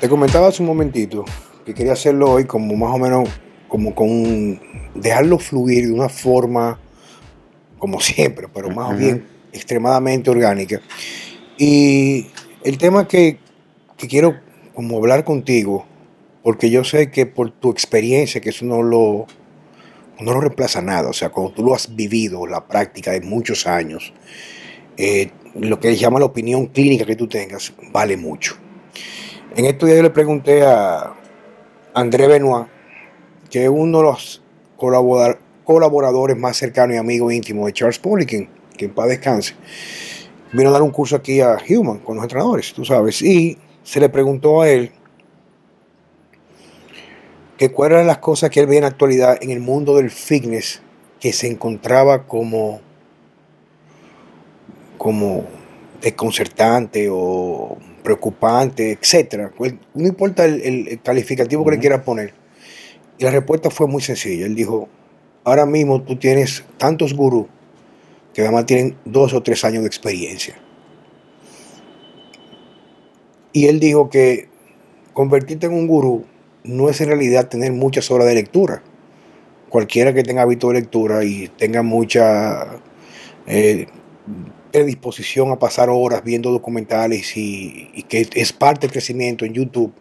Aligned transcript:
Te 0.00 0.08
comentaba 0.08 0.48
hace 0.48 0.62
un 0.62 0.68
momentito 0.68 1.26
que 1.66 1.74
quería 1.74 1.92
hacerlo 1.92 2.30
hoy 2.30 2.46
como 2.46 2.74
más 2.74 2.94
o 2.94 2.98
menos, 2.98 3.28
como 3.68 3.94
con 3.94 4.58
dejarlo 4.94 5.38
fluir 5.38 5.88
de 5.88 5.92
una 5.92 6.08
forma, 6.08 6.80
como 7.78 8.00
siempre, 8.00 8.48
pero 8.48 8.70
más 8.70 8.98
bien 8.98 9.26
extremadamente 9.52 10.30
orgánica. 10.30 10.80
Y 11.58 12.28
el 12.64 12.78
tema 12.78 13.06
que, 13.06 13.40
que 13.98 14.08
quiero 14.08 14.40
como 14.74 14.96
hablar 14.96 15.22
contigo, 15.24 15.84
porque 16.42 16.70
yo 16.70 16.82
sé 16.82 17.10
que 17.10 17.26
por 17.26 17.50
tu 17.50 17.70
experiencia, 17.70 18.40
que 18.40 18.48
eso 18.48 18.64
no 18.64 18.82
lo, 18.82 19.26
no 20.18 20.32
lo 20.32 20.40
reemplaza 20.40 20.80
nada, 20.80 21.10
o 21.10 21.12
sea, 21.12 21.28
cuando 21.28 21.52
tú 21.52 21.62
lo 21.62 21.74
has 21.74 21.94
vivido, 21.94 22.46
la 22.46 22.66
práctica 22.66 23.10
de 23.10 23.20
muchos 23.20 23.66
años, 23.66 24.14
eh, 24.96 25.30
lo 25.54 25.78
que 25.78 25.88
se 25.88 25.96
llama 25.96 26.18
la 26.18 26.24
opinión 26.24 26.68
clínica 26.68 27.04
que 27.04 27.16
tú 27.16 27.28
tengas, 27.28 27.74
vale 27.92 28.16
mucho. 28.16 28.56
En 29.56 29.64
estos 29.64 29.88
días 29.88 29.96
yo 29.96 30.04
le 30.04 30.10
pregunté 30.10 30.62
a 30.64 31.12
André 31.92 32.28
Benoit, 32.28 32.68
que 33.50 33.64
es 33.64 33.68
uno 33.68 33.98
de 33.98 34.04
los 34.04 34.42
colaboradores 34.76 36.36
más 36.36 36.56
cercanos 36.56 36.94
y 36.94 36.98
amigos 36.98 37.32
íntimos 37.32 37.66
de 37.66 37.72
Charles 37.72 37.98
Poliquin, 37.98 38.48
que 38.76 38.84
en 38.84 38.94
paz 38.94 39.08
descanse, 39.08 39.56
vino 40.52 40.68
a 40.68 40.72
dar 40.72 40.82
un 40.82 40.92
curso 40.92 41.16
aquí 41.16 41.40
a 41.40 41.58
Human 41.68 41.98
con 41.98 42.14
los 42.14 42.24
entrenadores, 42.24 42.72
tú 42.72 42.84
sabes, 42.84 43.20
y 43.22 43.58
se 43.82 43.98
le 43.98 44.08
preguntó 44.08 44.62
a 44.62 44.68
él 44.68 44.92
que 47.58 47.72
cuáles 47.72 47.96
eran 47.96 48.06
las 48.06 48.18
cosas 48.18 48.50
que 48.50 48.60
él 48.60 48.66
veía 48.66 48.78
en 48.78 48.84
la 48.84 48.88
actualidad 48.90 49.36
en 49.40 49.50
el 49.50 49.58
mundo 49.58 49.96
del 49.96 50.10
fitness 50.10 50.80
que 51.18 51.32
se 51.32 51.48
encontraba 51.48 52.28
como, 52.28 52.80
como 54.96 55.44
desconcertante 56.00 57.08
o 57.10 57.78
preocupante, 58.10 58.90
etcétera. 58.90 59.52
Pues, 59.56 59.74
no 59.94 60.08
importa 60.08 60.44
el, 60.44 61.00
calificativo 61.02 61.64
que 61.64 61.70
le 61.72 61.78
quieras 61.78 62.02
poner. 62.02 62.34
Y 63.18 63.24
la 63.24 63.30
respuesta 63.30 63.70
fue 63.70 63.86
muy 63.86 64.02
sencilla. 64.02 64.46
Él 64.46 64.56
dijo, 64.56 64.88
ahora 65.44 65.64
mismo 65.64 66.02
tú 66.02 66.16
tienes 66.16 66.64
tantos 66.76 67.14
gurús 67.14 67.46
que 68.34 68.42
además 68.42 68.66
tienen 68.66 68.96
dos 69.04 69.32
o 69.32 69.42
tres 69.42 69.64
años 69.64 69.82
de 69.82 69.86
experiencia. 69.86 70.56
Y 73.52 73.66
él 73.66 73.78
dijo 73.78 74.10
que 74.10 74.48
convertirte 75.12 75.66
en 75.66 75.74
un 75.74 75.86
gurú 75.86 76.24
no 76.64 76.88
es 76.88 77.00
en 77.00 77.08
realidad 77.08 77.48
tener 77.48 77.72
muchas 77.72 78.10
horas 78.10 78.26
de 78.26 78.34
lectura. 78.34 78.82
Cualquiera 79.68 80.12
que 80.12 80.24
tenga 80.24 80.42
hábito 80.42 80.68
de 80.68 80.74
lectura 80.74 81.24
y 81.24 81.48
tenga 81.48 81.82
mucha 81.82 82.80
eh, 83.46 83.86
predisposición 84.70 85.50
a 85.50 85.58
pasar 85.58 85.88
horas 85.90 86.22
viendo 86.24 86.50
documentales 86.50 87.36
y, 87.36 88.04
que 88.08 88.28
es 88.34 88.52
parte 88.52 88.86
del 88.86 88.92
crecimiento 88.92 89.44
en 89.44 89.54
YouTube 89.54 89.92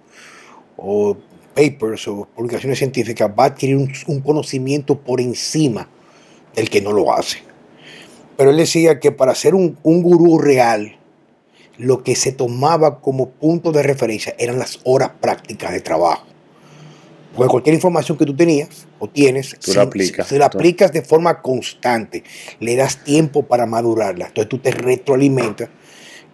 o 0.78 1.18
papers 1.54 2.08
o 2.08 2.28
publicaciones 2.36 2.78
científicas, 2.78 3.30
va 3.38 3.44
a 3.44 3.48
adquirir 3.48 3.76
un, 3.76 4.22
conocimiento 4.22 5.00
por 5.00 5.20
encima 5.20 5.90
del 6.56 6.70
que 6.70 6.82
no 6.82 6.94
lo 6.94 7.14
hace. 7.14 7.40
Pero 8.38 8.52
él 8.52 8.58
decía 8.58 9.00
que 9.00 9.12
para 9.12 9.36
ser 9.36 9.56
un, 9.56 9.78
un 9.84 10.02
gurú 10.02 10.40
real, 10.40 10.98
lo 11.78 12.04
que 12.04 12.16
se 12.16 12.32
tomaba 12.32 13.02
como 13.02 13.30
punto 13.30 13.72
de 13.72 13.84
referencia 13.84 14.36
eran 14.38 14.60
las 14.60 14.80
horas 14.84 15.12
prácticas 15.20 15.72
de 15.72 15.82
trabajo. 15.82 16.29
Porque 17.36 17.50
cualquier 17.50 17.76
información 17.76 18.18
que 18.18 18.26
tú 18.26 18.36
tenías 18.36 18.88
o 18.98 19.08
tienes, 19.08 19.56
tú 19.60 19.74
la 19.74 19.84
aplicas, 19.84 20.28
se 20.28 20.38
la 20.38 20.46
aplicas 20.46 20.92
de 20.92 21.02
forma 21.02 21.42
constante, 21.42 22.24
le 22.60 22.76
das 22.76 23.04
tiempo 23.04 23.44
para 23.44 23.66
madurarla. 23.66 24.28
Entonces 24.28 24.50
tú 24.50 24.58
te 24.58 24.72
retroalimentas 24.72 25.70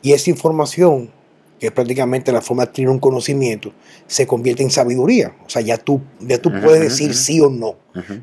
y 0.02 0.14
esa 0.14 0.30
información, 0.30 1.12
que 1.60 1.68
es 1.68 1.72
prácticamente 1.72 2.32
la 2.32 2.42
forma 2.42 2.64
de 2.64 2.70
adquirir 2.70 2.90
un 2.90 3.00
conocimiento, 3.00 3.74
se 4.08 4.28
convierte 4.28 4.64
en 4.64 4.70
sabiduría. 4.70 5.36
O 5.46 5.50
sea, 5.50 5.62
ya 5.62 5.78
tú, 5.78 6.02
ya 6.20 6.38
tú 6.38 6.52
puedes 6.62 6.82
decir 6.82 7.14
sí 7.16 7.42
o 7.42 7.50
no 7.50 7.76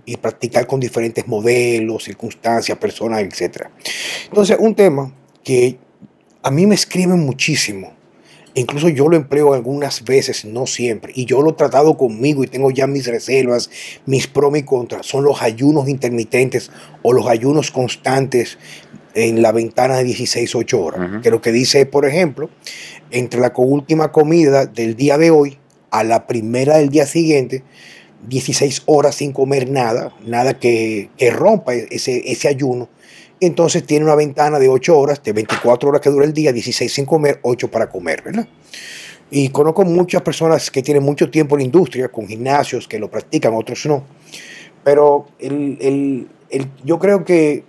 y 0.04 0.16
practicar 0.16 0.66
con 0.66 0.80
diferentes 0.80 1.26
modelos, 1.26 2.04
circunstancias, 2.04 2.78
personas, 2.78 3.22
etc. 3.22 3.66
Entonces, 4.26 4.56
un 4.60 4.74
tema 4.74 5.12
que 5.42 5.78
a 6.42 6.50
mí 6.50 6.66
me 6.66 6.74
escriben 6.74 7.18
muchísimo 7.20 7.92
Incluso 8.54 8.88
yo 8.88 9.08
lo 9.08 9.16
empleo 9.16 9.54
algunas 9.54 10.04
veces, 10.04 10.44
no 10.44 10.66
siempre. 10.66 11.12
Y 11.14 11.24
yo 11.24 11.40
lo 11.40 11.50
he 11.50 11.54
tratado 11.54 11.96
conmigo 11.96 12.44
y 12.44 12.46
tengo 12.46 12.70
ya 12.70 12.86
mis 12.86 13.06
reservas, 13.06 13.70
mis 14.04 14.26
pros 14.26 14.56
y 14.58 14.62
contras. 14.62 15.06
Son 15.06 15.24
los 15.24 15.42
ayunos 15.42 15.88
intermitentes 15.88 16.70
o 17.02 17.12
los 17.12 17.26
ayunos 17.28 17.70
constantes 17.70 18.58
en 19.14 19.40
la 19.42 19.52
ventana 19.52 19.96
de 19.96 20.04
16, 20.04 20.54
8 20.54 20.80
horas. 20.80 21.22
Que 21.22 21.30
lo 21.30 21.40
que 21.40 21.52
dice, 21.52 21.86
por 21.86 22.06
ejemplo, 22.06 22.50
entre 23.10 23.40
la 23.40 23.52
última 23.56 24.12
comida 24.12 24.66
del 24.66 24.96
día 24.96 25.16
de 25.16 25.30
hoy 25.30 25.58
a 25.90 26.04
la 26.04 26.26
primera 26.26 26.78
del 26.78 26.90
día 26.90 27.06
siguiente, 27.06 27.62
16 28.28 28.82
horas 28.86 29.16
sin 29.16 29.32
comer 29.32 29.70
nada, 29.70 30.14
nada 30.24 30.58
que, 30.58 31.10
que 31.16 31.30
rompa 31.30 31.74
ese, 31.74 32.30
ese 32.30 32.48
ayuno 32.48 32.88
entonces 33.46 33.84
tiene 33.84 34.04
una 34.04 34.14
ventana 34.14 34.58
de 34.58 34.68
8 34.68 34.98
horas, 34.98 35.22
de 35.22 35.32
24 35.32 35.88
horas 35.88 36.00
que 36.00 36.10
dura 36.10 36.24
el 36.24 36.32
día, 36.32 36.52
16 36.52 36.92
sin 36.92 37.04
comer, 37.04 37.40
8 37.42 37.70
para 37.70 37.88
comer, 37.88 38.22
¿verdad? 38.22 38.46
Y 39.30 39.48
conozco 39.48 39.84
muchas 39.84 40.22
personas 40.22 40.70
que 40.70 40.82
tienen 40.82 41.02
mucho 41.02 41.30
tiempo 41.30 41.56
en 41.56 41.60
la 41.60 41.64
industria, 41.64 42.08
con 42.08 42.28
gimnasios 42.28 42.86
que 42.86 42.98
lo 42.98 43.10
practican, 43.10 43.54
otros 43.54 43.86
no. 43.86 44.04
Pero 44.84 45.26
yo 46.84 46.98
creo 46.98 47.24
que 47.24 47.64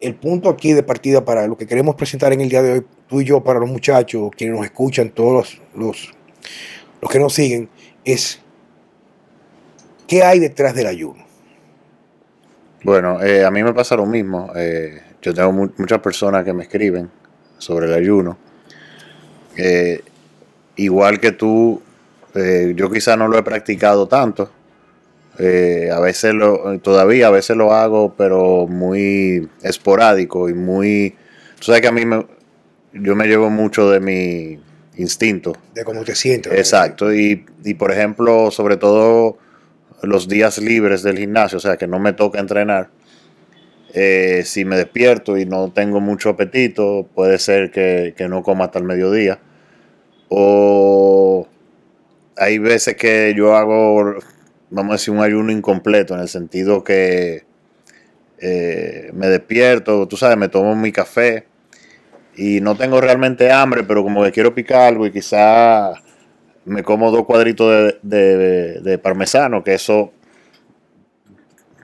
el 0.00 0.14
punto 0.14 0.48
aquí 0.48 0.72
de 0.72 0.82
partida 0.82 1.24
para 1.24 1.46
lo 1.46 1.56
que 1.56 1.66
queremos 1.66 1.94
presentar 1.94 2.32
en 2.32 2.40
el 2.40 2.48
día 2.48 2.62
de 2.62 2.72
hoy, 2.72 2.86
tú 3.08 3.20
y 3.20 3.24
yo, 3.24 3.42
para 3.42 3.58
los 3.60 3.68
muchachos, 3.68 4.30
quienes 4.36 4.56
nos 4.56 4.64
escuchan, 4.64 5.10
todos 5.10 5.60
los, 5.74 6.10
los, 7.00 7.10
que 7.10 7.18
nos 7.18 7.32
siguen, 7.32 7.68
es 8.04 8.40
qué 10.06 10.22
hay 10.22 10.38
detrás 10.38 10.74
del 10.74 10.86
ayuno. 10.86 11.27
Bueno, 12.84 13.22
eh, 13.22 13.44
a 13.44 13.50
mí 13.50 13.62
me 13.62 13.74
pasa 13.74 13.96
lo 13.96 14.06
mismo. 14.06 14.52
Eh, 14.54 15.00
yo 15.20 15.34
tengo 15.34 15.52
muchas 15.52 15.98
personas 16.00 16.44
que 16.44 16.52
me 16.52 16.62
escriben 16.62 17.10
sobre 17.58 17.86
el 17.86 17.94
ayuno. 17.94 18.38
Eh, 19.56 20.02
igual 20.76 21.18
que 21.18 21.32
tú, 21.32 21.82
yo 22.74 22.90
quizá 22.90 23.16
no 23.16 23.26
lo 23.26 23.36
he 23.36 23.42
practicado 23.42 24.06
tanto. 24.06 24.52
a 25.38 26.00
veces 26.00 26.34
lo, 26.34 26.78
todavía 26.78 27.26
a 27.26 27.30
veces 27.30 27.56
lo 27.56 27.72
hago, 27.72 28.14
pero 28.16 28.66
muy 28.68 29.48
esporádico 29.62 30.48
y 30.48 30.54
muy... 30.54 31.16
Tú 31.58 31.64
sabes 31.64 31.80
que 31.80 31.88
a 31.88 31.92
mí 31.92 32.04
me, 32.04 32.24
yo 32.92 33.16
me 33.16 33.26
llevo 33.26 33.50
mucho 33.50 33.90
de 33.90 33.98
mi 33.98 34.60
instinto. 34.96 35.52
De 35.74 35.82
cómo 35.82 36.04
te 36.04 36.14
sientes. 36.14 36.52
Exacto. 36.52 37.12
Y, 37.12 37.44
y 37.64 37.74
por 37.74 37.90
ejemplo, 37.90 38.52
sobre 38.52 38.76
todo 38.76 39.38
los 40.02 40.28
días 40.28 40.58
libres 40.58 41.02
del 41.02 41.18
gimnasio, 41.18 41.58
o 41.58 41.60
sea, 41.60 41.76
que 41.76 41.86
no 41.86 41.98
me 41.98 42.12
toca 42.12 42.38
entrenar. 42.38 42.90
Eh, 43.94 44.42
si 44.44 44.64
me 44.64 44.76
despierto 44.76 45.38
y 45.38 45.46
no 45.46 45.72
tengo 45.72 46.00
mucho 46.00 46.30
apetito, 46.30 47.08
puede 47.14 47.38
ser 47.38 47.70
que, 47.70 48.14
no 48.28 48.42
coma 48.42 48.66
hasta 48.66 48.78
el 48.78 48.84
mediodía. 48.84 49.40
O 50.28 51.48
hay 52.36 52.58
veces 52.58 52.96
que 52.96 53.34
yo 53.36 53.56
hago, 53.56 54.16
vamos 54.70 54.90
a 54.90 54.94
decir, 54.94 55.14
un 55.14 55.20
ayuno 55.20 55.50
incompleto, 55.50 56.14
en 56.14 56.20
el 56.20 56.28
sentido 56.28 56.84
que 56.84 57.44
eh, 58.40 59.10
me 59.14 59.28
despierto, 59.28 60.06
tú 60.06 60.16
sabes, 60.16 60.36
me 60.36 60.48
tomo 60.48 60.76
mi 60.76 60.92
café 60.92 61.46
y 62.36 62.60
no 62.60 62.76
tengo 62.76 63.00
realmente 63.00 63.50
hambre, 63.50 63.82
pero 63.82 64.04
como 64.04 64.22
que 64.22 64.30
quiero 64.30 64.54
picar 64.54 64.82
algo 64.82 65.06
y 65.06 65.10
quizá 65.10 65.94
me 66.68 66.82
como 66.82 67.10
dos 67.10 67.24
cuadritos 67.24 67.94
de, 68.02 69.00
parmesano, 69.02 69.64
que 69.64 69.74
eso, 69.74 70.12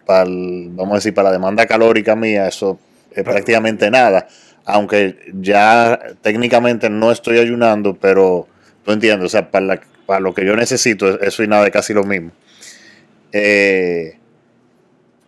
para 0.06 0.24
vamos 0.26 0.92
a 0.92 0.94
decir, 0.96 1.14
para 1.14 1.30
la 1.30 1.32
demanda 1.32 1.66
calórica 1.66 2.14
mía, 2.14 2.46
eso 2.46 2.78
es 3.12 3.24
prácticamente 3.24 3.90
nada. 3.90 4.28
Aunque 4.66 5.16
ya 5.34 5.98
técnicamente 6.22 6.88
no 6.88 7.12
estoy 7.12 7.38
ayunando, 7.38 7.94
pero 7.94 8.46
tú 8.84 8.92
entiendes, 8.92 9.26
o 9.26 9.28
sea, 9.28 9.50
para, 9.50 9.80
para 10.06 10.20
lo 10.20 10.34
que 10.34 10.44
yo 10.44 10.56
necesito, 10.56 11.20
eso 11.20 11.42
y 11.42 11.48
nada 11.48 11.66
es 11.66 11.72
casi 11.72 11.92
lo 11.92 12.04
mismo. 12.04 12.32
Eh, 13.32 14.18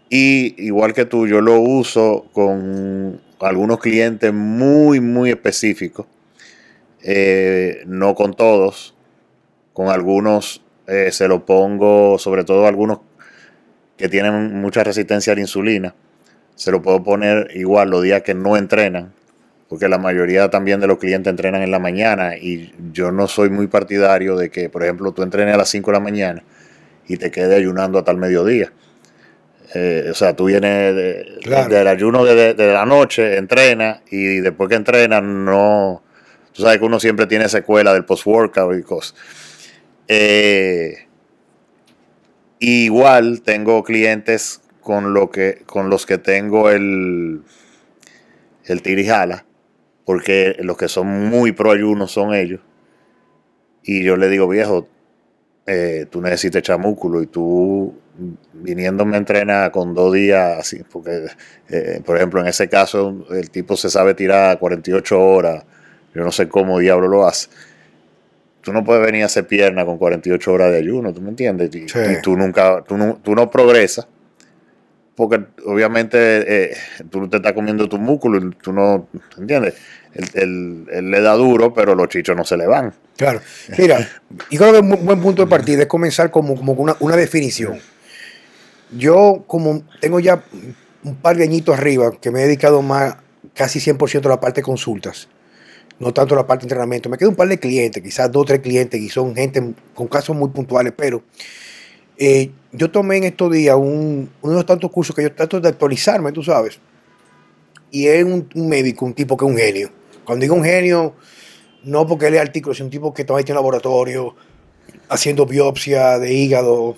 y 0.08 0.64
igual 0.64 0.94
que 0.94 1.04
tú, 1.04 1.26
yo 1.26 1.40
lo 1.40 1.60
uso 1.60 2.26
con 2.32 3.20
algunos 3.40 3.80
clientes 3.80 4.32
muy, 4.32 5.00
muy 5.00 5.30
específicos. 5.30 6.06
Eh, 7.02 7.82
no 7.86 8.14
con 8.14 8.34
todos. 8.34 8.95
Con 9.76 9.90
algunos 9.90 10.62
eh, 10.86 11.12
se 11.12 11.28
lo 11.28 11.44
pongo, 11.44 12.18
sobre 12.18 12.44
todo 12.44 12.66
algunos 12.66 13.00
que 13.98 14.08
tienen 14.08 14.58
mucha 14.58 14.82
resistencia 14.82 15.34
a 15.34 15.36
la 15.36 15.42
insulina. 15.42 15.94
Se 16.54 16.70
lo 16.70 16.80
puedo 16.80 17.04
poner 17.04 17.50
igual 17.54 17.90
los 17.90 18.02
días 18.02 18.22
que 18.22 18.32
no 18.32 18.56
entrenan, 18.56 19.12
porque 19.68 19.86
la 19.86 19.98
mayoría 19.98 20.48
también 20.48 20.80
de 20.80 20.86
los 20.86 20.96
clientes 20.96 21.30
entrenan 21.30 21.60
en 21.60 21.70
la 21.70 21.78
mañana 21.78 22.38
y 22.38 22.72
yo 22.90 23.12
no 23.12 23.28
soy 23.28 23.50
muy 23.50 23.66
partidario 23.66 24.34
de 24.34 24.48
que, 24.48 24.70
por 24.70 24.82
ejemplo, 24.82 25.12
tú 25.12 25.22
entrenes 25.22 25.54
a 25.54 25.58
las 25.58 25.68
5 25.68 25.90
de 25.90 25.92
la 25.98 26.02
mañana 26.02 26.42
y 27.06 27.18
te 27.18 27.30
quedes 27.30 27.58
ayunando 27.58 27.98
hasta 27.98 28.12
el 28.12 28.16
mediodía. 28.16 28.72
Eh, 29.74 30.08
o 30.10 30.14
sea, 30.14 30.34
tú 30.34 30.46
vienes 30.46 30.94
del 30.94 31.86
ayuno 31.86 32.24
de, 32.24 32.54
de, 32.54 32.72
la 32.72 32.86
noche, 32.86 33.36
entrenas 33.36 34.00
y 34.10 34.40
después 34.40 34.70
que 34.70 34.76
entrenas 34.76 35.22
no... 35.22 36.02
Tú 36.54 36.62
sabes 36.62 36.78
que 36.78 36.86
uno 36.86 36.98
siempre 36.98 37.26
tiene 37.26 37.50
secuela 37.50 37.92
del 37.92 38.06
post-workout 38.06 38.78
y 38.78 38.82
cosas. 38.82 39.14
Eh, 40.08 41.06
igual 42.58 43.42
tengo 43.42 43.82
clientes 43.82 44.60
con, 44.80 45.14
lo 45.14 45.30
que, 45.30 45.62
con 45.66 45.90
los 45.90 46.06
que 46.06 46.18
tengo 46.18 46.70
el, 46.70 47.42
el 48.64 48.82
tirijala, 48.82 49.44
porque 50.04 50.56
los 50.60 50.76
que 50.76 50.88
son 50.88 51.28
muy 51.28 51.52
pro 51.52 51.72
ayuno 51.72 52.06
son 52.06 52.34
ellos. 52.34 52.60
Y 53.82 54.02
yo 54.02 54.16
le 54.16 54.28
digo, 54.28 54.48
viejo, 54.48 54.88
eh, 55.66 56.06
tú 56.10 56.20
necesitas 56.20 56.60
echar 56.60 56.78
y 57.22 57.26
tú 57.26 57.94
viniéndome 58.52 59.16
a 59.16 59.18
entrenar 59.18 59.70
con 59.72 59.94
dos 59.94 60.14
días, 60.14 60.58
así, 60.58 60.82
porque, 60.90 61.26
eh, 61.68 62.00
por 62.04 62.16
ejemplo, 62.16 62.40
en 62.40 62.46
ese 62.46 62.68
caso, 62.68 63.26
el 63.30 63.50
tipo 63.50 63.76
se 63.76 63.90
sabe 63.90 64.14
tirar 64.14 64.58
48 64.58 65.20
horas, 65.20 65.64
yo 66.14 66.22
no 66.22 66.30
sé 66.30 66.48
cómo 66.48 66.78
diablo 66.78 67.08
lo 67.08 67.26
hace. 67.26 67.48
Tú 68.66 68.72
no 68.72 68.82
puedes 68.82 69.06
venir 69.06 69.22
a 69.22 69.26
hacer 69.26 69.46
pierna 69.46 69.84
con 69.84 69.96
48 69.96 70.52
horas 70.52 70.72
de 70.72 70.78
ayuno, 70.78 71.14
¿tú 71.14 71.20
me 71.20 71.28
entiendes? 71.28 71.70
Y, 71.72 71.86
tú 72.20 72.36
nunca, 72.36 72.82
tú 72.82 72.96
no, 72.96 73.16
tú 73.22 73.32
no 73.32 73.48
progresas, 73.48 74.08
porque 75.14 75.40
obviamente 75.64 76.72
eh, 76.72 76.76
tú 77.08 77.28
te 77.28 77.36
estás 77.36 77.52
comiendo 77.52 77.88
tu 77.88 77.96
músculo 77.98 78.38
y 78.38 78.50
tú 78.60 78.72
no, 78.72 79.06
¿entiendes? 79.38 79.74
Él, 80.34 80.84
le 80.84 81.20
da 81.20 81.34
duro, 81.34 81.72
pero 81.72 81.94
los 81.94 82.08
chichos 82.08 82.36
no 82.36 82.44
se 82.44 82.56
le 82.56 82.66
van. 82.66 82.92
Claro. 83.16 83.40
Mira, 83.78 84.04
y 84.50 84.58
creo 84.58 84.72
que 84.72 84.80
un 84.80 85.06
buen 85.06 85.22
punto 85.22 85.42
de 85.42 85.48
partida 85.48 85.82
es 85.82 85.86
comenzar 85.86 86.32
como, 86.32 86.56
como 86.56 86.72
una, 86.72 86.96
una 86.98 87.14
definición. 87.14 87.78
Yo, 88.90 89.44
como 89.46 89.84
tengo 90.00 90.18
ya 90.18 90.42
un 91.04 91.14
par 91.14 91.36
de 91.36 91.44
añitos 91.44 91.78
arriba, 91.78 92.10
que 92.20 92.32
me 92.32 92.40
he 92.40 92.46
dedicado 92.46 92.82
más 92.82 93.14
casi 93.54 93.78
100% 93.78 94.26
a 94.26 94.28
la 94.28 94.40
parte 94.40 94.62
de 94.62 94.64
consultas, 94.64 95.28
no 95.98 96.12
tanto 96.12 96.34
la 96.34 96.46
parte 96.46 96.62
de 96.62 96.66
entrenamiento. 96.66 97.08
Me 97.08 97.16
quedan 97.16 97.30
un 97.30 97.36
par 97.36 97.48
de 97.48 97.58
clientes, 97.58 98.02
quizás 98.02 98.30
dos 98.30 98.42
o 98.42 98.44
tres 98.44 98.60
clientes, 98.60 99.00
y 99.00 99.08
son 99.08 99.34
gente 99.34 99.74
con 99.94 100.08
casos 100.08 100.36
muy 100.36 100.50
puntuales, 100.50 100.92
pero 100.96 101.22
eh, 102.18 102.50
yo 102.72 102.90
tomé 102.90 103.18
en 103.18 103.24
estos 103.24 103.52
días 103.52 103.76
un, 103.76 104.30
uno 104.42 104.52
de 104.52 104.56
los 104.56 104.66
tantos 104.66 104.90
cursos 104.90 105.14
que 105.14 105.22
yo 105.22 105.34
trato 105.34 105.60
de 105.60 105.68
actualizarme, 105.68 106.32
tú 106.32 106.42
sabes. 106.42 106.78
Y 107.90 108.06
es 108.06 108.24
un, 108.24 108.48
médico, 108.54 109.04
un 109.04 109.14
tipo 109.14 109.36
que 109.36 109.44
es 109.44 109.50
un 109.50 109.56
genio. 109.56 109.90
Cuando 110.24 110.42
digo 110.42 110.54
un 110.54 110.64
genio, 110.64 111.14
no 111.84 112.06
porque 112.06 112.30
lea 112.30 112.42
artículos, 112.42 112.76
sino 112.76 112.86
un 112.86 112.90
tipo 112.90 113.14
que 113.14 113.24
todavía 113.24 113.44
tiene 113.44 113.56
laboratorio, 113.56 114.34
haciendo 115.08 115.46
biopsia 115.46 116.18
de 116.18 116.32
hígado, 116.32 116.96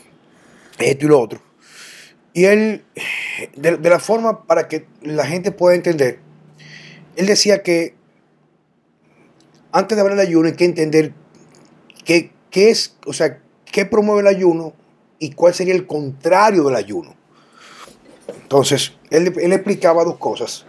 esto 0.78 1.06
y 1.06 1.08
lo 1.08 1.20
otro. 1.20 1.42
Y 2.32 2.44
él, 2.44 2.84
de, 3.56 3.78
la 3.78 3.98
forma 3.98 4.46
para 4.46 4.68
que 4.68 4.86
la 5.02 5.26
gente 5.26 5.50
pueda 5.50 5.74
entender, 5.74 6.20
él 7.16 7.26
decía 7.26 7.62
que 7.62 7.94
antes 9.72 9.96
de 9.96 10.02
hablar 10.02 10.16
del 10.18 10.26
ayuno 10.26 10.48
hay 10.48 10.54
que 10.54 10.64
entender 10.64 11.12
qué, 12.04 12.30
es, 12.52 12.96
o 13.06 13.12
sea, 13.12 13.40
qué 13.64 13.84
promueve 13.84 14.22
el 14.22 14.26
ayuno 14.26 14.72
y 15.18 15.32
cuál 15.32 15.54
sería 15.54 15.74
el 15.74 15.86
contrario 15.86 16.64
del 16.64 16.76
ayuno. 16.76 17.14
Entonces, 18.42 18.92
él, 19.10 19.26
explicaba 19.52 20.04
dos 20.04 20.18
cosas. 20.18 20.64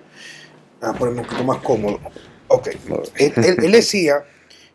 a 0.81 0.93
ponerme 0.93 1.21
un 1.21 1.27
poquito 1.27 1.43
más 1.43 1.59
cómodo. 1.59 1.99
Ok. 2.47 2.69
él, 3.15 3.71
decía 3.71 4.23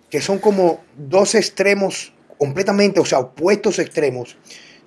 que 0.09 0.21
son 0.21 0.39
como 0.39 0.85
dos 0.97 1.35
extremos 1.35 2.13
completamente, 2.39 3.01
o 3.01 3.05
sea, 3.05 3.19
opuestos 3.19 3.79
extremos 3.79 4.37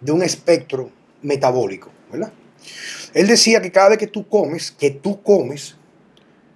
de 0.01 0.11
un 0.11 0.23
espectro 0.23 0.91
metabólico. 1.21 1.91
¿verdad? 2.11 2.31
Él 3.13 3.27
decía 3.27 3.61
que 3.61 3.71
cada 3.71 3.89
vez 3.89 3.97
que 3.97 4.07
tú 4.07 4.27
comes, 4.27 4.71
que 4.71 4.91
tú 4.91 5.21
comes, 5.21 5.75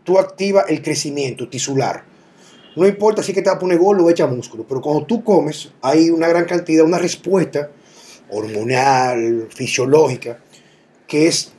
tú 0.04 0.20
activas 0.20 0.66
el 0.70 0.82
crecimiento 0.82 1.50
tisular. 1.50 2.11
No 2.76 2.88
importa 2.88 3.22
si 3.22 3.34
que 3.34 3.42
te 3.42 3.50
va 3.50 3.58
a 3.58 3.60
poner 3.60 3.78
gordo 3.78 4.06
o 4.06 4.10
echa 4.10 4.28
músculo, 4.28 4.66
pero 4.68 4.82
cuando 4.82 5.06
tú 5.06 5.24
comes, 5.24 5.72
hay 5.82 6.10
una 6.10 6.28
gran 6.28 6.46
cantidad, 6.46 6.86
una 6.86 6.98
respuesta 6.98 7.70
hormonal, 8.30 9.48
fisiológica, 9.50 10.40
que 11.06 11.28
es, 11.28 11.52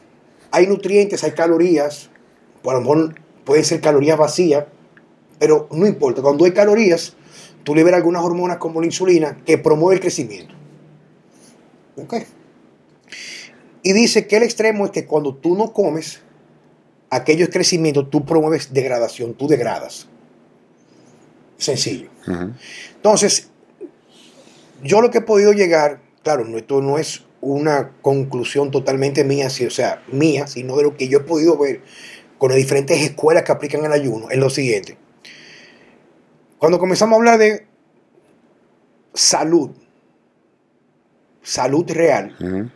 hay 0.50 0.66
nutrientes, 0.66 1.22
hay 1.22 1.32
calorías, 1.32 2.08
por 2.62 2.74
lo 2.74 2.80
mejor 2.80 3.14
pueden 3.44 3.64
ser 3.64 3.80
calorías 3.82 4.16
vacías, 4.16 4.64
pero 5.38 5.68
no 5.70 5.86
importa, 5.86 6.22
cuando 6.22 6.46
hay 6.46 6.52
calorías, 6.52 7.14
tú 7.62 7.74
liberas 7.74 7.98
algunas 7.98 8.24
hormonas 8.24 8.56
como 8.56 8.80
la 8.80 8.86
insulina 8.86 9.36
que 9.44 9.58
promueve 9.58 9.96
el 9.96 10.00
crecimiento. 10.00 10.54
¿Ok? 11.96 12.14
Y 13.82 13.92
dice 13.92 14.26
que 14.26 14.36
el 14.36 14.44
extremo 14.44 14.86
es 14.86 14.92
que 14.92 15.04
cuando 15.04 15.34
tú 15.34 15.56
no 15.56 15.72
comes, 15.72 16.20
aquello 17.10 17.44
es 17.44 17.50
crecimiento, 17.50 18.06
tú 18.06 18.24
promueves 18.24 18.72
degradación, 18.72 19.34
tú 19.34 19.48
degradas. 19.48 20.08
Sencillo. 21.58 22.10
Entonces, 22.96 23.50
yo 24.82 25.00
lo 25.00 25.10
que 25.10 25.18
he 25.18 25.22
podido 25.22 25.52
llegar, 25.52 26.00
claro, 26.22 26.44
esto 26.56 26.82
no 26.82 26.98
es 26.98 27.24
una 27.40 27.92
conclusión 28.02 28.70
totalmente 28.70 29.24
mía, 29.24 29.48
o 29.48 29.70
sea, 29.70 30.02
mía, 30.10 30.46
sino 30.46 30.76
de 30.76 30.84
lo 30.84 30.96
que 30.96 31.08
yo 31.08 31.18
he 31.18 31.22
podido 31.22 31.58
ver 31.58 31.82
con 32.38 32.50
las 32.50 32.58
diferentes 32.58 33.00
escuelas 33.00 33.44
que 33.44 33.52
aplican 33.52 33.84
el 33.84 33.92
ayuno, 33.92 34.30
es 34.30 34.38
lo 34.38 34.50
siguiente. 34.50 34.96
Cuando 36.58 36.78
comenzamos 36.78 37.14
a 37.14 37.18
hablar 37.18 37.38
de 37.38 37.66
salud, 39.14 39.70
salud 41.42 41.90
real, 41.90 42.70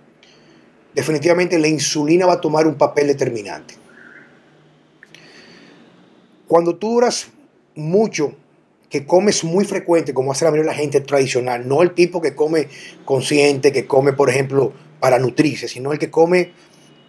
definitivamente 0.94 1.58
la 1.58 1.68
insulina 1.68 2.26
va 2.26 2.34
a 2.34 2.40
tomar 2.40 2.66
un 2.66 2.76
papel 2.76 3.06
determinante. 3.08 3.74
Cuando 6.48 6.76
tú 6.76 6.90
duras 6.94 7.28
mucho, 7.74 8.36
que 8.88 9.04
comes 9.04 9.44
muy 9.44 9.64
frecuente, 9.64 10.14
como 10.14 10.32
hace 10.32 10.44
la 10.44 10.50
mayoría 10.50 10.70
de 10.70 10.76
la 10.76 10.80
gente 10.80 11.00
tradicional, 11.00 11.66
no 11.66 11.82
el 11.82 11.92
tipo 11.92 12.20
que 12.20 12.34
come 12.34 12.68
consciente, 13.04 13.72
que 13.72 13.86
come, 13.86 14.12
por 14.12 14.30
ejemplo, 14.30 14.72
para 15.00 15.18
nutrirse, 15.18 15.68
sino 15.68 15.92
el 15.92 15.98
que 15.98 16.10
come 16.10 16.52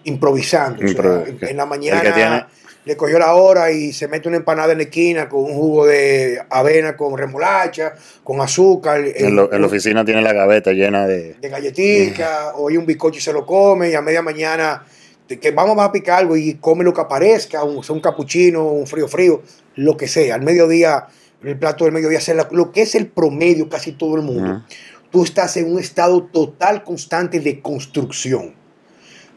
improvisando. 0.04 0.82
en 0.84 1.58
la 1.58 1.66
mañana 1.66 2.48
le 2.88 2.96
cogió 2.96 3.20
la 3.20 3.36
hora 3.36 3.70
y 3.72 3.92
se 3.92 4.08
mete 4.08 4.30
una 4.30 4.38
empanada 4.38 4.72
en 4.72 4.78
la 4.78 4.86
esquina 4.86 5.28
con 5.28 5.44
un 5.44 5.54
jugo 5.54 5.86
de 5.86 6.42
avena 6.50 6.96
con 6.96 7.18
remolacha, 7.18 7.94
con 8.24 8.40
azúcar. 8.40 9.04
En, 9.04 9.36
la 9.36 9.66
oficina 9.66 10.06
tiene 10.06 10.22
la 10.22 10.32
gaveta 10.32 10.72
llena 10.72 11.06
de... 11.06 11.34
De 11.34 11.50
galletitas, 11.50 12.52
o 12.56 12.70
hay 12.70 12.78
un 12.78 12.86
bizcocho 12.86 13.18
y 13.18 13.22
se 13.22 13.34
lo 13.34 13.46
come, 13.46 13.90
y 13.90 13.94
a 13.94 14.02
media 14.02 14.22
mañana 14.22 14.86
que 15.28 15.52
vamos 15.52 15.78
a 15.80 15.92
picar 15.92 16.20
algo 16.20 16.38
y 16.38 16.54
come 16.54 16.86
lo 16.86 16.94
que 16.94 17.02
aparezca, 17.02 17.64
un, 17.66 17.84
un 17.88 18.00
capuchino, 18.00 18.64
un 18.64 18.88
frío 18.88 19.10
frío, 19.10 19.42
lo 19.76 19.98
que 19.98 20.08
sea. 20.08 20.36
Al 20.36 20.42
mediodía, 20.42 21.08
el 21.44 21.58
plato 21.58 21.86
del 21.86 21.94
mediodía, 21.94 22.20
lo 22.52 22.72
que 22.72 22.82
es 22.82 22.96
el 22.96 23.08
promedio 23.08 23.70
casi 23.70 23.92
todo 23.92 24.16
el 24.16 24.22
mundo. 24.22 24.64
Tú 25.12 25.24
estás 25.24 25.56
en 25.58 25.72
un 25.72 25.80
estado 25.80 26.24
total 26.24 26.84
constante 26.84 27.40
de 27.40 27.62
construcción. 27.62 28.54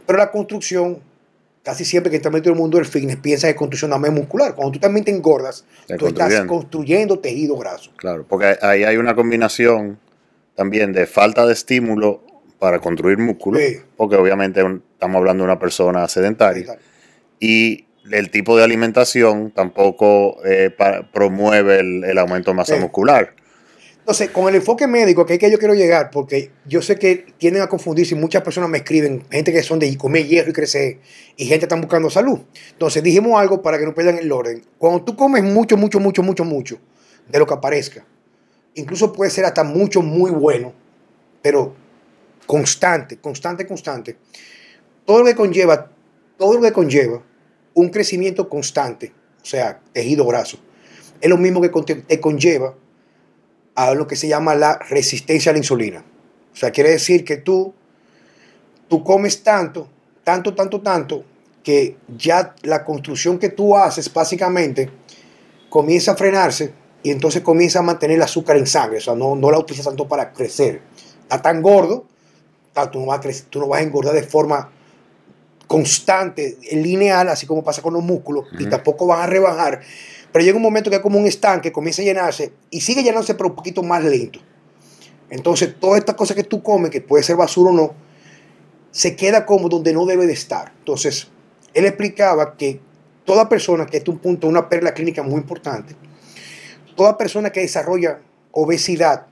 Pero 0.07 0.19
la 0.19 0.31
construcción 0.31 0.99
casi 1.63 1.85
siempre 1.85 2.11
que 2.11 2.17
está 2.17 2.31
metido 2.31 2.53
en 2.53 2.57
el 2.57 2.63
mundo 2.63 2.79
del 2.79 2.87
fitness 2.87 3.17
piensa 3.17 3.49
en 3.49 3.55
construcción 3.55 4.03
de 4.03 4.11
muscular. 4.11 4.55
Cuando 4.55 4.73
tú 4.73 4.79
también 4.81 5.05
te 5.05 5.11
engordas, 5.11 5.65
tú 5.99 6.07
estás 6.07 6.47
construyendo 6.47 7.19
tejido 7.19 7.57
graso. 7.57 7.93
Claro, 7.97 8.25
porque 8.29 8.57
ahí 8.63 8.85
hay 8.85 8.97
una 8.97 9.15
combinación 9.15 9.99
también 10.55 10.93
de 10.93 11.07
falta 11.07 11.47
de 11.47 11.53
estímulo 11.53 12.25
para 12.59 12.81
construir 12.81 13.19
músculo, 13.19 13.59
porque 13.97 14.17
obviamente 14.17 14.61
estamos 14.61 15.17
hablando 15.17 15.45
de 15.45 15.51
una 15.51 15.59
persona 15.59 16.07
sedentaria, 16.09 16.79
y 17.39 17.87
el 18.11 18.30
tipo 18.30 18.57
de 18.57 18.64
alimentación 18.64 19.50
tampoco 19.50 20.38
eh, 20.45 20.71
promueve 21.12 21.80
el, 21.80 22.19
aumento 22.19 22.50
de 22.50 22.57
masa 22.57 22.76
muscular. 22.76 23.35
Entonces, 23.99 24.30
con 24.30 24.49
el 24.49 24.57
enfoque 24.57 24.87
médico, 24.87 25.26
que 25.26 25.35
es 25.35 25.38
que 25.38 25.50
yo 25.50 25.59
quiero 25.59 25.75
llegar, 25.75 26.11
porque 26.11 26.50
yo 26.66 26.83
sé 26.83 26.97
que 26.97 27.26
tienden 27.38 27.62
a 27.62 27.69
confundirse 27.69 28.14
y 28.14 28.19
muchas 28.19 28.42
personas 28.42 28.69
me 28.71 28.78
escriben, 28.78 29.25
gente 29.30 29.52
que 29.52 29.62
son 29.62 29.78
de 29.78 29.97
comer 29.97 30.26
hierro 30.26 30.50
y 30.50 30.52
crecer, 30.52 30.99
y 31.37 31.45
gente 31.45 31.61
que 31.61 31.64
está 31.66 31.76
buscando 31.76 32.11
salud. 32.11 32.40
Entonces, 32.73 33.02
dijimos 33.02 33.38
algo 33.38 33.62
para 33.62 33.78
que 33.78 33.85
no 33.85 33.95
pierdan 33.95 34.19
el 34.19 34.33
orden. 34.33 34.62
Cuando 34.78 35.04
tú 35.04 35.14
comes 35.14 35.45
mucho, 35.45 35.76
mucho, 35.76 36.00
mucho, 36.00 36.23
mucho, 36.23 36.45
mucho, 36.45 36.78
de 37.28 37.38
lo 37.38 37.47
que 37.47 37.54
aparezca, 37.54 38.04
incluso 38.75 39.12
puede 39.12 39.30
ser 39.30 39.45
hasta 39.45 39.62
mucho, 39.62 40.02
muy 40.02 40.30
bueno, 40.30 40.73
pero 41.42 41.75
constante, 42.47 43.19
constante, 43.19 43.66
constante, 43.66 44.16
todo 45.04 45.21
lo 45.21 45.26
que 45.26 45.37
conlleva, 45.37 45.90
todo 46.37 46.54
lo 46.54 46.62
que 46.62 46.73
conlleva 46.73 47.23
un 47.75 47.89
crecimiento 47.91 48.49
constante, 48.49 49.12
o 49.43 49.45
sea, 49.45 49.81
tejido 49.93 50.27
graso, 50.27 50.59
es 51.21 51.29
lo 51.29 51.37
mismo 51.37 51.61
que 51.61 51.69
te 52.07 52.21
conlleva 52.21 52.75
a 53.75 53.95
lo 53.95 54.07
que 54.07 54.17
se 54.17 54.29
llama 54.29 54.55
la 54.55 54.79
resistencia 54.79 55.50
a 55.50 55.53
la 55.53 55.59
insulina. 55.59 56.05
O 56.53 56.57
sea, 56.57 56.71
quiere 56.71 56.91
decir 56.91 57.25
que 57.25 57.37
tú, 57.37 57.73
tú 58.89 59.05
comes 59.05 59.43
tanto, 59.43 59.89
tanto, 60.25 60.55
tanto, 60.55 60.81
tanto, 60.81 61.25
que 61.62 61.97
ya 62.17 62.55
la 62.62 62.85
construcción 62.85 63.39
que 63.39 63.50
tú 63.50 63.77
haces 63.77 64.12
básicamente 64.12 64.91
comienza 65.69 66.12
a 66.12 66.17
frenarse 66.17 66.73
y 67.03 67.11
entonces 67.11 67.43
comienza 67.43 67.79
a 67.79 67.83
mantener 67.83 68.17
el 68.17 68.23
azúcar 68.23 68.57
en 68.57 68.67
sangre. 68.67 68.99
O 68.99 69.00
sea, 69.00 69.15
no, 69.15 69.37
no 69.37 69.50
la 69.50 69.59
utilizas 69.59 69.87
tanto 69.87 70.09
para 70.09 70.33
crecer. 70.33 70.83
Está 71.23 71.43
tan 71.43 71.62
gordo, 71.62 72.07
tú 72.91 73.00
no, 73.00 73.07
vas 73.07 73.19
a 73.19 73.21
crecer, 73.21 73.47
tú 73.50 73.61
no 73.61 73.69
vas 73.69 73.81
a 73.81 73.85
engordar 73.85 74.15
de 74.15 74.23
forma 74.23 74.71
constante, 75.71 76.59
lineal, 76.73 77.29
así 77.29 77.47
como 77.47 77.62
pasa 77.62 77.81
con 77.81 77.95
los 77.95 78.03
músculos, 78.03 78.47
y 78.59 78.67
tampoco 78.67 79.07
vas 79.07 79.21
a 79.21 79.27
rebajar 79.29 79.81
pero 80.33 80.45
llega 80.45 80.57
un 80.57 80.62
momento 80.62 80.91
que 80.91 80.97
es 80.97 81.03
como 81.03 81.19
un 81.19 81.27
estanque, 81.27 81.73
comienza 81.73 82.03
a 82.03 82.05
llenarse 82.05 82.53
y 82.71 82.81
sigue 82.81 83.03
llenándose, 83.03 83.35
pero 83.35 83.49
un 83.49 83.57
poquito 83.57 83.83
más 83.83 84.05
lento. 84.05 84.39
Entonces, 85.29 85.75
toda 85.79 85.99
esta 85.99 86.15
cosa 86.15 86.35
que 86.35 86.45
tú 86.45 86.62
comes, 86.62 86.91
que 86.91 87.00
puede 87.00 87.23
ser 87.23 87.37
basura 87.37 87.71
o 87.71 87.75
no, 87.75 87.95
se 88.91 89.17
queda 89.17 89.47
como 89.47 89.69
donde 89.69 89.93
no 89.93 90.07
debe 90.07 90.27
de 90.27 90.33
estar. 90.33 90.73
Entonces, 90.79 91.29
él 91.75 91.85
explicaba 91.85 92.57
que 92.57 92.81
toda 93.25 93.49
persona, 93.49 93.87
que 93.87 93.99
este 93.99 94.11
es 94.11 94.15
un 94.17 94.21
punto, 94.21 94.47
una 94.47 94.69
perla 94.69 94.95
clínica 94.95 95.23
muy 95.23 95.37
importante, 95.37 95.95
toda 96.97 97.17
persona 97.17 97.50
que 97.50 97.61
desarrolla 97.61 98.21
obesidad, 98.53 99.27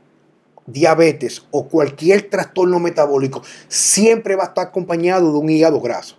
diabetes 0.67 1.47
o 1.51 1.69
cualquier 1.69 2.29
trastorno 2.29 2.79
metabólico, 2.79 3.43
siempre 3.69 4.37
va 4.37 4.45
a 4.45 4.47
estar 4.49 4.69
acompañado 4.69 5.33
de 5.33 5.39
un 5.39 5.51
hígado 5.51 5.81
graso. 5.81 6.17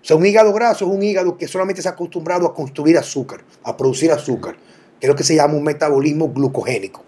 O 0.00 0.04
sea, 0.04 0.16
un 0.16 0.24
hígado 0.24 0.52
graso 0.52 0.86
es 0.86 0.90
un 0.90 1.02
hígado 1.02 1.36
que 1.36 1.48
solamente 1.48 1.82
se 1.82 1.88
ha 1.88 1.92
acostumbrado 1.92 2.46
a 2.46 2.54
construir 2.54 2.96
azúcar, 2.96 3.40
a 3.62 3.76
producir 3.76 4.12
azúcar, 4.12 4.56
que 5.00 5.06
es 5.06 5.08
lo 5.08 5.16
que 5.16 5.24
se 5.24 5.34
llama 5.34 5.54
un 5.54 5.64
metabolismo 5.64 6.32
glucogénico. 6.32 7.04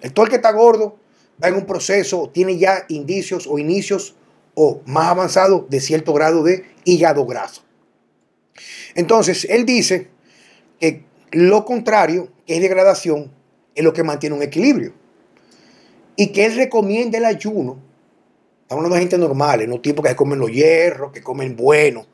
El 0.00 0.12
todo 0.12 0.26
el 0.26 0.30
que 0.30 0.36
está 0.36 0.52
gordo 0.52 0.96
va 1.42 1.48
en 1.48 1.54
un 1.54 1.66
proceso, 1.66 2.30
tiene 2.32 2.56
ya 2.56 2.84
indicios 2.88 3.46
o 3.46 3.58
inicios 3.58 4.14
o 4.54 4.80
más 4.86 5.08
avanzado 5.08 5.66
de 5.68 5.80
cierto 5.80 6.12
grado 6.12 6.42
de 6.42 6.64
hígado 6.84 7.26
graso. 7.26 7.62
Entonces, 8.94 9.46
él 9.48 9.64
dice 9.64 10.08
que 10.80 11.04
lo 11.30 11.64
contrario, 11.64 12.28
que 12.46 12.56
es 12.56 12.60
degradación, 12.60 13.30
es 13.74 13.84
lo 13.84 13.92
que 13.92 14.02
mantiene 14.02 14.34
un 14.34 14.42
equilibrio. 14.42 14.92
Y 16.16 16.28
que 16.32 16.46
él 16.46 16.56
recomienda 16.56 17.18
el 17.18 17.24
ayuno. 17.24 17.78
Estamos 18.62 18.84
hablando 18.84 18.94
de 18.96 19.00
gente 19.00 19.18
normal, 19.18 19.68
no 19.68 19.80
tipos 19.80 20.04
que 20.04 20.16
comen 20.16 20.40
los 20.40 20.50
hierros, 20.50 21.12
que 21.12 21.22
comen 21.22 21.54
bueno. 21.54 22.06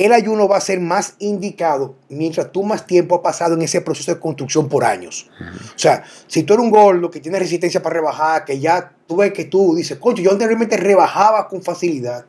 El 0.00 0.14
ayuno 0.14 0.48
va 0.48 0.56
a 0.56 0.62
ser 0.62 0.80
más 0.80 1.14
indicado 1.18 1.94
mientras 2.08 2.50
tú 2.50 2.62
más 2.62 2.86
tiempo 2.86 3.16
has 3.16 3.20
pasado 3.20 3.52
en 3.52 3.60
ese 3.60 3.82
proceso 3.82 4.14
de 4.14 4.18
construcción 4.18 4.66
por 4.66 4.82
años. 4.82 5.28
O 5.74 5.78
sea, 5.78 6.04
si 6.26 6.42
tú 6.42 6.54
eres 6.54 6.64
un 6.64 6.70
gordo 6.70 7.10
que 7.10 7.20
tiene 7.20 7.38
resistencia 7.38 7.82
para 7.82 7.96
rebajar, 7.96 8.46
que 8.46 8.58
ya 8.58 8.94
tú 9.06 9.16
ves 9.16 9.34
que 9.34 9.44
tú 9.44 9.74
dices, 9.74 9.98
coño, 9.98 10.22
yo 10.22 10.30
anteriormente 10.30 10.78
rebajaba 10.78 11.48
con 11.48 11.60
facilidad 11.60 12.24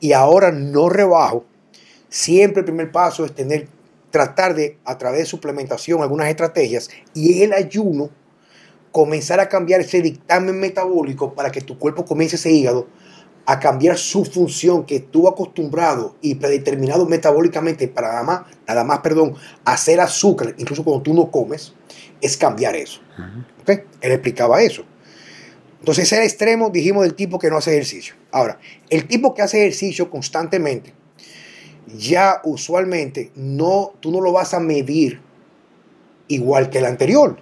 y 0.00 0.14
ahora 0.14 0.50
no 0.50 0.88
rebajo, 0.88 1.44
siempre 2.08 2.62
el 2.62 2.64
primer 2.64 2.90
paso 2.90 3.24
es 3.24 3.32
tener, 3.32 3.68
tratar 4.10 4.56
de, 4.56 4.78
a 4.84 4.98
través 4.98 5.20
de 5.20 5.26
suplementación, 5.26 6.02
algunas 6.02 6.28
estrategias 6.28 6.90
y 7.14 7.44
el 7.44 7.52
ayuno, 7.52 8.10
comenzar 8.90 9.38
a 9.38 9.48
cambiar 9.48 9.80
ese 9.80 10.02
dictamen 10.02 10.58
metabólico 10.58 11.34
para 11.34 11.52
que 11.52 11.60
tu 11.60 11.78
cuerpo 11.78 12.04
comience 12.04 12.34
ese 12.34 12.50
hígado 12.50 12.88
a 13.44 13.58
cambiar 13.58 13.98
su 13.98 14.24
función 14.24 14.84
que 14.84 14.96
estuvo 14.96 15.28
acostumbrado 15.28 16.16
y 16.20 16.36
predeterminado 16.36 17.06
metabólicamente 17.06 17.88
para 17.88 18.08
nada 18.08 18.22
más, 18.22 18.42
nada 18.66 18.84
más, 18.84 19.00
perdón, 19.00 19.34
hacer 19.64 20.00
azúcar, 20.00 20.54
incluso 20.58 20.84
cuando 20.84 21.02
tú 21.02 21.14
no 21.14 21.30
comes, 21.30 21.72
es 22.20 22.36
cambiar 22.36 22.76
eso. 22.76 23.00
Él 23.66 24.12
explicaba 24.12 24.62
eso. 24.62 24.84
Entonces, 25.80 26.12
ese 26.12 26.22
extremo, 26.24 26.70
dijimos, 26.70 27.02
del 27.02 27.14
tipo 27.14 27.40
que 27.40 27.50
no 27.50 27.56
hace 27.56 27.72
ejercicio. 27.72 28.14
Ahora, 28.30 28.60
el 28.88 29.08
tipo 29.08 29.34
que 29.34 29.42
hace 29.42 29.58
ejercicio 29.58 30.08
constantemente, 30.08 30.94
ya 31.98 32.40
usualmente 32.44 33.32
no, 33.34 33.92
tú 33.98 34.12
no 34.12 34.20
lo 34.20 34.30
vas 34.30 34.54
a 34.54 34.60
medir 34.60 35.20
igual 36.28 36.70
que 36.70 36.78
el 36.78 36.84
anterior. 36.84 37.36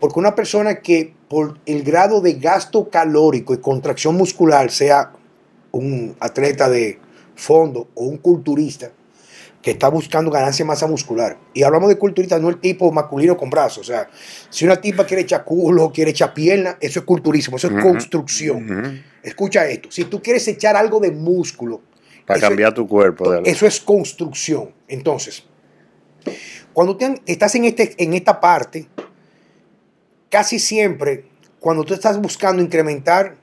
Porque 0.00 0.18
una 0.18 0.34
persona 0.34 0.76
que 0.76 1.14
por 1.28 1.58
el 1.66 1.82
grado 1.82 2.20
de 2.20 2.34
gasto 2.34 2.88
calórico 2.88 3.54
y 3.54 3.58
contracción 3.58 4.16
muscular, 4.16 4.70
sea 4.70 5.12
un 5.72 6.16
atleta 6.18 6.68
de 6.68 6.98
fondo 7.36 7.88
o 7.94 8.04
un 8.04 8.16
culturista 8.16 8.90
que 9.62 9.72
está 9.72 9.88
buscando 9.88 10.30
ganancia 10.30 10.64
de 10.64 10.68
masa 10.68 10.86
muscular. 10.86 11.38
Y 11.52 11.62
hablamos 11.62 11.90
de 11.90 11.98
culturista, 11.98 12.38
no 12.38 12.48
el 12.48 12.58
tipo 12.58 12.90
masculino 12.92 13.36
con 13.36 13.50
brazos. 13.50 13.78
O 13.78 13.84
sea, 13.84 14.08
si 14.48 14.64
una 14.64 14.80
tipa 14.80 15.04
quiere 15.04 15.22
echar 15.22 15.44
culo, 15.44 15.92
quiere 15.92 16.12
echar 16.12 16.32
pierna, 16.32 16.78
eso 16.80 17.00
es 17.00 17.04
culturismo, 17.04 17.58
eso 17.58 17.68
es 17.68 17.82
construcción. 17.82 19.04
Escucha 19.22 19.66
esto, 19.66 19.90
si 19.90 20.04
tú 20.04 20.22
quieres 20.22 20.48
echar 20.48 20.76
algo 20.76 20.98
de 20.98 21.10
músculo. 21.10 21.82
Para 22.26 22.40
cambiar 22.40 22.72
tu 22.72 22.88
cuerpo. 22.88 23.34
Eso 23.44 23.66
es 23.66 23.80
construcción. 23.80 24.70
Entonces, 24.88 25.44
cuando 26.72 26.96
te, 26.96 27.20
estás 27.26 27.54
en, 27.54 27.64
este, 27.66 27.94
en 28.02 28.14
esta 28.14 28.40
parte, 28.40 28.88
casi 30.30 30.58
siempre, 30.58 31.26
cuando 31.58 31.84
tú 31.84 31.92
estás 31.92 32.20
buscando 32.20 32.62
incrementar 32.62 33.36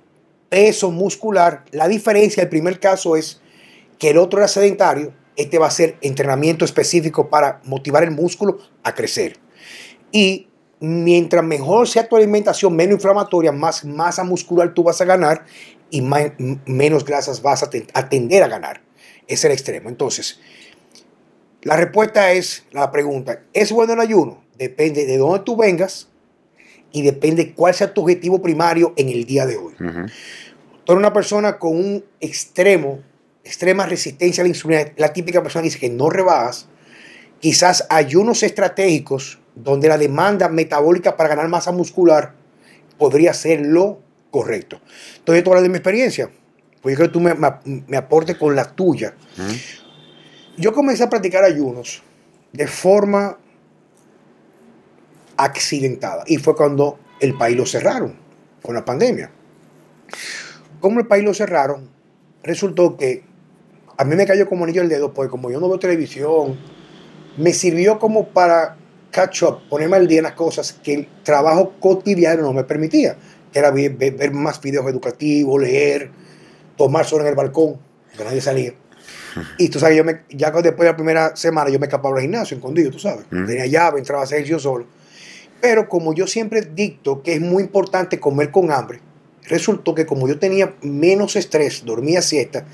peso 0.50 0.90
muscular, 0.90 1.66
la 1.72 1.88
diferencia, 1.88 2.42
el 2.42 2.50
primer 2.50 2.80
caso 2.80 3.16
es 3.16 3.42
que 4.00 4.10
el 4.10 4.18
otro 4.18 4.40
era 4.40 4.48
sedentario, 4.48 5.14
este 5.36 5.60
va 5.60 5.68
a 5.68 5.72
ser 5.72 5.98
entrenamiento 6.02 6.66
específico 6.66 7.30
para 7.30 7.62
motivar 7.66 8.04
el 8.04 8.12
músculo 8.12 8.58
a 8.84 8.96
crecer. 8.96 9.38
Y 10.12 10.48
mientras 10.80 11.44
mejor 11.44 11.88
sea 11.88 12.08
tu 12.08 12.16
alimentación, 12.16 12.76
menos 12.76 12.96
inflamatoria, 12.96 13.52
más 13.52 13.86
masa 13.86 14.24
muscular 14.24 14.74
tú 14.74 14.84
vas 14.84 15.02
a 15.02 15.06
ganar 15.06 15.46
y 15.90 16.02
menos 16.66 17.06
grasas 17.06 17.42
vas 17.42 17.64
a, 17.64 17.70
a 17.94 18.10
tender 18.10 18.44
a 18.44 18.48
ganar. 18.48 18.82
Es 19.28 19.44
el 19.44 19.52
extremo. 19.52 19.90
Entonces, 19.90 20.40
la 21.62 21.76
respuesta 21.76 22.32
es 22.32 22.66
la 22.72 22.92
pregunta, 22.92 23.44
¿es 23.54 23.72
bueno 23.72 23.94
el 23.94 24.00
ayuno? 24.00 24.44
Depende 24.58 25.06
de 25.06 25.18
dónde 25.18 25.42
tú 25.42 25.56
vengas, 25.56 26.10
y 26.98 27.04
depende 27.04 27.54
cuál 27.54 27.74
sea 27.76 27.94
tu 27.94 28.02
objetivo 28.02 28.42
primario 28.42 28.94
en 28.98 29.10
el 29.10 29.26
día 29.26 29.46
de 29.46 29.56
hoy. 29.58 29.74
Tú 29.78 30.94
eres 30.94 31.00
una 31.00 31.14
persona 31.14 31.60
con 31.60 31.76
un 31.76 32.04
extremo, 32.20 33.00
extrema 33.44 33.86
resistencia 33.86 34.42
a 34.42 34.46
la 34.46 34.50
insulina, 34.50 34.86
la 34.98 35.14
típica 35.14 35.44
persona 35.44 35.62
que 35.62 35.68
dice 35.68 35.80
que 35.80 35.90
no 35.90 36.10
rebajas, 36.10 36.68
quizás 37.40 37.86
ayunos 37.90 38.42
estratégicos 38.42 39.40
donde 39.54 39.88
la 39.88 39.98
demanda 39.98 40.50
metabólica 40.50 41.16
para 41.16 41.30
ganar 41.30 41.48
masa 41.50 41.72
muscular 41.72 42.34
podría 42.98 43.34
ser 43.34 43.62
lo 43.62 44.00
correcto. 44.32 44.82
Entonces, 45.18 45.44
yo 45.44 45.54
te 45.54 45.62
de 45.62 45.70
mi 45.70 45.76
experiencia, 45.76 46.32
pues 46.82 46.94
yo 46.94 46.98
creo 46.98 47.10
que 47.10 47.14
tú 47.14 47.20
me, 47.20 47.36
me, 47.88 47.98
aportes 47.98 48.38
con 48.38 48.56
la 48.56 48.66
tuya. 48.66 49.14
Yo 50.58 50.74
comencé 50.74 51.04
a 51.04 51.10
practicar 51.10 51.44
ayunos 51.44 52.02
de 52.54 52.66
forma 52.66 53.38
accidentada. 55.38 56.24
Y 56.28 56.38
fue 56.38 56.56
cuando 56.56 57.00
el 57.20 57.38
país 57.38 57.56
lo 57.56 57.66
cerraron 57.66 58.16
con 58.62 58.76
la 58.76 58.84
pandemia. 58.84 59.32
Como 60.80 61.00
el 61.00 61.08
país 61.08 61.24
lo 61.24 61.34
cerraron, 61.34 61.90
resultó 62.44 62.98
que 62.98 63.24
a 63.98 64.04
mí 64.04 64.16
me 64.16 64.26
cayó 64.26 64.48
como 64.48 64.64
anillo 64.64 64.82
el 64.82 64.90
dedo, 64.90 65.14
porque 65.14 65.32
como 65.32 65.50
yo 65.50 65.60
no 65.60 65.68
veo 65.68 65.80
televisión, 65.80 66.58
me 67.38 67.54
sirvió 67.54 68.00
como 68.00 68.30
para 68.30 68.78
catch 69.12 69.44
up, 69.44 69.60
ponerme 69.70 69.98
al 69.98 70.08
día 70.08 70.20
en 70.20 70.24
las 70.24 70.34
cosas 70.34 70.74
que 70.74 70.94
el 70.94 71.08
trabajo 71.24 71.74
cotidiano 71.80 72.44
no 72.44 72.54
me 72.54 72.64
permitía, 72.64 73.18
que 73.52 73.60
era 73.60 73.72
ver, 73.72 74.32
más 74.32 74.62
videos 74.62 74.86
educativos, 74.88 75.62
leer, 75.62 76.12
tomar 76.76 77.06
sol 77.06 77.22
en 77.22 77.28
el 77.28 77.36
balcón, 77.36 77.80
que 78.16 78.24
nadie 78.24 78.42
salía. 78.42 78.74
Y 79.58 79.70
tú 79.70 79.80
sabes, 79.80 79.98
yo 79.98 80.04
me, 80.04 80.24
ya 80.30 80.52
después 80.52 80.80
de 80.80 80.86
la 80.86 80.96
primera 80.96 81.36
semana 81.36 81.70
yo 81.70 81.80
me 81.80 81.86
escapaba 81.86 82.16
al 82.16 82.22
gimnasio, 82.22 82.58
escondido, 82.58 82.90
tú 82.90 82.98
sabes. 82.98 83.26
Tenía 83.30 83.68
llave, 83.68 84.00
entraba 84.00 84.22
a 84.22 84.26
hacer 84.26 84.44
yo 84.44 84.58
solo. 84.58 84.88
Pero 85.62 85.90
como 85.90 86.14
yo 86.14 86.28
siempre 86.28 86.62
dicto 86.62 87.24
que 87.24 87.34
es 87.34 87.42
muy 87.42 87.64
importante 87.64 88.20
comer 88.20 88.52
con 88.52 88.72
hambre, 88.72 89.00
resultó 89.44 89.96
que 89.96 90.06
como 90.06 90.28
yo 90.28 90.40
tenía 90.40 90.76
menos 90.82 91.36
estrés, 91.36 91.84
dormía 91.86 92.22
siesta, 92.22 92.66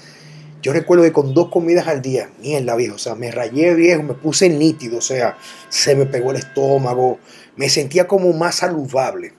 yo 0.62 0.72
recuerdo 0.72 1.04
que 1.04 1.12
con 1.12 1.34
dos 1.34 1.50
comidas 1.50 1.88
al 1.88 2.02
día, 2.02 2.30
mierda 2.42 2.75
viejo, 2.78 2.96
o 2.96 2.98
sea, 2.98 3.16
me 3.16 3.32
rayé 3.32 3.75
viejo, 3.75 4.02
me 4.02 4.13
puse 4.13 4.48
nítido, 4.48 5.00
o 5.00 5.02
sea, 5.02 5.38
se 5.68 5.94
me 5.94 6.06
pegó 6.06 6.32
el 6.32 6.38
estómago, 6.38 7.20
me 7.58 7.70
sentía 7.70 8.08
como 8.08 8.32
más 8.32 8.56
saludable. 8.56 9.34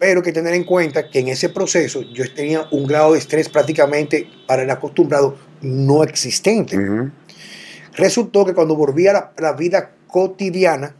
Pero 0.00 0.20
hay 0.20 0.24
que 0.24 0.32
tener 0.32 0.54
en 0.54 0.64
cuenta 0.64 1.08
que 1.08 1.20
en 1.20 1.28
ese 1.28 1.48
proceso 1.48 2.02
yo 2.02 2.24
tenía 2.34 2.66
un 2.72 2.86
grado 2.86 3.12
de 3.12 3.20
estrés 3.20 3.48
prácticamente 3.48 4.28
para 4.46 4.62
el 4.62 4.70
acostumbrado 4.70 5.36
no 5.60 6.02
existente. 6.02 6.76
Resultó 7.94 8.44
que 8.44 8.54
cuando 8.54 8.76
volví 8.76 9.06
a 9.06 9.32
la 9.38 9.52
vida 9.52 9.92
cotidiana 10.08 10.94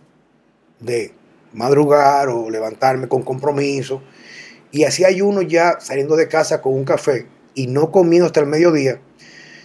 de 0.80 1.12
madrugar 1.52 2.28
o 2.28 2.50
levantarme 2.50 3.08
con 3.08 3.22
compromiso. 3.22 4.02
Y 4.70 4.84
así 4.84 5.04
hay 5.04 5.20
uno 5.20 5.42
ya 5.42 5.78
saliendo 5.80 6.16
de 6.16 6.28
casa 6.28 6.60
con 6.60 6.74
un 6.74 6.84
café 6.84 7.26
y 7.54 7.66
no 7.66 7.90
comiendo 7.90 8.26
hasta 8.26 8.40
el 8.40 8.46
mediodía, 8.46 9.00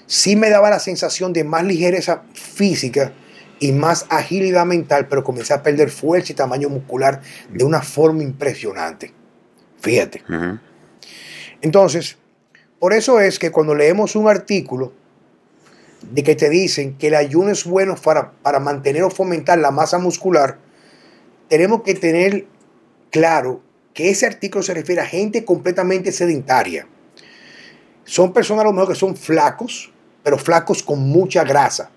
sí 0.08 0.36
me 0.36 0.50
daba 0.50 0.70
la 0.70 0.80
sensación 0.80 1.34
de 1.34 1.44
más 1.44 1.64
ligereza 1.64 2.24
física 2.34 3.14
y 3.60 3.72
más 3.72 4.06
agilidad 4.10 4.66
mental, 4.66 5.08
pero 5.08 5.24
comencé 5.24 5.54
a 5.54 5.64
perder 5.64 5.90
fuerza 5.90 6.32
y 6.32 6.36
tamaño 6.36 6.70
muscular 6.70 7.22
de 7.50 7.64
una 7.64 7.82
forma 7.82 8.24
impresionante. 8.24 9.14
Fíjate. 9.80 10.24
Entonces, 11.62 12.18
por 12.80 12.94
eso 12.94 13.20
es 13.20 13.40
que 13.40 13.52
cuando 13.52 13.76
leemos 13.76 14.16
un 14.16 14.28
artículo 14.28 14.94
de 16.12 16.24
que 16.24 16.36
te 16.36 16.50
dicen 16.50 16.98
que 16.98 17.08
el 17.08 17.16
ayuno 17.16 17.52
es 17.52 17.64
bueno 17.64 17.96
para, 17.96 18.32
para 18.32 18.60
mantener 18.60 19.04
o 19.04 19.10
fomentar 19.10 19.58
la 19.60 19.72
masa 19.72 20.00
muscular, 20.00 20.58
tenemos 21.54 21.84
que 21.84 21.94
tener 21.94 22.48
claro 23.12 23.62
que 23.94 24.10
ese 24.10 24.26
artículo 24.26 24.64
se 24.64 24.74
refiere 24.74 25.02
a 25.02 25.06
gente 25.06 25.46
completamente 25.46 26.12
sedentaria. 26.12 26.88
Son 28.06 28.34
personas 28.34 28.64
a 28.64 28.70
lo 28.70 28.74
mejor 28.74 28.90
que 28.90 29.00
son 29.00 29.16
flacos, 29.16 29.94
pero 30.24 30.40
flacos 30.40 30.82
con 30.82 31.02
mucha 31.02 31.44
grasa. 31.44 31.92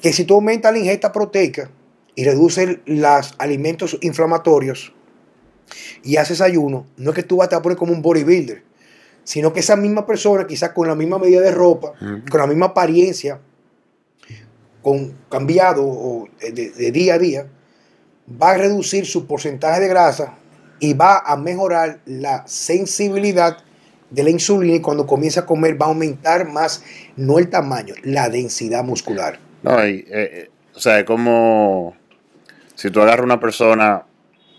Que 0.00 0.12
si 0.12 0.22
tú 0.22 0.34
aumentas 0.34 0.72
la 0.72 0.78
ingesta 0.78 1.10
proteica 1.10 1.70
y 2.14 2.24
reduces 2.24 2.78
los 2.86 3.34
alimentos 3.38 3.98
inflamatorios, 4.00 4.92
y 6.04 6.16
haces 6.16 6.40
ayuno, 6.40 6.86
no 6.96 7.10
es 7.10 7.16
que 7.16 7.24
tú 7.24 7.38
vas 7.38 7.52
a 7.52 7.60
poner 7.60 7.76
como 7.76 7.92
un 7.92 8.00
bodybuilder, 8.00 8.62
sino 9.24 9.52
que 9.52 9.58
esa 9.58 9.74
misma 9.74 10.06
persona, 10.06 10.46
quizás 10.46 10.70
con 10.70 10.86
la 10.86 10.94
misma 10.94 11.18
medida 11.18 11.40
de 11.40 11.50
ropa, 11.50 11.94
con 12.30 12.40
la 12.40 12.46
misma 12.46 12.66
apariencia, 12.66 13.40
con 14.82 15.18
cambiado 15.28 16.28
de 16.40 16.92
día 16.92 17.14
a 17.14 17.18
día, 17.18 17.48
va 18.30 18.52
a 18.52 18.56
reducir 18.56 19.06
su 19.06 19.26
porcentaje 19.26 19.80
de 19.80 19.88
grasa 19.88 20.34
y 20.80 20.94
va 20.94 21.18
a 21.18 21.36
mejorar 21.36 22.00
la 22.06 22.46
sensibilidad 22.46 23.58
de 24.10 24.22
la 24.22 24.30
insulina 24.30 24.76
y 24.76 24.80
cuando 24.80 25.06
comienza 25.06 25.40
a 25.40 25.46
comer 25.46 25.80
va 25.80 25.86
a 25.86 25.88
aumentar 25.90 26.48
más, 26.48 26.82
no 27.16 27.38
el 27.38 27.48
tamaño, 27.48 27.94
la 28.02 28.28
densidad 28.28 28.84
muscular. 28.84 29.38
No, 29.62 29.86
y, 29.86 29.98
eh, 29.98 30.06
eh, 30.10 30.50
o 30.74 30.80
sea, 30.80 30.98
es 30.98 31.04
como 31.04 31.96
si 32.74 32.90
tú 32.90 33.00
agarras 33.00 33.24
una 33.24 33.40
persona, 33.40 34.04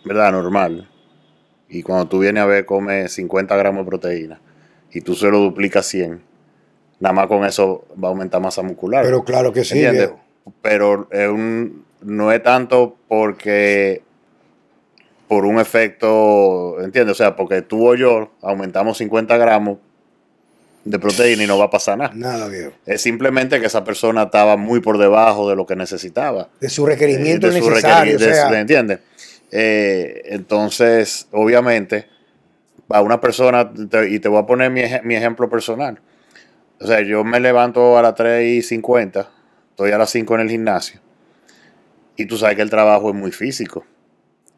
¿verdad? 0.03 0.31
Normal, 0.31 0.89
y 1.69 1.83
cuando 1.83 2.07
tú 2.07 2.19
vienes 2.19 2.43
a 2.43 2.45
ver 2.45 2.65
come 2.65 3.07
50 3.07 3.55
gramos 3.55 3.85
de 3.85 3.89
proteína 3.89 4.41
y 4.91 5.01
tú 5.01 5.15
se 5.15 5.29
lo 5.29 5.39
duplicas 5.39 5.85
100, 5.85 6.21
nada 6.99 7.13
más 7.13 7.27
con 7.27 7.45
eso 7.45 7.85
va 8.01 8.07
a 8.07 8.11
aumentar 8.11 8.41
masa 8.41 8.61
muscular. 8.63 9.03
Pero 9.03 9.23
claro 9.23 9.51
que 9.53 9.63
sí. 9.63 9.83
Pero 10.61 11.09
es 11.11 11.27
un, 11.27 11.85
no 12.01 12.31
es 12.31 12.41
tanto 12.43 12.95
porque 13.07 14.01
por 15.27 15.45
un 15.45 15.59
efecto, 15.59 16.81
¿entiendes? 16.81 17.11
O 17.13 17.15
sea, 17.15 17.35
porque 17.35 17.61
tú 17.61 17.87
o 17.89 17.95
yo 17.95 18.31
aumentamos 18.41 18.97
50 18.97 19.35
gramos 19.37 19.77
de 20.85 20.99
proteína 20.99 21.43
y 21.43 21.47
no 21.47 21.57
va 21.57 21.65
a 21.65 21.69
pasar 21.69 21.97
nada. 21.97 22.11
Nada, 22.15 22.47
viejo. 22.47 22.71
Es 22.85 23.01
simplemente 23.01 23.59
que 23.59 23.65
esa 23.65 23.83
persona 23.83 24.23
estaba 24.23 24.55
muy 24.55 24.79
por 24.79 24.97
debajo 24.97 25.49
de 25.49 25.57
lo 25.57 25.65
que 25.65 25.75
necesitaba. 25.75 26.47
De 26.61 26.69
su 26.69 26.85
requerimiento 26.85 27.47
Eh, 27.47 27.51
de 27.51 27.61
su 27.61 27.69
necesario. 27.69 28.15
o 28.15 28.19
sea, 28.19 28.47
su- 28.47 28.53
¿Entiendes? 28.53 28.99
Eh, 29.51 30.21
entonces, 30.27 31.27
obviamente, 31.31 32.07
a 32.89 33.01
una 33.01 33.19
persona, 33.19 33.69
te- 33.89 34.09
y 34.09 34.19
te 34.19 34.29
voy 34.29 34.39
a 34.41 34.45
poner 34.45 34.71
mi, 34.71 34.81
mi 35.03 35.15
ejemplo 35.15 35.49
personal. 35.49 35.99
O 36.79 36.87
sea, 36.87 37.01
yo 37.01 37.25
me 37.25 37.41
levanto 37.41 37.97
a 37.97 38.01
las 38.01 38.15
3 38.15 38.45
y 38.45 38.61
50, 38.61 39.29
estoy 39.71 39.91
a 39.91 39.97
las 39.97 40.09
5 40.09 40.35
en 40.35 40.41
el 40.41 40.49
gimnasio, 40.49 41.01
y 42.17 42.25
tú 42.25 42.37
sabes 42.37 42.55
que 42.55 42.61
el 42.63 42.69
trabajo 42.69 43.09
es 43.09 43.15
muy 43.15 43.31
físico. 43.31 43.85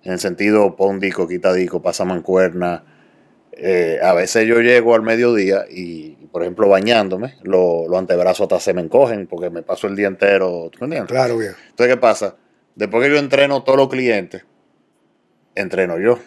En 0.03 0.13
el 0.13 0.19
sentido, 0.19 0.75
pon 0.75 0.99
disco, 0.99 1.27
quita 1.27 1.53
disco, 1.53 1.81
pasa 1.81 2.05
mancuerna. 2.05 2.83
Eh, 3.51 3.99
a 4.01 4.13
veces 4.13 4.47
yo 4.47 4.61
llego 4.61 4.95
al 4.95 5.01
mediodía 5.01 5.65
y, 5.69 6.11
por 6.31 6.41
ejemplo, 6.43 6.69
bañándome, 6.69 7.35
lo- 7.43 7.87
los 7.89 7.99
antebrazos 7.99 8.43
hasta 8.43 8.59
se 8.61 8.73
me 8.73 8.81
encogen 8.81 9.27
porque 9.27 9.49
me 9.49 9.61
paso 9.61 9.87
el 9.87 9.95
día 9.97 10.07
entero. 10.07 10.69
¿tú 10.71 10.77
me 10.79 10.85
entiendes? 10.85 11.11
claro, 11.11 11.37
viejo. 11.37 11.57
Entonces, 11.69 11.93
¿qué 11.95 11.99
pasa? 11.99 12.35
Después 12.75 13.03
que 13.05 13.11
yo 13.13 13.19
entreno 13.19 13.61
todos 13.63 13.77
los 13.77 13.89
clientes, 13.89 14.45
entreno 15.55 15.99
yo. 15.99 16.17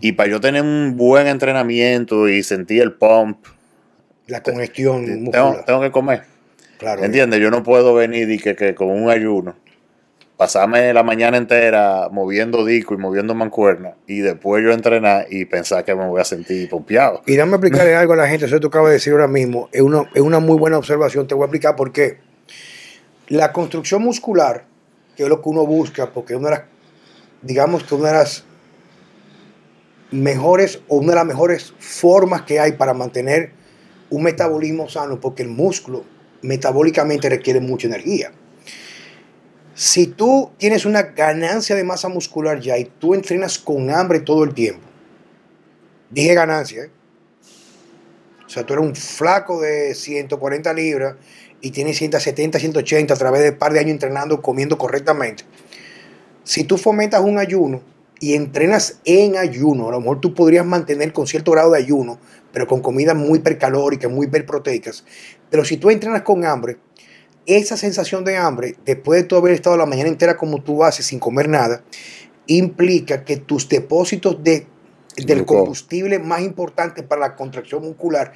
Y 0.00 0.12
para 0.12 0.30
yo 0.30 0.40
tener 0.40 0.62
un 0.62 0.96
buen 0.96 1.26
entrenamiento 1.28 2.28
y 2.28 2.42
sentir 2.42 2.82
el 2.82 2.94
pump, 2.94 3.44
La 4.26 4.42
congestión 4.42 5.30
tengo 5.30 5.80
que 5.82 5.90
comer. 5.92 6.22
claro, 6.78 7.04
¿Entiendes? 7.04 7.38
Yo 7.40 7.50
no 7.50 7.62
puedo 7.62 7.94
venir 7.94 8.28
y 8.30 8.38
que, 8.38 8.56
que 8.56 8.74
con 8.74 8.88
un 8.90 9.10
ayuno, 9.10 9.54
pasarme 10.40 10.90
la 10.94 11.02
mañana 11.02 11.36
entera 11.36 12.08
moviendo 12.10 12.64
disco 12.64 12.94
y 12.94 12.96
moviendo 12.96 13.34
mancuerna 13.34 13.96
y 14.06 14.20
después 14.20 14.64
yo 14.64 14.72
entrenar 14.72 15.26
y 15.28 15.44
pensar 15.44 15.84
que 15.84 15.94
me 15.94 16.06
voy 16.06 16.18
a 16.18 16.24
sentir 16.24 16.66
pompeado. 16.70 17.20
Y 17.26 17.36
dame 17.36 17.56
explicarle 17.56 17.94
algo 17.94 18.14
a 18.14 18.16
la 18.16 18.26
gente, 18.26 18.46
eso 18.46 18.58
que 18.58 18.66
tú 18.66 18.70
de 18.70 18.90
decir 18.90 19.12
ahora 19.12 19.28
mismo, 19.28 19.68
es 19.70 19.82
una, 19.82 20.10
es 20.14 20.22
una 20.22 20.40
muy 20.40 20.56
buena 20.56 20.78
observación, 20.78 21.26
te 21.26 21.34
voy 21.34 21.42
a 21.42 21.44
explicar 21.44 21.76
por 21.76 21.92
qué. 21.92 22.20
La 23.28 23.52
construcción 23.52 24.02
muscular, 24.02 24.64
que 25.14 25.24
es 25.24 25.28
lo 25.28 25.42
que 25.42 25.48
uno 25.50 25.66
busca, 25.66 26.10
porque 26.10 26.34
una 26.34 26.48
de 26.48 26.56
las, 26.56 26.64
digamos 27.42 27.84
que 27.84 27.94
una 27.94 28.08
de 28.08 28.14
las 28.14 28.44
mejores 30.10 30.80
o 30.88 30.96
una 30.96 31.08
de 31.08 31.16
las 31.16 31.26
mejores 31.26 31.74
formas 31.78 32.42
que 32.42 32.58
hay 32.58 32.72
para 32.72 32.94
mantener 32.94 33.52
un 34.08 34.22
metabolismo 34.22 34.88
sano, 34.88 35.20
porque 35.20 35.42
el 35.42 35.50
músculo 35.50 36.02
metabólicamente 36.40 37.28
requiere 37.28 37.60
mucha 37.60 37.88
energía. 37.88 38.32
Si 39.80 40.08
tú 40.08 40.50
tienes 40.58 40.84
una 40.84 41.00
ganancia 41.00 41.74
de 41.74 41.84
masa 41.84 42.10
muscular 42.10 42.60
ya 42.60 42.76
y 42.76 42.84
tú 42.84 43.14
entrenas 43.14 43.58
con 43.58 43.88
hambre 43.88 44.20
todo 44.20 44.44
el 44.44 44.52
tiempo, 44.52 44.86
dije 46.10 46.34
ganancia, 46.34 46.84
¿eh? 46.84 46.90
O 48.44 48.48
sea, 48.50 48.66
tú 48.66 48.74
eres 48.74 48.84
un 48.84 48.94
flaco 48.94 49.58
de 49.58 49.94
140 49.94 50.74
libras 50.74 51.16
y 51.62 51.70
tienes 51.70 51.96
170, 51.96 52.58
180 52.58 53.14
a 53.14 53.16
través 53.16 53.40
de 53.40 53.52
par 53.52 53.72
de 53.72 53.78
años 53.78 53.92
entrenando, 53.92 54.42
comiendo 54.42 54.76
correctamente. 54.76 55.44
Si 56.44 56.64
tú 56.64 56.76
fomentas 56.76 57.22
un 57.22 57.38
ayuno 57.38 57.80
y 58.20 58.34
entrenas 58.34 59.00
en 59.06 59.38
ayuno, 59.38 59.88
a 59.88 59.92
lo 59.92 60.00
mejor 60.00 60.20
tú 60.20 60.34
podrías 60.34 60.66
mantener 60.66 61.14
con 61.14 61.26
cierto 61.26 61.52
grado 61.52 61.70
de 61.70 61.78
ayuno, 61.78 62.18
pero 62.52 62.66
con 62.66 62.82
comidas 62.82 63.16
muy 63.16 63.38
hipercalóricas, 63.38 64.10
muy 64.10 64.26
hiperproteicas. 64.26 65.06
Pero 65.48 65.64
si 65.64 65.78
tú 65.78 65.88
entrenas 65.88 66.20
con 66.20 66.44
hambre, 66.44 66.76
esa 67.46 67.76
sensación 67.76 68.24
de 68.24 68.36
hambre, 68.36 68.76
después 68.84 69.22
de 69.22 69.28
tú 69.28 69.36
haber 69.36 69.52
estado 69.52 69.76
la 69.76 69.86
mañana 69.86 70.08
entera 70.08 70.36
como 70.36 70.62
tú 70.62 70.84
haces 70.84 71.06
sin 71.06 71.18
comer 71.18 71.48
nada, 71.48 71.82
implica 72.46 73.24
que 73.24 73.36
tus 73.36 73.68
depósitos 73.68 74.42
de, 74.42 74.66
del 75.16 75.44
combustible 75.44 76.18
más 76.18 76.42
importante 76.42 77.02
para 77.02 77.20
la 77.20 77.36
contracción 77.36 77.82
muscular 77.82 78.32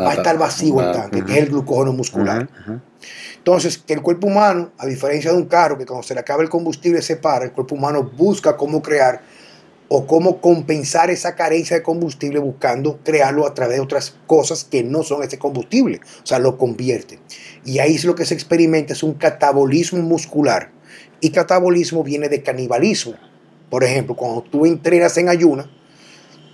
va 0.00 0.06
Ah, 0.06 0.10
a 0.10 0.14
estar 0.14 0.36
vacío 0.38 0.80
el 0.80 0.88
ah, 0.88 0.92
tanque, 0.92 1.24
que 1.24 1.32
es 1.32 1.38
el 1.38 1.48
glucógeno 1.50 1.92
muscular. 1.92 2.48
Entonces, 3.36 3.78
que 3.78 3.92
el 3.92 4.02
cuerpo 4.02 4.26
humano, 4.26 4.72
a 4.78 4.86
diferencia 4.86 5.30
de 5.30 5.36
un 5.36 5.46
carro 5.46 5.78
que 5.78 5.86
cuando 5.86 6.02
se 6.02 6.14
le 6.14 6.20
acaba 6.20 6.42
el 6.42 6.48
combustible 6.48 7.00
se 7.02 7.16
para, 7.16 7.44
el 7.44 7.52
cuerpo 7.52 7.74
humano 7.74 8.02
busca 8.02 8.56
cómo 8.56 8.82
crear 8.82 9.22
o 9.88 10.06
cómo 10.06 10.40
compensar 10.40 11.10
esa 11.10 11.34
carencia 11.36 11.76
de 11.76 11.82
combustible 11.82 12.38
buscando 12.38 12.98
crearlo 13.04 13.46
a 13.46 13.54
través 13.54 13.76
de 13.76 13.82
otras 13.82 14.14
cosas 14.26 14.64
que 14.64 14.82
no 14.82 15.02
son 15.02 15.22
ese 15.22 15.38
combustible, 15.38 16.00
o 16.22 16.26
sea, 16.26 16.38
lo 16.38 16.56
convierte. 16.56 17.18
Y 17.64 17.78
ahí 17.78 17.94
es 17.94 18.04
lo 18.04 18.14
que 18.14 18.24
se 18.24 18.34
experimenta, 18.34 18.92
es 18.94 19.02
un 19.02 19.14
catabolismo 19.14 20.00
muscular. 20.02 20.70
Y 21.20 21.30
catabolismo 21.30 22.02
viene 22.02 22.28
de 22.28 22.42
canibalismo. 22.42 23.14
Por 23.70 23.84
ejemplo, 23.84 24.14
cuando 24.16 24.42
tú 24.42 24.66
entrenas 24.66 25.16
en 25.18 25.28
ayuna, 25.28 25.70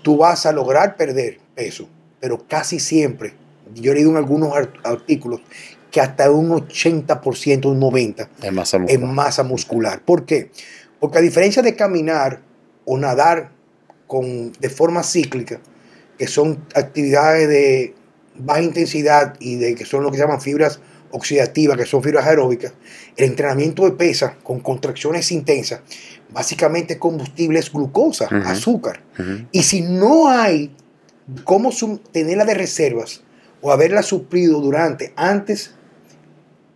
tú 0.03 0.17
vas 0.19 0.47
a 0.47 0.53
lograr 0.53 0.97
perder 0.97 1.39
peso, 1.55 1.89
pero 2.21 2.47
casi 2.47 2.79
siempre, 2.81 3.35
yo 3.75 3.93
he 3.93 3.95
leído 3.95 4.11
en 4.11 4.17
algunos 4.17 4.53
art- 4.55 4.75
artículos, 4.85 5.41
que 5.91 6.01
hasta 6.01 6.31
un 6.31 6.51
80%, 6.51 7.67
un 7.69 7.81
90% 7.81 8.29
Es 8.43 8.53
masa 8.53 8.77
en 8.77 8.83
muscular. 8.83 9.13
masa 9.15 9.43
muscular. 9.43 10.03
¿Por 10.05 10.25
qué? 10.25 10.51
Porque 11.01 11.19
a 11.19 11.21
diferencia 11.21 11.63
de 11.63 11.75
caminar 11.75 12.41
o 12.93 12.99
nadar 12.99 13.53
con, 14.09 14.51
de 14.51 14.69
forma 14.69 15.05
cíclica, 15.05 15.61
que 16.19 16.27
son 16.27 16.67
actividades 16.75 17.49
de 17.49 17.95
baja 18.35 18.63
intensidad 18.63 19.35
y 19.39 19.55
de 19.55 19.77
que 19.77 19.85
son 19.85 20.03
lo 20.03 20.11
que 20.11 20.17
se 20.17 20.25
llaman 20.25 20.41
fibras 20.41 20.81
oxidativas, 21.13 21.77
que 21.77 21.87
son 21.87 22.03
fibras 22.03 22.27
aeróbicas, 22.27 22.73
el 23.17 23.27
entrenamiento 23.27 23.85
de 23.85 23.93
pesa 23.93 24.37
con 24.43 24.59
contracciones 24.59 25.31
intensas, 25.31 25.83
básicamente 26.33 26.99
combustible 26.99 27.61
es 27.61 27.73
glucosa, 27.73 28.27
azúcar. 28.45 29.05
Y 29.53 29.63
si 29.63 29.83
no 29.83 30.29
hay 30.29 30.75
cómo 31.45 31.71
tenerla 32.11 32.45
de 32.45 32.55
reservas 32.55 33.23
o 33.61 33.71
haberla 33.71 34.03
suplido 34.03 34.61
durante, 34.61 35.13
antes, 35.15 35.75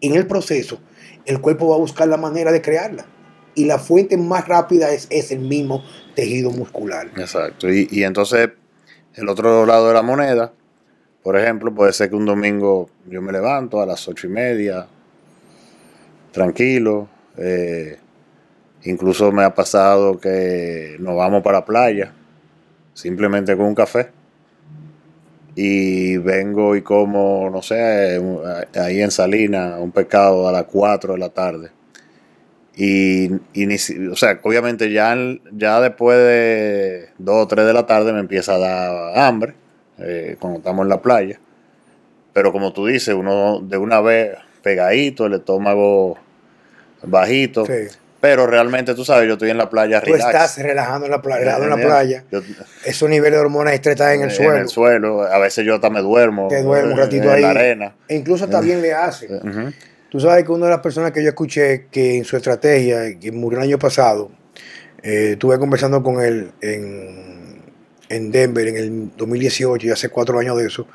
en 0.00 0.14
el 0.14 0.28
proceso, 0.28 0.78
el 1.26 1.40
cuerpo 1.40 1.70
va 1.70 1.74
a 1.74 1.78
buscar 1.78 2.06
la 2.06 2.18
manera 2.18 2.52
de 2.52 2.62
crearla. 2.62 3.06
Y 3.56 3.64
la 3.64 3.78
fuente 3.78 4.16
más 4.16 4.46
rápida 4.46 4.90
es, 4.92 5.08
es 5.10 5.30
el 5.30 5.40
mismo 5.40 5.82
tejido 6.14 6.50
muscular. 6.50 7.08
Exacto. 7.16 7.72
Y, 7.72 8.04
entonces, 8.04 8.50
el 9.14 9.28
otro 9.28 9.66
lado 9.66 9.88
de 9.88 9.94
la 9.94 10.02
moneda, 10.02 10.52
por 11.22 11.38
ejemplo, 11.38 11.74
puede 11.74 11.92
ser 11.92 12.10
que 12.10 12.16
un 12.16 12.26
domingo 12.26 12.90
yo 13.06 13.22
me 13.22 13.32
levanto 13.32 13.80
a 13.80 13.86
las 13.86 14.06
ocho 14.08 14.26
y 14.26 14.30
media, 14.30 14.86
tranquilo. 16.32 17.08
eh, 17.36 17.98
incluso 18.84 19.32
me 19.32 19.42
ha 19.44 19.54
pasado 19.54 20.18
que 20.18 20.96
nos 20.98 21.16
vamos 21.16 21.42
para 21.42 21.60
la 21.60 21.64
playa, 21.64 22.12
simplemente 22.92 23.56
con 23.56 23.66
un 23.66 23.74
café. 23.74 24.10
Y 25.56 26.16
vengo 26.16 26.74
y 26.74 26.82
como, 26.82 27.48
no 27.48 27.62
sé, 27.62 28.20
ahí 28.74 29.00
en 29.00 29.10
Salina, 29.10 29.76
un 29.78 29.92
pescado 29.92 30.48
a 30.48 30.52
las 30.52 30.64
4 30.64 31.12
de 31.12 31.18
la 31.18 31.28
tarde. 31.28 31.70
Y, 32.76 33.26
y 33.52 33.66
ni 33.66 33.78
si- 33.78 34.08
o 34.08 34.16
sea, 34.16 34.40
obviamente 34.42 34.90
ya, 34.92 35.16
ya 35.52 35.80
después 35.80 36.18
de 36.18 37.08
2 37.18 37.44
o 37.44 37.46
3 37.46 37.66
de 37.66 37.72
la 37.72 37.86
tarde 37.86 38.12
me 38.12 38.18
empieza 38.20 38.54
a 38.54 38.58
dar 38.58 39.18
hambre 39.18 39.54
eh, 39.98 40.36
cuando 40.40 40.58
estamos 40.58 40.82
en 40.84 40.88
la 40.88 41.00
playa. 41.00 41.38
Pero 42.32 42.50
como 42.52 42.72
tú 42.72 42.86
dices, 42.86 43.14
uno 43.14 43.60
de 43.60 43.76
una 43.78 44.00
vez 44.00 44.36
pegadito, 44.62 45.26
el 45.26 45.34
estómago 45.34 46.18
bajito. 47.02 47.64
Sí. 47.66 47.72
Pero 48.20 48.46
realmente 48.46 48.94
tú 48.94 49.04
sabes, 49.04 49.26
yo 49.28 49.34
estoy 49.34 49.50
en 49.50 49.58
la 49.58 49.68
playa 49.68 50.00
Tú 50.00 50.10
relax. 50.12 50.26
estás 50.34 50.58
relajando 50.58 51.04
en 51.04 51.10
la 51.12 51.20
playa, 51.20 51.40
relajado 51.40 51.64
en 51.64 51.70
la 51.70 51.76
playa. 51.76 52.24
Yo- 52.32 52.40
Esos 52.86 53.08
niveles 53.10 53.34
de 53.38 53.38
hormonas 53.44 53.74
extra 53.74 53.92
están 53.92 54.14
en 54.14 54.22
el 54.22 54.30
suelo. 54.30 54.54
En 54.54 54.62
el 54.62 54.68
suelo. 54.68 55.22
A 55.22 55.38
veces 55.38 55.64
yo 55.66 55.74
hasta 55.74 55.90
me 55.90 56.00
duermo. 56.00 56.48
Te 56.48 56.62
duermes 56.62 56.94
un 56.94 56.98
ratito 56.98 57.24
en 57.24 57.30
ahí. 57.30 57.42
la 57.42 57.50
arena. 57.50 57.94
E 58.08 58.16
incluso 58.16 58.48
también 58.48 58.80
le 58.82 58.94
hace. 58.94 59.28
Tú 60.14 60.20
sabes 60.20 60.44
que 60.44 60.52
una 60.52 60.66
de 60.66 60.70
las 60.70 60.80
personas 60.80 61.10
que 61.10 61.20
yo 61.24 61.28
escuché 61.30 61.88
que 61.90 62.18
en 62.18 62.24
su 62.24 62.36
estrategia, 62.36 63.18
que 63.18 63.32
murió 63.32 63.58
el 63.58 63.64
año 63.64 63.78
pasado, 63.80 64.30
Eh, 65.02 65.32
estuve 65.32 65.58
conversando 65.58 66.04
con 66.04 66.22
él 66.22 66.52
en, 66.60 67.60
en 68.08 68.30
Denver 68.30 68.68
en 68.68 68.76
el 68.76 69.10
2018, 69.16 69.88
y 69.88 69.90
hace 69.90 70.08
cuatro 70.08 70.38
años 70.38 70.56
de 70.56 70.66
eso, 70.68 70.86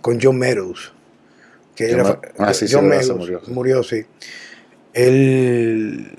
con 0.00 0.18
John 0.20 0.36
Meadows. 0.40 0.92
Que 1.76 1.92
John 1.92 2.00
era- 2.00 2.20
ah, 2.38 2.52
sí, 2.52 2.66
sí, 2.66 2.74
John 2.74 2.82
se 2.84 2.88
Meadows 2.90 3.16
murió. 3.16 3.40
murió, 3.46 3.82
sí. 3.84 4.02
Él 4.92 6.18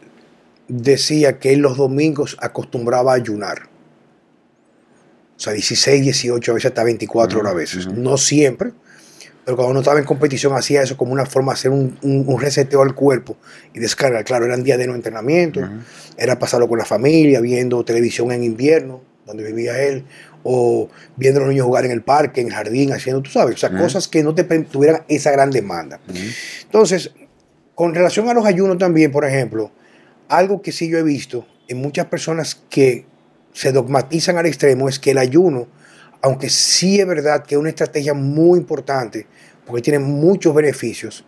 decía 0.69 1.37
que 1.37 1.51
él 1.51 1.59
los 1.59 1.75
domingos 1.75 2.37
acostumbraba 2.39 3.11
a 3.11 3.15
ayunar. 3.15 3.63
O 5.35 5.39
sea, 5.39 5.51
16, 5.51 6.01
18, 6.03 6.51
a 6.51 6.55
veces 6.55 6.71
hasta 6.71 6.85
24 6.85 7.41
horas 7.41 7.51
a 7.51 7.55
veces. 7.55 7.85
ujú. 7.87 7.95
No 7.99 8.17
siempre, 8.17 8.71
pero 9.45 9.55
cuando 9.57 9.71
uno 9.71 9.79
estaba 9.81 9.99
en 9.99 10.05
competición 10.05 10.53
hacía 10.55 10.81
eso 10.81 10.97
como 10.97 11.13
una 11.13 11.25
forma 11.25 11.51
de 11.53 11.59
hacer 11.59 11.71
un, 11.71 11.97
un- 12.01 12.25
un 12.27 12.41
reseteo 12.41 12.81
al 12.81 12.95
cuerpo 12.95 13.37
y 13.73 13.79
descargar. 13.79 14.23
Claro, 14.25 14.45
eran 14.45 14.63
días 14.63 14.77
de 14.79 14.87
no 14.87 14.95
entrenamiento, 14.95 15.61
era 16.17 16.39
pasarlo 16.39 16.67
con 16.67 16.79
la 16.79 16.85
familia, 16.85 17.39
viendo 17.41 17.85
televisión 17.85 18.31
en 18.31 18.43
invierno, 18.43 19.01
donde 19.25 19.43
vivía 19.43 19.81
él, 19.83 20.03
o 20.43 20.89
viendo 21.15 21.39
a 21.39 21.43
los 21.43 21.49
niños 21.51 21.65
jugar 21.65 21.85
en 21.85 21.91
el 21.91 22.01
parque, 22.01 22.41
en 22.41 22.47
el 22.47 22.53
jardín, 22.53 22.91
haciendo, 22.91 23.21
tú 23.21 23.29
sabes, 23.31 23.55
o 23.55 23.57
sea, 23.57 23.69
cosas 23.81 24.07
que 24.07 24.23
no 24.23 24.33
te 24.35 24.43
tuvieran 24.43 25.03
esa 25.07 25.31
gran 25.31 25.51
demanda. 25.51 25.99
Entonces, 26.63 27.11
con 27.75 27.93
relación 27.93 28.29
a 28.29 28.33
los 28.33 28.45
ayunos 28.45 28.77
también, 28.77 29.11
por 29.11 29.25
ejemplo, 29.25 29.71
algo 30.27 30.61
que 30.61 30.71
sí 30.71 30.87
yo 30.89 30.97
he 30.97 31.03
visto 31.03 31.45
en 31.67 31.77
muchas 31.77 32.05
personas 32.07 32.61
que 32.69 33.05
se 33.53 33.71
dogmatizan 33.71 34.37
al 34.37 34.45
extremo 34.45 34.87
es 34.89 34.99
que 34.99 35.11
el 35.11 35.17
ayuno, 35.17 35.67
aunque 36.25 36.49
sí 36.49 36.99
es 36.99 37.05
verdad 37.05 37.43
que 37.43 37.53
es 37.53 37.59
una 37.59 37.69
estrategia 37.69 38.15
muy 38.15 38.57
importante, 38.57 39.27
porque 39.63 39.83
tiene 39.83 39.99
muchos 39.99 40.55
beneficios, 40.55 41.23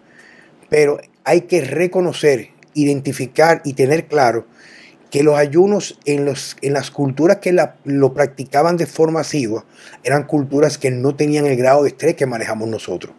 pero 0.69 0.99
hay 1.23 1.41
que 1.41 1.61
reconocer, 1.61 2.49
identificar 2.73 3.61
y 3.63 3.73
tener 3.73 4.07
claro 4.07 4.47
que 5.11 5.21
los 5.21 5.37
ayunos 5.37 5.99
en, 6.05 6.25
los, 6.25 6.57
en 6.63 6.73
las 6.73 6.89
culturas 6.89 7.37
que 7.37 7.55
lo 7.83 8.13
practicaban 8.15 8.75
de 8.75 8.87
forma 8.87 9.19
asidua 9.19 9.65
eran 10.03 10.23
culturas 10.23 10.79
que 10.79 10.89
no 10.89 11.15
tenían 11.15 11.45
el 11.45 11.57
grado 11.57 11.83
de 11.83 11.89
estrés 11.89 12.15
que 12.15 12.25
manejamos 12.25 12.67
nosotros 12.67 13.13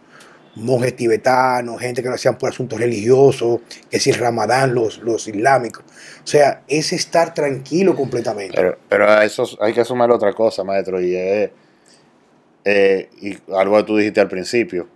monjes 0.56 0.96
tibetanos, 0.96 1.80
gente 1.80 2.02
que 2.02 2.08
lo 2.08 2.16
hacían 2.16 2.36
por 2.36 2.48
asuntos 2.48 2.80
religiosos, 2.80 3.60
que 3.88 4.00
si 4.00 4.10
el 4.10 4.16
ramadán, 4.16 4.74
los, 4.74 4.98
los 4.98 5.28
islámicos. 5.28 5.84
O 5.84 6.26
sea, 6.26 6.62
es 6.66 6.92
estar 6.92 7.32
tranquilo 7.32 7.94
completamente. 7.94 8.56
Pero, 8.56 8.76
pero 8.88 9.08
a 9.08 9.24
eso 9.24 9.44
hay 9.60 9.72
que 9.72 9.84
sumar 9.84 10.10
otra 10.10 10.32
cosa, 10.32 10.64
maestro, 10.64 11.00
y 11.00 11.14
es 11.14 11.50
eh, 12.70 13.08
y 13.22 13.34
algo 13.54 13.78
que 13.78 13.84
tú 13.84 13.96
dijiste 13.96 14.20
al 14.20 14.28
principio. 14.28 14.88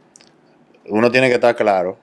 Uno 0.90 1.10
tiene 1.10 1.28
que 1.28 1.36
estar 1.36 1.56
claro, 1.56 1.98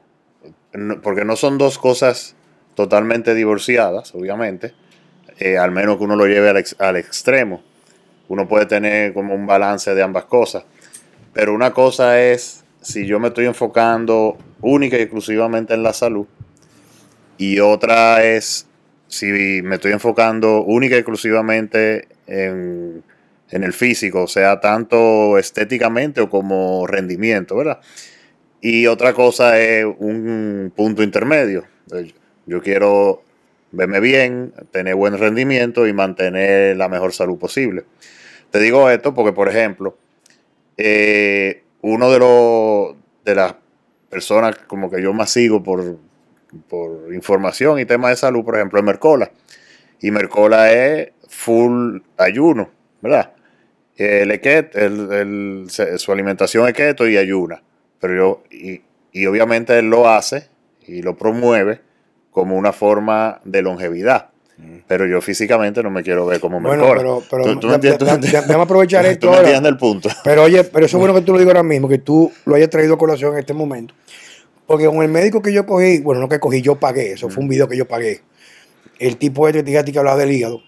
porque 1.04 1.24
no 1.24 1.36
son 1.36 1.60
dos 1.60 1.78
cosas 1.78 2.36
totalmente 2.74 3.36
divorciadas, 3.36 4.16
obviamente, 4.16 4.74
eh, 5.38 5.60
al 5.60 5.70
menos 5.70 5.98
que 5.98 6.06
uno 6.06 6.16
lo 6.16 6.26
lleve 6.26 6.50
al, 6.50 6.66
al 6.80 6.98
extremo. 6.98 7.62
Uno 8.30 8.48
puede 8.48 8.66
tener 8.66 9.14
como 9.14 9.36
un 9.36 9.46
balance 9.46 9.94
de 9.94 10.02
ambas 10.02 10.26
cosas. 10.26 10.64
Pero 11.34 11.54
una 11.54 11.72
cosa 11.72 12.20
es 12.20 12.66
si 12.82 13.06
yo 13.06 13.20
me 13.20 13.28
estoy 13.28 13.46
enfocando 13.46 14.40
única 14.62 14.98
y 14.98 15.02
exclusivamente 15.02 15.76
en 15.76 15.84
la 15.84 15.94
salud, 15.94 16.26
y 17.38 17.60
otra 17.60 18.24
es 18.24 18.66
si 19.08 19.62
me 19.62 19.76
estoy 19.76 19.92
enfocando 19.92 20.64
única 20.64 20.96
y 20.96 21.00
exclusivamente 21.00 22.08
en, 22.26 23.04
en 23.52 23.64
el 23.64 23.74
físico, 23.74 24.28
sea, 24.28 24.60
tanto 24.60 25.38
estéticamente 25.38 26.22
o 26.22 26.30
como 26.30 26.86
rendimiento, 26.88 27.56
¿verdad? 27.56 27.80
Y 28.62 28.88
otra 28.88 29.14
cosa 29.14 29.60
es 29.60 29.86
un 29.86 30.72
punto 30.76 31.04
intermedio. 31.04 31.66
Eh, 31.94 32.14
Yo 32.46 32.62
quiero 32.62 33.24
verme 33.72 34.00
bien, 34.00 34.54
tener 34.72 34.96
buen 34.96 35.18
rendimiento 35.18 35.88
y 35.88 35.94
mantener 35.94 36.76
la 36.78 36.90
mejor 36.90 37.14
salud 37.14 37.38
posible. 37.38 37.86
Te 38.52 38.60
digo 38.60 38.90
esto 38.90 39.14
porque, 39.14 39.32
por 39.34 39.48
ejemplo, 39.48 39.98
eh, 40.78 41.64
uno 41.82 42.12
de 42.12 42.20
los 42.20 42.96
de 43.26 43.36
las 43.36 43.56
personas 44.10 44.56
como 44.68 44.90
que 44.90 45.02
yo 45.02 45.14
más 45.14 45.30
sigo 45.30 45.62
por, 45.62 45.98
por 46.68 47.14
información 47.14 47.80
y 47.80 47.86
temas 47.86 48.12
de 48.12 48.18
salud, 48.18 48.44
por 48.44 48.56
ejemplo, 48.56 48.80
es 48.80 48.86
Mercola. 48.86 49.32
Y 50.02 50.12
Mercola 50.12 50.72
es 50.72 51.10
full 51.28 52.00
ayuno, 52.18 52.70
¿verdad? 53.02 53.34
El 54.04 54.32
es 54.32 54.40
keto, 54.40 54.80
el- 54.80 55.68
su 55.98 56.12
alimentación 56.12 56.68
es 56.68 56.74
keto 56.74 57.08
y 57.08 57.18
ayuna. 57.18 57.62
Pero 58.00 58.16
yo, 58.16 58.44
y, 58.52 58.82
y 59.12 59.26
obviamente 59.26 59.78
él 59.78 59.90
lo 59.90 60.08
hace 60.08 60.48
y 60.88 61.02
lo 61.02 61.18
promueve 61.18 61.82
como 62.32 62.56
una 62.56 62.72
forma 62.72 63.42
de 63.44 63.62
longevidad. 63.62 64.30
Pero 64.88 65.06
yo 65.08 65.22
físicamente 65.22 65.82
no 65.84 65.90
me 65.90 66.04
quiero 66.04 66.26
ver 66.26 66.42
como 66.42 66.60
Bueno, 66.60 66.84
pero, 66.98 67.24
pero 67.30 67.44
¿Tú- 67.46 67.60
tú 67.62 67.68
me 67.68 67.80
¿Tú 67.80 68.06
déjame 68.06 68.56
aprovechar 68.64 69.04
¿Tú 69.06 69.12
esto 69.12 69.32
me 69.32 69.38
ahora. 69.38 69.58
el 69.70 69.78
punto? 69.78 70.10
Pero 70.24 70.44
oye, 70.44 70.66
pero 70.66 70.86
eso 70.86 70.98
es 70.98 71.00
bueno 71.00 71.14
que 71.16 71.22
tú 71.22 71.32
lo 71.32 71.40
digas 71.40 71.56
ahora 71.56 71.64
mismo, 71.64 71.88
que 71.88 71.98
tú 71.98 72.30
lo 72.46 72.56
hayas 72.56 72.70
traído 72.70 72.96
a 72.96 72.98
colación 72.98 73.34
en 73.34 73.40
este 73.40 73.54
momento. 73.54 73.94
Porque 74.68 74.86
con 74.86 75.02
el 75.02 75.08
médico 75.10 75.42
que 75.42 75.54
yo 75.54 75.66
cogí, 75.66 76.00
bueno, 76.02 76.20
no 76.22 76.28
que 76.28 76.40
cogí, 76.40 76.62
yo 76.62 76.76
pagué, 76.76 77.14
eso 77.14 77.30
fue 77.30 77.42
un 77.42 77.50
video 77.50 77.68
que 77.70 77.78
yo 77.78 77.88
pagué. 77.88 78.22
El 79.00 79.16
tipo 79.18 79.48
este 79.48 79.64
que 79.64 79.92
que 79.92 79.98
hablaba 80.00 80.18
del 80.18 80.32
hígado, 80.32 80.62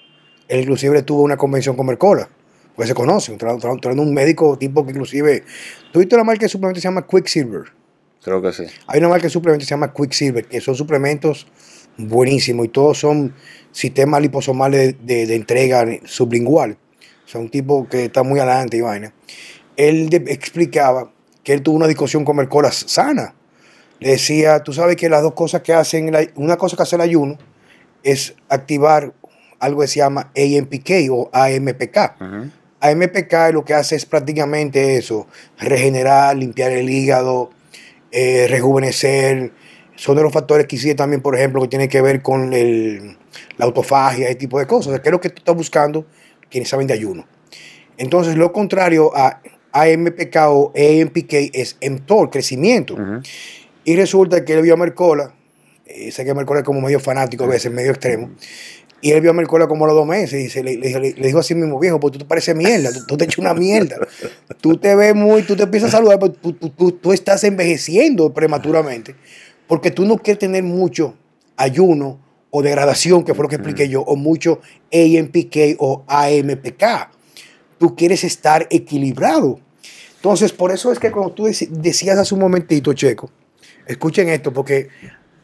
él 0.48 0.62
inclusive 0.62 1.02
tuvo 1.04 1.22
una 1.24 1.36
convención 1.36 1.76
con 1.76 1.86
Mercola, 1.86 2.30
pues 2.75 2.88
se 2.89 2.95
tra- 2.95 3.79
trayendo 3.81 4.03
un 4.03 4.13
médico 4.13 4.57
tipo 4.57 4.86
que 4.86 4.91
inclusive, 4.91 5.43
tú 5.91 5.99
viste 5.99 6.15
una 6.15 6.23
marca 6.23 6.41
de 6.45 6.49
suplementos 6.49 6.77
que 6.77 6.81
se 6.81 6.88
llama 6.88 7.05
Quicksilver. 7.07 7.63
Creo 8.23 8.41
que 8.41 8.53
sí. 8.53 8.63
Hay 8.88 8.99
una 8.99 9.10
marca 9.10 9.23
de 9.23 9.29
suplementos 9.29 9.65
que 9.65 9.69
se 9.69 9.73
llama 9.75 9.93
Quicksilver, 9.93 10.45
que 10.45 10.62
son 10.62 10.75
suplementos 10.75 11.47
buenísimos 11.97 12.65
y 12.65 12.69
todos 12.69 12.99
son 12.99 13.34
sistemas 13.71 14.21
liposomales 14.21 14.95
de, 15.05 15.15
de- 15.15 15.27
de 15.27 15.36
entrega 15.36 15.86
sublingual. 16.05 16.77
O 17.25 17.27
sea, 17.27 17.41
un 17.41 17.49
tipo 17.49 17.88
que 17.88 18.05
está 18.05 18.23
muy 18.23 18.39
adelante 18.39 18.77
y 18.77 18.81
vaina. 18.81 19.13
Él 19.77 20.10
de- 20.10 20.31
explicaba 20.31 21.12
que 21.43 21.53
él 21.53 21.62
tuvo 21.63 21.75
una 21.77 21.88
discusión 21.88 22.23
con 22.25 22.36
Mercola 22.36 22.71
sana. 22.71 23.34
Le 23.99 24.12
decía, 24.12 24.62
tú 24.63 24.73
sabes 24.73 24.95
que 24.95 25.10
las 25.10 25.21
dos 25.21 25.34
cosas 25.34 25.62
que 25.62 25.73
hacen, 25.73 26.12
una 26.36 26.57
cosa 26.57 26.75
que 26.75 26.84
hace 26.84 26.95
el 26.95 27.01
ayuno 27.01 27.38
es 28.03 28.36
activar 28.49 29.13
algo 29.60 29.81
que 29.81 29.88
se 29.88 29.99
llama 29.99 30.31
AMPK 30.36 30.89
o 31.12 31.29
AMPK. 31.34 32.15
Ujú. 32.19 32.49
AMPK 32.82 33.52
lo 33.54 33.63
que 33.63 33.74
hace 33.74 33.96
es 33.96 34.06
prácticamente 34.06 34.98
eso, 34.98 35.28
regenerar, 35.60 36.36
limpiar 36.36 36.72
el 36.72 36.89
hígado, 36.89 37.52
eh, 38.12 38.48
rejuvenecer. 38.50 39.52
Son 39.96 40.15
de 40.15 40.24
los 40.24 40.34
factores 40.34 40.65
que 40.67 40.78
sí 40.78 40.94
también, 40.96 41.22
por 41.22 41.36
ejemplo, 41.36 41.62
que 41.62 41.67
tienen 41.67 41.88
que 41.89 42.02
ver 42.02 42.22
con 42.22 42.54
el- 42.54 43.17
la 43.58 43.65
autofagia, 43.65 44.26
ese 44.28 44.36
tipo 44.36 44.60
de 44.60 44.65
cosas. 44.67 44.88
O 44.88 44.91
sea, 44.91 45.02
¿Qué 45.02 45.10
es 45.10 45.13
lo 45.13 45.22
que 45.22 45.30
tú 45.30 45.36
estás 45.39 45.56
buscando? 45.56 46.06
Quienes 46.50 46.70
saben 46.70 46.88
de 46.88 46.94
ayuno. 46.94 47.26
Entonces, 47.98 48.36
lo 48.36 48.52
contrario 48.52 49.12
a 49.15 49.41
AMPK 49.74 50.50
o 50.50 50.74
AMPK 50.76 51.52
es 51.54 51.78
mTOR, 51.82 52.30
crecimiento. 52.30 52.96
Ujú. 52.96 53.22
Y 53.84 53.96
resulta 53.96 54.44
que 54.44 54.54
él 54.54 54.62
vio 54.63 54.74
a 54.74 54.78
Mercola, 54.78 55.34
eh, 55.86 56.12
sé 56.12 56.26
que 56.26 56.34
Mercola 56.34 56.60
es 56.62 56.65
como 56.65 56.82
medio 56.82 57.00
fanático 57.00 57.44
a 57.44 57.48
veces, 57.48 57.72
medio 57.72 57.91
extremo, 57.91 58.32
y 59.01 59.11
él 59.11 59.21
vio 59.21 59.31
a 59.31 59.33
Mercola 59.33 59.67
como 59.67 59.85
a 59.85 59.87
los 59.87 59.97
dos 59.97 60.05
meses 60.07 60.43
y 60.45 60.49
se 60.49 60.63
le, 60.63 60.77
le 60.77 60.87
dijo- 60.87 60.99
le- 60.99 61.13
dijo 61.13 61.39
así 61.39 61.55
mismo, 61.55 61.79
viejo, 61.79 61.99
pues 61.99 62.13
tú 62.13 62.19
te 62.19 62.25
pareces 62.25 62.55
mierda, 62.55 62.91
tú, 62.93 62.99
tú 63.07 63.17
te 63.17 63.25
echas 63.25 63.37
una 63.39 63.53
mierda, 63.53 63.97
tú 64.61 64.77
te 64.77 64.95
ves 64.95 65.15
muy, 65.15 65.41
tú 65.43 65.55
te 65.55 65.63
empiezas 65.63 65.89
a 65.93 65.97
saludar, 65.97 66.19
pero 66.19 66.33
tú, 66.33 66.53
tú- 66.53 66.91
tú- 66.91 67.11
estás 67.13 67.43
envejeciendo 67.43 68.33
prematuramente, 68.33 69.15
porque 69.67 69.91
tú 69.91 70.05
no 70.05 70.17
quieres 70.17 70.39
tener 70.39 70.63
mucho 70.63 71.15
ayuno 71.57 72.19
o 72.49 72.61
degradación, 72.61 73.23
que 73.23 73.33
fue 73.33 73.43
lo 73.43 73.49
que 73.49 73.55
expliqué 73.55 73.87
yo, 73.89 74.01
o 74.01 74.15
mucho 74.15 74.59
AMPK 74.93 75.77
o 75.79 76.03
AMPK. 76.07 77.09
Tú 77.77 77.95
quieres 77.95 78.23
estar 78.23 78.67
equilibrado. 78.69 79.59
Entonces, 80.17 80.51
por 80.51 80.71
eso 80.71 80.91
es 80.91 80.99
que 80.99 81.11
cuando 81.11 81.33
tú 81.33 81.45
decías 81.45 82.17
hace 82.19 82.33
un 82.35 82.41
momentito, 82.41 82.93
Checo, 82.93 83.31
escuchen 83.87 84.29
esto, 84.29 84.51
porque 84.53 84.89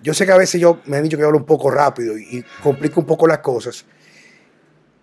yo 0.08 0.14
sé 0.14 0.26
que 0.26 0.32
a 0.32 0.38
veces 0.38 0.62
yo 0.62 0.80
me 0.86 0.96
han 0.96 1.04
dicho 1.04 1.18
que 1.18 1.26
hablo 1.26 1.38
un 1.38 1.44
poco 1.44 1.70
rápido 1.70 2.18
y, 2.18 2.38
y 2.38 2.46
complico 2.64 3.02
un 3.02 3.06
poco 3.06 3.28
las 3.28 3.40
cosas. 3.40 3.84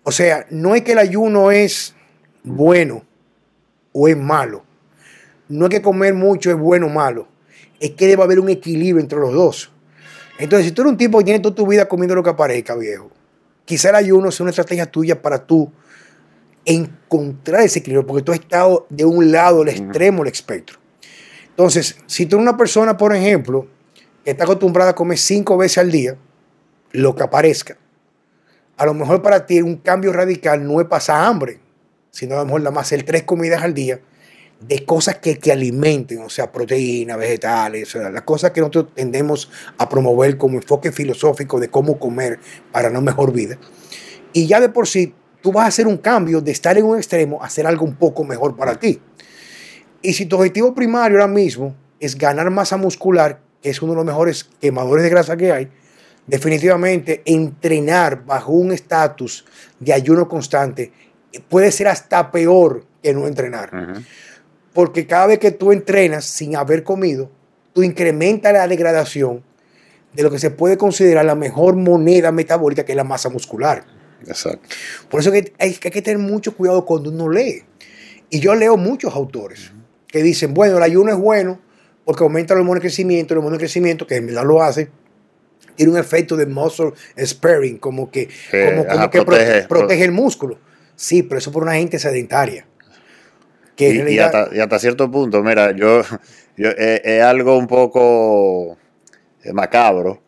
O 0.01 0.11
sea, 0.11 0.47
no 0.49 0.73
es 0.73 0.81
que 0.81 0.93
el 0.93 0.97
ayuno 0.97 1.51
es 1.51 1.93
bueno 2.43 3.05
o 3.93 4.07
es 4.07 4.17
malo. 4.17 4.63
No 5.47 5.65
es 5.65 5.69
que 5.69 5.83
comer 5.83 6.15
mucho 6.15 6.49
es 6.49 6.57
bueno 6.57 6.87
o 6.87 6.89
malo. 6.89 7.27
Es 7.79 7.91
que 7.91 8.07
debe 8.07 8.23
haber 8.23 8.39
un 8.39 8.49
equilibrio 8.49 8.99
entre 8.99 9.19
los 9.19 9.31
dos. 9.31 9.71
Entonces, 10.39 10.69
si 10.69 10.71
tú 10.71 10.81
eres 10.81 10.93
un 10.93 10.97
tipo 10.97 11.19
que 11.19 11.25
tiene 11.25 11.39
toda 11.39 11.53
tu 11.53 11.67
vida 11.67 11.87
comiendo 11.87 12.15
lo 12.15 12.23
que 12.23 12.31
aparezca, 12.31 12.73
viejo, 12.73 13.11
quizá 13.63 13.89
el 13.89 13.95
ayuno 13.97 14.31
sea 14.31 14.45
una 14.45 14.49
estrategia 14.49 14.87
tuya 14.87 15.21
para 15.21 15.45
tú 15.45 15.71
encontrar 16.65 17.61
ese 17.61 17.77
equilibrio, 17.77 18.07
porque 18.07 18.23
tú 18.23 18.31
has 18.31 18.39
estado 18.39 18.87
de 18.89 19.05
un 19.05 19.31
lado 19.31 19.63
del 19.63 19.69
extremo 19.69 20.23
del 20.23 20.33
espectro. 20.33 20.79
Entonces, 21.49 21.95
si 22.07 22.25
tú 22.25 22.37
eres 22.37 22.47
una 22.47 22.57
persona, 22.57 22.97
por 22.97 23.15
ejemplo, 23.15 23.67
está 24.25 24.43
acostumbrada 24.43 24.91
a 24.91 24.95
comer 24.95 25.17
cinco 25.17 25.57
veces 25.57 25.77
al 25.77 25.91
día, 25.91 26.17
lo 26.91 27.15
que 27.15 27.23
aparezca, 27.23 27.77
a 28.77 28.85
lo 28.85 28.93
mejor 28.93 29.21
para 29.21 29.45
ti 29.45 29.61
un 29.61 29.77
cambio 29.77 30.11
radical 30.11 30.67
no 30.67 30.81
es 30.81 30.87
pasar 30.87 31.25
hambre, 31.25 31.59
sino 32.11 32.35
a 32.35 32.39
lo 32.39 32.45
mejor 32.45 32.61
nada 32.61 32.71
más 32.71 32.87
hacer 32.87 33.03
tres 33.03 33.23
comidas 33.23 33.63
al 33.63 33.73
día 33.73 34.01
de 34.59 34.85
cosas 34.85 35.19
que, 35.19 35.37
que 35.37 35.51
alimenten, 35.51 36.19
o 36.21 36.29
sea, 36.29 36.51
proteínas, 36.51 37.17
vegetales, 37.17 37.93
las 37.95 38.21
cosas 38.23 38.51
que 38.51 38.61
nosotros 38.61 38.87
tendemos 38.93 39.49
a 39.77 39.87
promover 39.87 40.37
como 40.37 40.57
enfoque 40.57 40.91
filosófico 40.91 41.59
de 41.59 41.69
cómo 41.69 41.99
comer 41.99 42.39
para 42.71 42.89
una 42.89 43.01
mejor 43.01 43.31
vida. 43.31 43.57
Y 44.33 44.47
ya 44.47 44.59
de 44.59 44.69
por 44.69 44.87
sí, 44.87 45.13
tú 45.41 45.51
vas 45.51 45.65
a 45.65 45.67
hacer 45.67 45.87
un 45.87 45.97
cambio 45.97 46.41
de 46.41 46.51
estar 46.51 46.77
en 46.77 46.85
un 46.85 46.97
extremo 46.97 47.41
a 47.41 47.45
hacer 47.45 47.67
algo 47.67 47.85
un 47.85 47.95
poco 47.95 48.23
mejor 48.23 48.55
para 48.55 48.79
ti. 48.79 48.99
Y 50.01 50.13
si 50.13 50.25
tu 50.25 50.37
objetivo 50.37 50.73
primario 50.73 51.19
ahora 51.19 51.31
mismo 51.31 51.75
es 51.99 52.17
ganar 52.17 52.49
masa 52.49 52.77
muscular, 52.77 53.39
que 53.39 53.44
es 53.69 53.81
uno 53.81 53.93
de 53.93 53.97
los 53.97 54.05
mejores 54.05 54.43
quemadores 54.61 55.03
de 55.03 55.09
grasa 55.09 55.35
que 55.37 55.51
hay, 55.51 55.69
definitivamente 56.27 57.21
entrenar 57.25 58.25
bajo 58.25 58.51
un 58.51 58.71
estatus 58.71 59.45
de 59.79 59.93
ayuno 59.93 60.27
constante 60.27 60.91
puede 61.41 61.71
ser 61.71 61.87
hasta 61.87 62.31
peor 62.31 62.85
que 63.01 63.13
no 63.13 63.27
entrenar. 63.27 64.03
Porque 64.73 65.05
cada 65.05 65.27
vez 65.27 65.39
que 65.39 65.51
tú 65.51 65.71
entrenas 65.71 66.25
sin 66.25 66.55
haber 66.55 66.83
comido, 66.83 67.29
tú 67.73 67.83
incrementas 67.83 68.53
la 68.53 68.67
degradación 68.67 69.43
de 70.13 70.23
lo 70.23 70.31
que 70.31 70.39
se 70.39 70.49
puede 70.49 70.77
considerar 70.77 71.25
la 71.25 71.35
mejor 71.35 71.75
moneda 71.75 72.31
metabólica, 72.31 72.85
que 72.85 72.93
es 72.93 72.95
la 72.95 73.03
masa 73.03 73.29
muscular. 73.29 73.85
Exacto. 74.25 74.67
Por 75.09 75.19
eso 75.19 75.31
que 75.31 75.53
hay, 75.59 75.73
que 75.73 76.01
tener 76.01 76.17
mucho 76.17 76.55
cuidado 76.55 76.85
cuando 76.85 77.09
uno 77.09 77.29
lee. 77.29 77.63
Y 78.29 78.39
yo 78.39 78.55
leo 78.55 78.77
muchos 78.77 79.13
autores 79.13 79.71
que 80.07 80.23
dicen, 80.23 80.53
bueno, 80.53 80.77
el 80.77 80.83
ayuno 80.83 81.11
es 81.11 81.17
bueno 81.17 81.59
porque 82.05 82.23
aumenta 82.23 82.53
el 82.53 82.59
hormona 82.59 82.75
de 82.75 82.81
crecimiento, 82.81 83.33
el 83.33 83.39
hormona 83.39 83.55
de 83.55 83.59
crecimiento, 83.59 84.05
que 84.05 84.15
en 84.15 84.27
verdad 84.27 84.45
lo 84.45 84.61
hace, 84.61 84.89
tiene 85.75 85.91
un 85.91 85.97
efecto 85.97 86.37
de 86.37 86.45
muscle 86.45 86.91
sparing, 87.17 87.77
como 87.77 88.09
que, 88.09 88.29
como, 88.51 89.09
que 89.09 89.21
protege, 89.67 90.05
el 90.05 90.11
músculo. 90.11 90.59
Sí, 90.95 91.23
pero 91.23 91.39
eso 91.39 91.51
por 91.51 91.63
una 91.63 91.73
gente 91.73 91.99
sedentaria. 91.99 92.65
y, 93.77 94.19
hasta, 94.19 94.79
cierto 94.79 95.11
punto, 95.11 95.43
mira, 95.43 95.75
yo, 95.75 96.03
yo 96.57 96.69
eh, 96.69 97.01
es, 97.03 97.23
algo 97.23 97.57
un 97.57 97.67
poco 97.67 98.77
eh, 99.43 99.51
macabro, 99.51 100.21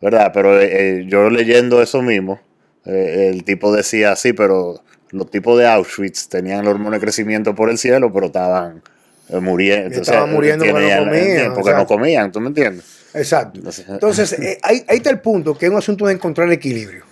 ¿verdad? 0.00 0.30
Pero 0.32 0.60
eh, 0.60 1.06
yo 1.08 1.30
leyendo 1.30 1.82
eso 1.82 2.02
mismo, 2.02 2.40
el 2.84 3.44
tipo 3.44 3.74
decía, 3.74 4.14
sí, 4.14 4.34
pero 4.34 4.84
los 5.10 5.30
tipos 5.30 5.58
de 5.58 5.66
Auschwitz 5.66 6.28
tenían 6.28 6.60
el 6.60 6.68
hormona 6.68 6.96
de 6.96 7.00
crecimiento 7.00 7.54
por 7.54 7.70
el 7.70 7.78
cielo, 7.78 8.12
pero 8.12 8.26
estaban 8.26 8.82
muriendo. 9.28 10.00
Estaban 10.00 10.32
muriendo 10.32 10.64
porque 10.64 10.94
no 10.94 11.04
comían. 11.04 11.54
Porque 11.54 11.72
no 11.72 11.86
comían, 11.86 12.32
¿tú 12.32 12.40
me 12.40 12.48
entiendes? 12.48 12.84
Exacto. 13.14 13.60
Entonces, 13.88 14.32
eh, 14.34 14.58
ahí, 14.62 14.84
está 14.88 15.10
el 15.10 15.20
punto, 15.20 15.56
que 15.56 15.66
es 15.66 15.72
un 15.72 15.78
asunto 15.78 16.06
de 16.06 16.14
encontrar 16.14 16.48
el 16.48 16.54
equilibrio. 16.54 17.04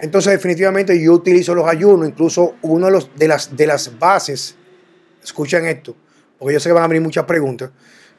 Entonces, 0.00 0.32
definitivamente 0.32 1.00
yo 1.00 1.14
utilizo 1.14 1.54
los 1.54 1.66
ayunos, 1.66 2.08
incluso 2.08 2.56
uno 2.62 2.86
de, 2.86 2.92
los, 2.92 3.10
de, 3.16 3.28
las, 3.28 3.56
de 3.56 3.66
las 3.66 3.98
bases, 3.98 4.54
escuchan 5.22 5.64
esto, 5.64 5.96
porque 6.38 6.52
yo 6.52 6.60
sé 6.60 6.68
que 6.68 6.74
van 6.74 6.84
a 6.84 6.88
venir 6.88 7.02
muchas 7.02 7.24
preguntas, 7.24 7.70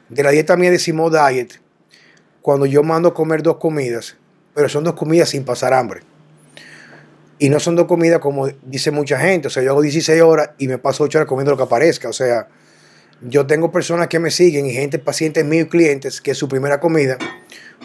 de 0.08 0.22
la 0.22 0.30
dieta 0.30 0.56
mía 0.56 0.70
de 0.70 0.78
Simo 0.78 1.10
Diet, 1.10 1.60
cuando 2.42 2.66
yo 2.66 2.82
mando 2.82 3.10
a 3.10 3.14
comer 3.14 3.42
dos 3.42 3.56
comidas, 3.56 4.16
pero 4.54 4.68
son 4.68 4.82
dos 4.84 4.94
comidas 4.94 5.28
sin 5.28 5.44
pasar 5.44 5.74
hambre. 5.74 6.00
Y 7.38 7.50
no 7.50 7.60
son 7.60 7.76
dos 7.76 7.86
comidas 7.86 8.18
como 8.18 8.48
dice 8.62 8.90
mucha 8.90 9.18
gente, 9.18 9.48
o 9.48 9.50
sea, 9.50 9.62
yo 9.62 9.70
hago 9.70 9.82
16 9.82 10.22
horas 10.22 10.50
y 10.58 10.66
me 10.66 10.78
paso 10.78 11.04
8 11.04 11.18
horas 11.18 11.28
comiendo 11.28 11.50
lo 11.52 11.56
que 11.56 11.64
aparezca, 11.64 12.08
o 12.08 12.12
sea, 12.12 12.48
yo 13.22 13.46
tengo 13.46 13.72
personas 13.72 14.08
que 14.08 14.18
me 14.18 14.30
siguen 14.30 14.66
y 14.66 14.72
gente, 14.72 14.98
pacientes 14.98 15.44
míos 15.44 15.66
y 15.66 15.70
clientes, 15.70 16.20
que 16.20 16.34
su 16.34 16.48
primera 16.48 16.80
comida 16.80 17.16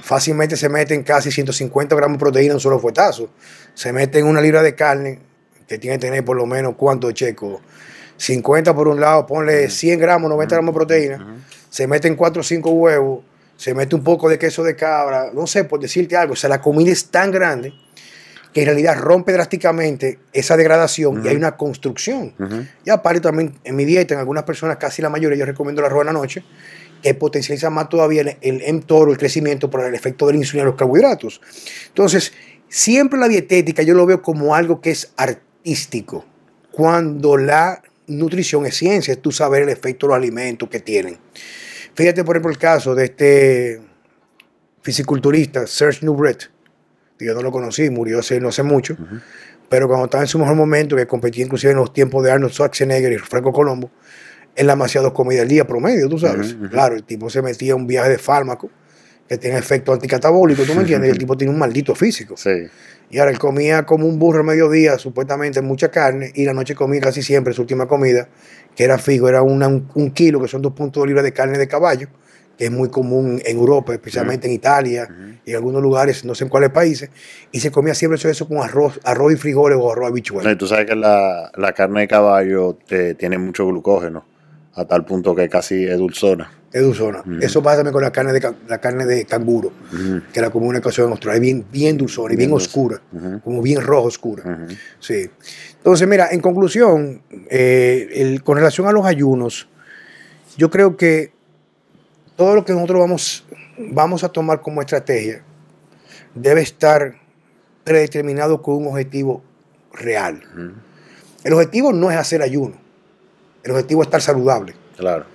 fácilmente 0.02 0.58
se 0.58 0.70
meten 0.70 1.04
casi 1.04 1.32
150 1.32 1.96
gramos 1.96 2.18
de 2.18 2.20
proteína 2.20 2.52
en 2.52 2.56
un 2.56 2.60
solo 2.60 2.80
fuetazo. 2.80 3.30
Se 3.74 3.94
meten 3.94 4.26
una 4.26 4.42
libra 4.42 4.62
de 4.62 4.76
carne, 4.76 5.20
que 5.68 5.78
tiene 5.78 5.98
que 5.98 6.08
tener 6.08 6.26
por 6.26 6.36
lo 6.36 6.46
menos 6.46 6.76
cuánto 6.76 7.12
checo. 7.12 7.62
50 8.18 8.76
por 8.76 8.88
un 8.88 9.00
lado, 9.00 9.26
ponle 9.26 9.70
100 9.70 10.00
gramos, 10.00 10.30
90 10.30 10.56
gramos 10.56 10.74
de 10.74 10.78
proteína. 10.78 11.38
Se 11.70 11.88
meten 11.88 12.16
4 12.16 12.42
o 12.42 12.44
5 12.44 12.70
huevos, 12.70 13.24
se 13.56 13.74
mete 13.74 13.96
un 13.96 14.04
poco 14.04 14.28
de 14.28 14.38
queso 14.38 14.64
de 14.64 14.76
cabra, 14.76 15.32
no 15.34 15.48
sé, 15.48 15.64
por 15.64 15.80
decirte 15.80 16.18
algo. 16.18 16.34
O 16.34 16.36
sea, 16.36 16.50
la 16.50 16.62
comida 16.62 16.92
es 16.92 17.06
tan 17.06 17.32
grande 17.32 17.74
que 18.54 18.62
en 18.62 18.66
realidad 18.68 18.98
rompe 19.00 19.32
drásticamente 19.32 20.20
esa 20.34 20.58
degradación 20.58 21.24
y 21.24 21.30
hay 21.30 21.36
una 21.36 21.56
construcción. 21.56 22.34
Y 22.86 22.90
aparte 22.90 23.22
también 23.22 23.56
en 23.64 23.76
mi 23.76 23.86
dieta, 23.86 24.14
en 24.14 24.20
algunas 24.20 24.44
personas, 24.44 24.78
casi 24.78 25.02
la 25.02 25.10
mayoría, 25.10 25.38
yo 25.38 25.46
recomiendo 25.46 25.82
la 25.82 25.90
rueda 25.90 26.10
en 26.10 26.16
la 26.16 26.22
noche, 26.22 26.44
que 27.02 27.14
potencializa 27.14 27.70
más 27.70 27.90
todavía 27.90 28.22
el, 28.22 28.38
el 28.42 28.74
mTOR 28.74 29.10
el 29.10 29.18
crecimiento 29.18 29.70
por 29.70 29.84
el 29.84 29.96
efecto 29.96 30.28
de 30.28 30.34
la 30.34 30.40
insulina 30.40 30.64
y 30.64 30.66
los 30.68 30.76
carbohidratos. 30.76 31.42
Entonces, 31.88 32.34
siempre 32.68 33.20
la 33.20 33.28
dietética 33.28 33.84
yo 33.84 33.94
lo 33.94 34.06
veo 34.06 34.22
como 34.22 34.54
algo 34.54 34.82
que 34.82 34.92
es 34.92 35.12
artístico, 35.18 36.26
cuando 36.72 37.38
la 37.38 37.82
nutrición 38.08 38.66
es 38.66 38.76
ciencia, 38.76 39.14
es 39.14 39.22
tú 39.22 39.32
saber 39.32 39.64
el 39.64 39.70
efecto 39.70 40.08
de 40.08 40.10
los 40.10 40.18
alimentos 40.18 40.70
que 40.70 40.80
tienen. 40.80 41.18
Fíjate, 41.96 42.24
por 42.24 42.36
ejemplo, 42.36 42.52
el 42.52 42.58
caso 42.58 42.96
de 42.96 43.06
este 43.06 43.82
fisiculturista, 44.82 45.68
Serge 45.68 46.06
Nubret, 46.06 46.50
yo 47.26 47.34
no 47.34 47.42
lo 47.42 47.52
conocí, 47.52 47.90
murió 47.90 48.20
hace 48.20 48.40
no 48.40 48.50
hace 48.50 48.64
mucho, 48.64 48.98
pero 49.70 49.88
cuando 49.88 50.06
estaba 50.06 50.24
en 50.24 50.28
su 50.28 50.40
mejor 50.40 50.56
momento, 50.56 50.96
que 50.96 51.08
competía 51.08 51.46
inclusive 51.46 51.72
en 51.72 51.78
los 51.78 51.94
tiempos 51.94 52.24
de 52.24 52.32
Arnold 52.32 52.54
Schwarzenegger 52.54 53.14
y 53.14 53.18
Franco 53.18 53.52
Colombo, 53.54 53.92
él 54.56 54.68
la 54.68 54.74
hacía 54.74 55.02
dos 55.02 55.14
comidas 55.14 55.44
al 55.44 55.48
día 55.48 55.66
promedio, 55.66 56.10
tú 56.10 56.20
sabes. 56.20 56.56
Claro, 56.70 56.96
el 56.96 57.04
tipo 57.04 57.30
se 57.30 57.42
metía 57.42 57.72
en 57.72 57.82
un 57.82 57.88
viaje 57.88 58.10
de 58.10 58.18
fármaco 58.18 58.70
que 59.28 59.38
tiene 59.38 59.58
efecto 59.58 59.94
anticatabólico, 59.94 60.64
¿tú 60.64 60.74
me 60.76 60.82
entiendes? 60.82 61.08
Y 61.08 61.12
el 61.12 61.18
tipo 61.20 61.38
tiene 61.38 61.54
un 61.54 61.60
maldito 61.60 61.96
físico. 61.96 62.36
Sí. 62.36 62.68
Y 63.10 63.20
ahora 63.20 63.32
él 63.32 63.40
comía 63.40 63.86
como 63.86 64.08
un 64.08 64.20
burro 64.20 64.40
al 64.40 64.46
mediodía, 64.46 64.98
supuestamente 64.98 65.62
mucha 65.62 65.90
carne, 65.90 66.32
y 66.36 66.46
la 66.46 66.54
noche 66.54 66.76
comía 66.76 67.02
casi 67.02 67.22
siempre 67.22 67.54
su 67.54 67.62
última 67.62 67.88
comida, 67.88 68.28
que 68.76 68.84
era 68.84 68.98
fijo, 68.98 69.28
era 69.28 69.42
un, 69.42 69.90
un, 69.94 70.12
kilo, 70.12 70.42
que 70.42 70.48
son 70.48 70.62
dos 70.62 70.74
puntos 70.74 71.04
de 71.04 71.08
libra 71.08 71.22
de 71.22 71.34
carne 71.34 71.58
de 71.58 71.68
caballo, 71.68 72.08
es 72.62 72.70
muy 72.70 72.90
común 72.90 73.42
en 73.44 73.58
Europa, 73.58 73.92
especialmente 73.92 74.46
en 74.46 74.54
Italia 74.54 75.10
y 75.44 75.50
en 75.50 75.56
algunos 75.56 75.82
lugares, 75.82 76.24
no 76.24 76.36
sé 76.36 76.44
en 76.44 76.50
cuáles 76.52 76.70
países, 76.70 77.10
y 77.52 77.60
se 77.60 77.72
comía 77.72 77.96
siempre 77.96 78.20
eso, 78.30 78.48
con 78.48 78.60
arroz, 78.60 79.00
arroz 79.04 79.34
y 79.34 79.36
frijoles 79.36 79.80
o 79.82 79.92
arroz 79.92 80.12
habichuel. 80.12 80.56
tú 80.58 80.68
sabes 80.68 80.86
que 80.86 80.96
la, 80.96 81.52
carne 81.76 82.02
de 82.02 82.08
caballo 82.08 82.78
tiene 83.18 83.40
mucho 83.40 83.66
glucógeno, 83.66 84.26
a 84.76 84.86
tal 84.86 85.06
punto 85.06 85.34
que 85.34 85.50
casi 85.50 85.86
es 85.86 85.98
dulzona. 85.98 86.52
Es 86.72 86.84
dulzona. 86.84 87.24
Eso 87.42 87.64
pasa 87.64 87.78
también 87.78 87.94
con 87.94 88.04
la 88.04 88.12
carne 88.12 88.32
de, 88.32 88.54
la 88.68 88.78
carne 88.78 89.08
de 89.08 89.26
canguro, 89.26 89.72
que 90.32 90.40
la 90.40 90.52
común 90.52 90.76
en 90.76 90.82
ocasión 90.82 91.08
en 91.08 91.14
Australia, 91.14 91.38
es 91.38 91.42
bien, 91.42 91.66
bien 91.72 91.98
dulzona 91.98 92.36
y 92.36 92.38
bien, 92.38 92.54
oscura, 92.54 93.02
como 93.44 93.64
bien 93.64 93.82
rojo 93.82 94.08
oscura. 94.08 94.68
Sí. 95.00 95.28
Entonces, 95.78 96.08
mira, 96.08 96.28
en 96.32 96.42
conclusión, 96.42 97.24
eh, 97.50 98.40
con 98.44 98.56
relación 98.56 98.88
a 98.88 98.92
los 98.92 99.04
ayunos, 99.04 99.68
yo 100.58 100.70
creo 100.70 100.96
que 100.96 101.41
todo 102.42 102.56
lo 102.56 102.66
que 102.66 102.74
nosotros 102.74 103.00
vamos, 103.00 103.46
vamos 103.78 104.24
a 104.24 104.30
tomar 104.30 104.62
como 104.62 104.82
estrategia 104.82 105.44
debe 106.34 106.64
estar 106.64 107.14
predeterminado 107.84 108.64
con 108.64 108.78
un 108.78 108.88
objetivo 108.88 109.44
real. 109.94 110.42
El 111.44 111.54
objetivo 111.54 111.94
no 111.94 112.10
es 112.10 112.18
hacer 112.18 112.42
ayuno. 112.42 112.74
El 113.62 113.74
objetivo 113.74 114.02
es 114.02 114.08
estar 114.08 114.24
saludable. 114.24 114.74
Claro. 114.98 115.26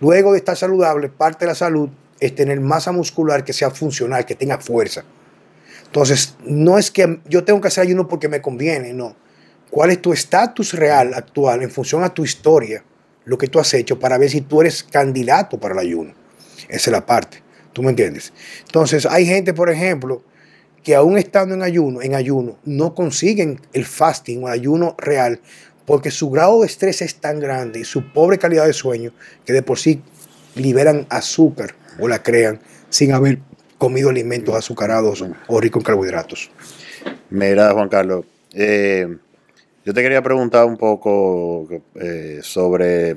Luego 0.00 0.30
de 0.30 0.38
estar 0.38 0.56
saludable, 0.56 1.08
parte 1.08 1.44
de 1.44 1.48
la 1.48 1.56
salud 1.56 1.88
es 2.20 2.32
tener 2.36 2.60
masa 2.60 2.92
muscular 2.92 3.42
que 3.42 3.52
sea 3.52 3.70
funcional, 3.70 4.24
que 4.24 4.36
tenga 4.36 4.58
fuerza. 4.58 5.02
Entonces, 5.86 6.36
no 6.44 6.78
es 6.78 6.88
que 6.92 7.18
yo 7.28 7.42
tengo 7.42 7.60
que 7.60 7.66
hacer 7.66 7.82
ayuno 7.82 8.06
porque 8.06 8.28
me 8.28 8.40
conviene, 8.40 8.92
no. 8.92 9.16
¿Cuál 9.72 9.90
es 9.90 10.00
tu 10.00 10.12
estatus 10.12 10.72
real 10.74 11.14
actual 11.14 11.64
en 11.64 11.70
función 11.72 12.04
a 12.04 12.14
tu 12.14 12.22
historia, 12.22 12.84
lo 13.24 13.36
que 13.36 13.48
tú 13.48 13.58
has 13.58 13.74
hecho, 13.74 13.98
para 13.98 14.18
ver 14.18 14.30
si 14.30 14.42
tú 14.42 14.60
eres 14.60 14.84
candidato 14.84 15.58
para 15.58 15.74
el 15.74 15.80
ayuno? 15.80 16.23
Esa 16.74 16.90
es 16.90 16.92
la 16.92 17.06
parte. 17.06 17.42
¿Tú 17.72 17.82
me 17.82 17.90
entiendes? 17.90 18.32
Entonces, 18.66 19.06
hay 19.06 19.26
gente, 19.26 19.52
por 19.52 19.70
ejemplo, 19.70 20.22
que 20.82 20.94
aún 20.94 21.18
estando 21.18 21.54
en 21.54 21.62
ayuno, 21.62 22.02
en 22.02 22.14
ayuno, 22.14 22.58
no 22.64 22.94
consiguen 22.94 23.60
el 23.72 23.84
fasting 23.84 24.44
o 24.44 24.48
el 24.48 24.54
ayuno 24.54 24.94
real 24.98 25.40
porque 25.86 26.10
su 26.10 26.30
grado 26.30 26.60
de 26.60 26.66
estrés 26.66 27.02
es 27.02 27.16
tan 27.16 27.40
grande 27.40 27.80
y 27.80 27.84
su 27.84 28.12
pobre 28.12 28.38
calidad 28.38 28.66
de 28.66 28.72
sueño 28.72 29.12
que 29.44 29.52
de 29.52 29.62
por 29.62 29.78
sí 29.78 30.02
liberan 30.54 31.06
azúcar 31.10 31.74
o 31.98 32.08
la 32.08 32.22
crean 32.22 32.60
sin 32.88 33.12
haber 33.12 33.38
comido 33.78 34.10
alimentos 34.10 34.54
azucarados 34.54 35.24
o 35.46 35.60
ricos 35.60 35.80
en 35.80 35.84
carbohidratos. 35.84 36.50
Mira, 37.30 37.72
Juan 37.72 37.88
Carlos, 37.88 38.24
eh, 38.52 39.16
yo 39.84 39.92
te 39.92 40.02
quería 40.02 40.22
preguntar 40.22 40.64
un 40.64 40.76
poco 40.76 41.68
eh, 41.96 42.40
sobre 42.42 43.16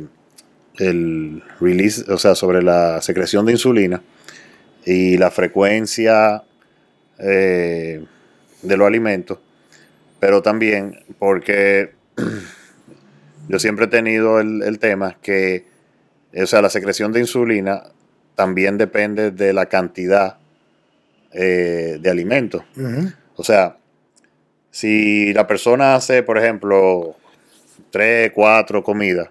el 0.77 1.43
release, 1.59 2.11
o 2.11 2.17
sea, 2.17 2.35
sobre 2.35 2.61
la 2.61 3.01
secreción 3.01 3.45
de 3.45 3.53
insulina 3.53 4.01
y 4.85 5.17
la 5.17 5.31
frecuencia 5.31 6.43
eh, 7.19 8.05
de 8.61 8.77
los 8.77 8.87
alimentos, 8.87 9.39
pero 10.19 10.41
también 10.41 10.99
porque 11.19 11.91
yo 13.47 13.59
siempre 13.59 13.85
he 13.85 13.89
tenido 13.89 14.39
el, 14.39 14.79
tema 14.79 15.17
que, 15.21 15.65
o 16.35 16.45
sea, 16.45 16.61
la 16.61 16.69
secreción 16.69 17.11
de 17.11 17.21
insulina 17.21 17.83
también 18.35 18.77
depende 18.77 19.31
de 19.31 19.53
la 19.53 19.65
cantidad 19.65 20.37
eh, 21.33 21.97
de 21.99 22.09
alimentos. 22.09 22.63
O 23.35 23.43
sea, 23.43 23.77
si 24.71 25.33
la 25.33 25.47
persona 25.47 25.95
hace, 25.95 26.23
por 26.23 26.37
ejemplo, 26.37 27.15
tres, 27.91 28.31
cuatro 28.33 28.83
comidas, 28.83 29.29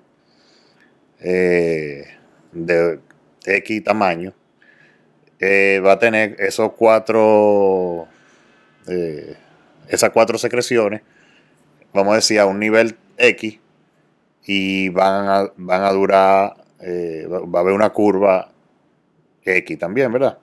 eh, 1.20 2.06
de 2.52 3.00
X 3.44 3.84
tamaño, 3.84 4.34
eh, 5.38 5.80
va 5.84 5.92
a 5.92 5.98
tener 5.98 6.36
esos 6.38 6.72
cuatro 6.72 8.08
eh, 8.88 9.36
esas 9.88 10.10
cuatro 10.10 10.38
secreciones, 10.38 11.02
vamos 11.92 12.12
a 12.12 12.16
decir, 12.16 12.40
a 12.40 12.46
un 12.46 12.58
nivel 12.58 12.96
X 13.16 13.58
y 14.46 14.88
van 14.90 15.28
a, 15.28 15.52
van 15.56 15.82
a 15.82 15.92
durar, 15.92 16.56
va 16.80 17.58
a 17.58 17.62
haber 17.62 17.74
una 17.74 17.90
curva 17.90 18.52
X 19.44 19.78
también, 19.78 20.12
¿verdad? 20.12 20.38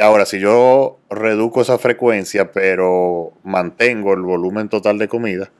Ahora, 0.00 0.24
si 0.24 0.38
yo 0.38 0.98
reduzco 1.10 1.62
esa 1.62 1.78
frecuencia, 1.78 2.52
pero 2.52 3.32
mantengo 3.42 4.12
el 4.14 4.22
volumen 4.22 4.68
total 4.68 4.98
de 4.98 5.08
comida, 5.08 5.50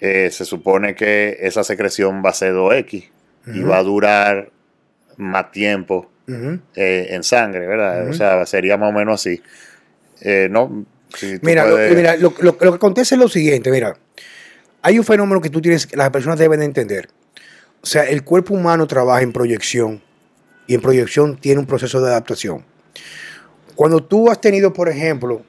eh, 0.00 0.30
se 0.30 0.44
supone 0.44 0.94
que 0.94 1.36
esa 1.40 1.62
secreción 1.62 2.22
va 2.24 2.30
a 2.30 2.34
ser 2.34 2.54
2X 2.54 3.08
y 3.52 3.60
va 3.60 3.78
a 3.78 3.82
durar 3.82 4.50
más 5.16 5.50
tiempo 5.50 6.10
eh, 6.74 7.08
en 7.10 7.22
sangre, 7.22 7.66
¿verdad? 7.66 8.08
O 8.08 8.12
sea, 8.12 8.46
sería 8.46 8.76
más 8.76 8.90
o 8.90 8.92
menos 8.92 9.20
así. 9.20 9.42
Eh, 10.20 10.48
no, 10.50 10.86
mira, 11.42 11.66
lo, 12.16 12.34
que 12.34 12.68
acontece 12.68 13.14
es 13.14 13.18
lo 13.20 13.28
siguiente, 13.28 13.70
mira, 13.70 13.96
hay 14.82 14.98
un 14.98 15.04
fenómeno 15.04 15.40
que 15.40 15.50
tú 15.50 15.60
tienes, 15.60 15.86
que 15.86 15.96
las 15.96 16.10
personas 16.10 16.38
deben 16.38 16.62
entender. 16.62 17.08
O 17.82 17.86
sea, 17.86 18.04
el 18.04 18.24
cuerpo 18.24 18.54
humano 18.54 18.86
trabaja 18.86 19.22
en 19.22 19.32
proyección 19.32 20.02
y 20.66 20.74
en 20.74 20.80
proyección 20.80 21.36
tiene 21.36 21.60
un 21.60 21.66
proceso 21.66 22.00
de 22.00 22.10
adaptación. 22.10 22.64
Cuando 23.74 24.02
tú 24.02 24.30
has 24.30 24.40
tenido, 24.40 24.72
por 24.72 24.88
ejemplo, 24.88 25.42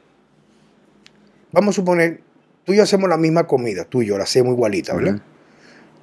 vamos 1.52 1.74
a 1.74 1.76
suponer, 1.76 2.22
tú 2.64 2.74
y 2.74 2.78
yo 2.78 2.84
hacemos 2.84 3.10
la 3.10 3.18
misma 3.18 3.48
comida, 3.48 3.86
tú 3.86 4.02
y 4.02 4.08
yo 4.08 4.18
la 4.18 4.24
hacemos 4.24 4.54
igualita, 4.54 4.96
¿verdad? 4.96 5.22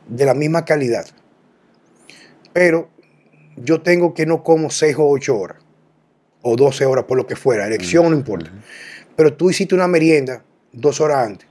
De 0.08 0.24
la 0.24 0.34
misma 0.34 0.64
calidad. 0.64 1.06
Pero 2.52 2.90
yo 3.56 3.82
tengo 3.82 4.14
que 4.14 4.26
no 4.26 4.42
como 4.42 4.70
6 4.70 4.96
o 4.98 5.08
8 5.08 5.38
horas, 5.38 5.58
o 6.42 6.56
12 6.56 6.86
horas 6.86 7.04
por 7.04 7.16
lo 7.16 7.26
que 7.26 7.36
fuera, 7.36 7.66
elección 7.66 8.10
no 8.10 8.16
importa. 8.16 8.50
Pero 9.16 9.34
tú 9.34 9.50
hiciste 9.50 9.74
una 9.74 9.88
merienda 9.88 10.44
dos 10.72 11.00
horas 11.00 11.26
antes. 11.26 11.48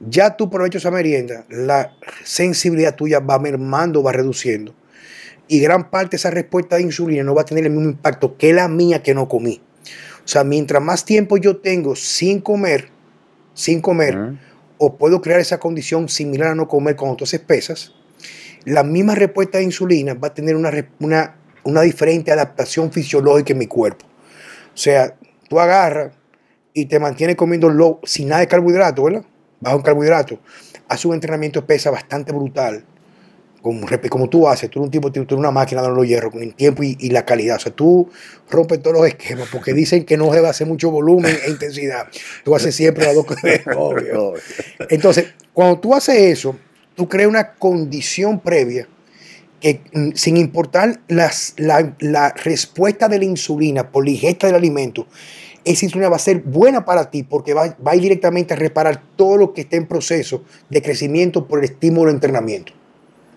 Ya 0.00 0.36
tú 0.36 0.50
por 0.50 0.66
hecho 0.66 0.78
esa 0.78 0.90
merienda, 0.90 1.46
la 1.48 1.92
sensibilidad 2.24 2.94
tuya 2.94 3.20
va 3.20 3.38
mermando, 3.38 4.02
va 4.02 4.12
reduciendo 4.12 4.74
y 5.48 5.60
gran 5.60 5.90
parte 5.90 6.12
de 6.12 6.16
esa 6.16 6.30
respuesta 6.30 6.76
de 6.76 6.82
insulina 6.82 7.22
no 7.22 7.34
va 7.34 7.42
a 7.42 7.44
tener 7.44 7.64
el 7.64 7.70
mismo 7.70 7.90
impacto 7.90 8.36
que 8.36 8.52
la 8.52 8.68
mía 8.68 9.02
que 9.02 9.14
no 9.14 9.28
comí. 9.28 9.60
O 10.24 10.28
sea, 10.28 10.42
mientras 10.42 10.82
más 10.82 11.04
tiempo 11.04 11.36
yo 11.36 11.58
tengo 11.58 11.96
sin 11.96 12.40
comer, 12.40 12.88
sin 13.54 13.80
comer, 13.80 14.34
o 14.78 14.96
puedo 14.96 15.20
crear 15.20 15.40
esa 15.40 15.58
condición 15.58 16.08
similar 16.08 16.50
a 16.50 16.54
no 16.54 16.68
comer 16.68 16.96
con 16.96 17.10
otras 17.10 17.32
espesas, 17.32 17.94
la 18.64 18.82
misma 18.82 19.14
respuesta 19.14 19.58
de 19.58 19.64
insulina 19.64 20.14
va 20.14 20.28
a 20.28 20.34
tener 20.34 20.56
una, 20.56 20.70
una, 21.00 21.36
una 21.64 21.82
diferente 21.82 22.32
adaptación 22.32 22.90
fisiológica 22.92 23.52
en 23.52 23.58
mi 23.58 23.66
cuerpo. 23.66 24.06
O 24.74 24.76
sea, 24.76 25.16
tú 25.48 25.60
agarras 25.60 26.12
y 26.72 26.86
te 26.86 26.98
mantienes 26.98 27.36
comiendo 27.36 27.68
low, 27.68 28.00
sin 28.04 28.28
nada 28.28 28.40
de 28.40 28.48
carbohidrato, 28.48 29.04
¿verdad? 29.04 29.24
Bajo 29.60 29.76
en 29.76 29.82
carbohidrato. 29.82 30.40
Haz 30.88 31.04
un 31.04 31.14
entrenamiento 31.14 31.60
de 31.60 31.66
pesa 31.66 31.90
bastante 31.90 32.32
brutal 32.32 32.84
como, 33.64 33.86
como 34.10 34.28
tú 34.28 34.46
haces, 34.46 34.68
tú 34.68 34.80
eres 34.80 34.88
un 34.88 34.90
tipo, 34.90 35.10
tú 35.10 35.20
eres 35.20 35.32
una 35.32 35.50
máquina 35.50 35.80
de 35.80 35.88
los 35.88 36.06
hierros 36.06 36.32
con 36.32 36.42
el 36.42 36.54
tiempo 36.54 36.82
y, 36.82 37.08
la 37.08 37.24
calidad. 37.24 37.56
O 37.56 37.60
sea, 37.60 37.72
tú 37.72 38.10
rompes 38.50 38.82
todos 38.82 38.98
los 38.98 39.06
esquemas 39.06 39.48
porque 39.50 39.72
dicen 39.74 40.04
que 40.04 40.18
no 40.18 40.30
debe 40.30 40.48
hacer 40.48 40.66
mucho 40.66 40.90
volumen 40.90 41.34
e 41.46 41.50
intensidad. 41.50 42.06
Tú 42.44 42.54
haces 42.54 42.74
siempre 42.76 43.06
las 43.06 43.14
dos 43.14 43.24
cosas. 43.24 43.42
Entonces, 44.90 45.32
cuando 45.54 45.80
tú 45.80 45.94
haces 45.94 46.14
eso, 46.14 46.58
tú 46.94 47.08
creas 47.08 47.30
una 47.30 47.54
condición 47.54 48.38
previa 48.38 48.86
que 49.60 49.80
mm, 49.94 50.10
sin 50.14 50.36
importar 50.36 51.00
las, 51.08 51.54
la, 51.56 51.96
la, 52.00 52.34
respuesta 52.34 53.08
de 53.08 53.18
la 53.18 53.24
insulina 53.24 53.90
por 53.90 54.04
la 54.04 54.10
ingesta 54.10 54.46
del 54.46 54.56
alimento, 54.56 55.06
esa 55.64 55.86
insulina 55.86 56.10
va 56.10 56.16
a 56.16 56.18
ser 56.18 56.40
buena 56.42 56.84
para 56.84 57.10
ti 57.10 57.22
porque 57.22 57.54
va, 57.54 57.74
va 57.84 57.92
a 57.92 57.96
ir 57.96 58.02
directamente 58.02 58.52
a 58.52 58.58
reparar 58.58 59.02
todo 59.16 59.38
lo 59.38 59.54
que 59.54 59.62
esté 59.62 59.76
en 59.78 59.86
proceso 59.86 60.44
de 60.68 60.82
crecimiento 60.82 61.48
por 61.48 61.60
el 61.60 61.64
estímulo 61.64 62.10
de 62.10 62.16
entrenamiento. 62.16 62.74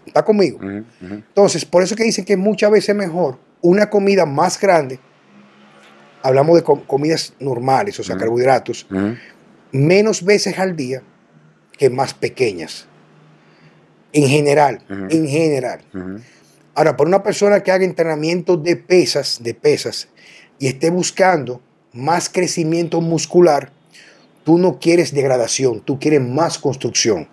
¿Está 0.07 0.23
conmigo? 0.23 0.59
Entonces, 1.01 1.65
por 1.65 1.83
eso 1.83 1.95
que 1.95 2.03
dicen 2.03 2.25
que 2.25 2.37
muchas 2.37 2.71
veces 2.71 2.95
mejor 2.95 3.39
una 3.61 3.89
comida 3.89 4.25
más 4.25 4.59
grande, 4.59 4.99
hablamos 6.23 6.57
de 6.57 6.63
comidas 6.63 7.33
normales, 7.39 7.99
o 7.99 8.03
sea, 8.03 8.17
carbohidratos, 8.17 8.87
menos 9.71 10.23
veces 10.23 10.57
al 10.59 10.75
día 10.75 11.03
que 11.77 11.89
más 11.89 12.13
pequeñas. 12.13 12.87
En 14.13 14.27
general, 14.27 14.81
en 14.89 15.27
general. 15.27 15.81
Ahora, 16.73 16.95
por 16.95 17.07
una 17.07 17.23
persona 17.23 17.61
que 17.61 17.71
haga 17.71 17.85
entrenamiento 17.85 18.57
de 18.57 18.75
pesas, 18.75 19.39
de 19.41 19.53
pesas, 19.53 20.07
y 20.59 20.67
esté 20.67 20.89
buscando 20.89 21.61
más 21.93 22.29
crecimiento 22.29 23.01
muscular, 23.01 23.71
tú 24.43 24.57
no 24.57 24.79
quieres 24.79 25.13
degradación, 25.13 25.81
tú 25.81 25.99
quieres 25.99 26.21
más 26.21 26.57
construcción. 26.57 27.27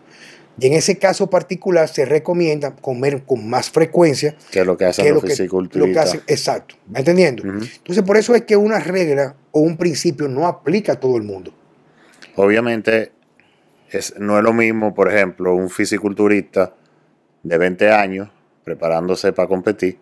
Y 0.58 0.66
en 0.68 0.74
ese 0.74 0.98
caso 0.98 1.28
particular 1.28 1.88
se 1.88 2.04
recomienda 2.04 2.76
comer 2.76 3.24
con 3.24 3.48
más 3.48 3.70
frecuencia. 3.70 4.36
Que 4.50 4.60
es 4.60 4.66
lo 4.66 4.76
que 4.76 4.84
hacen 4.84 5.12
los 5.12 5.22
fisiculturistas. 5.22 6.20
Exacto, 6.26 6.76
¿me 6.88 7.00
entendiendo? 7.00 7.42
Entonces 7.42 8.02
por 8.04 8.16
eso 8.16 8.34
es 8.34 8.42
que 8.42 8.56
una 8.56 8.78
regla 8.78 9.34
o 9.50 9.60
un 9.60 9.76
principio 9.76 10.28
no 10.28 10.46
aplica 10.46 10.92
a 10.92 11.00
todo 11.00 11.16
el 11.16 11.24
mundo. 11.24 11.52
Obviamente 12.36 13.12
es, 13.90 14.14
no 14.18 14.38
es 14.38 14.44
lo 14.44 14.52
mismo, 14.52 14.94
por 14.94 15.12
ejemplo, 15.12 15.54
un 15.54 15.70
fisiculturista 15.70 16.74
de 17.42 17.58
20 17.58 17.90
años 17.90 18.28
preparándose 18.62 19.32
para 19.32 19.48
competir 19.48 19.98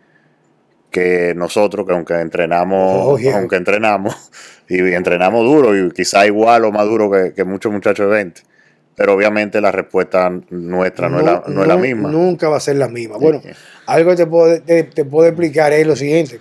que 0.90 1.32
nosotros 1.34 1.86
que 1.86 1.94
aunque 1.94 2.20
entrenamos, 2.20 3.06
oh, 3.06 3.34
aunque 3.34 3.56
entrenamos 3.56 4.30
y 4.68 4.78
entrenamos 4.92 5.44
duro 5.44 5.74
y 5.74 5.90
quizá 5.90 6.26
igual 6.26 6.66
o 6.66 6.72
más 6.72 6.84
duro 6.84 7.10
que, 7.10 7.32
que 7.32 7.44
muchos 7.44 7.72
muchachos 7.72 8.06
de 8.06 8.12
20 8.12 8.51
pero 8.94 9.14
obviamente 9.14 9.60
la 9.60 9.72
respuesta 9.72 10.30
nuestra 10.50 11.08
no, 11.08 11.20
es, 11.20 11.66
la, 11.66 11.76
misma. 11.76 12.10
Nunca 12.10 12.48
va 12.48 12.58
a 12.58 12.60
ser 12.60 12.76
la 12.76 12.88
misma. 12.88 13.16
Bueno, 13.16 13.42
algo 13.86 14.10
que 14.10 14.16
te 14.16 14.26
puedo, 14.26 14.62
te, 14.62 15.04
puedo 15.04 15.26
explicar 15.26 15.72
es 15.72 15.86
lo 15.86 15.96
siguiente, 15.96 16.40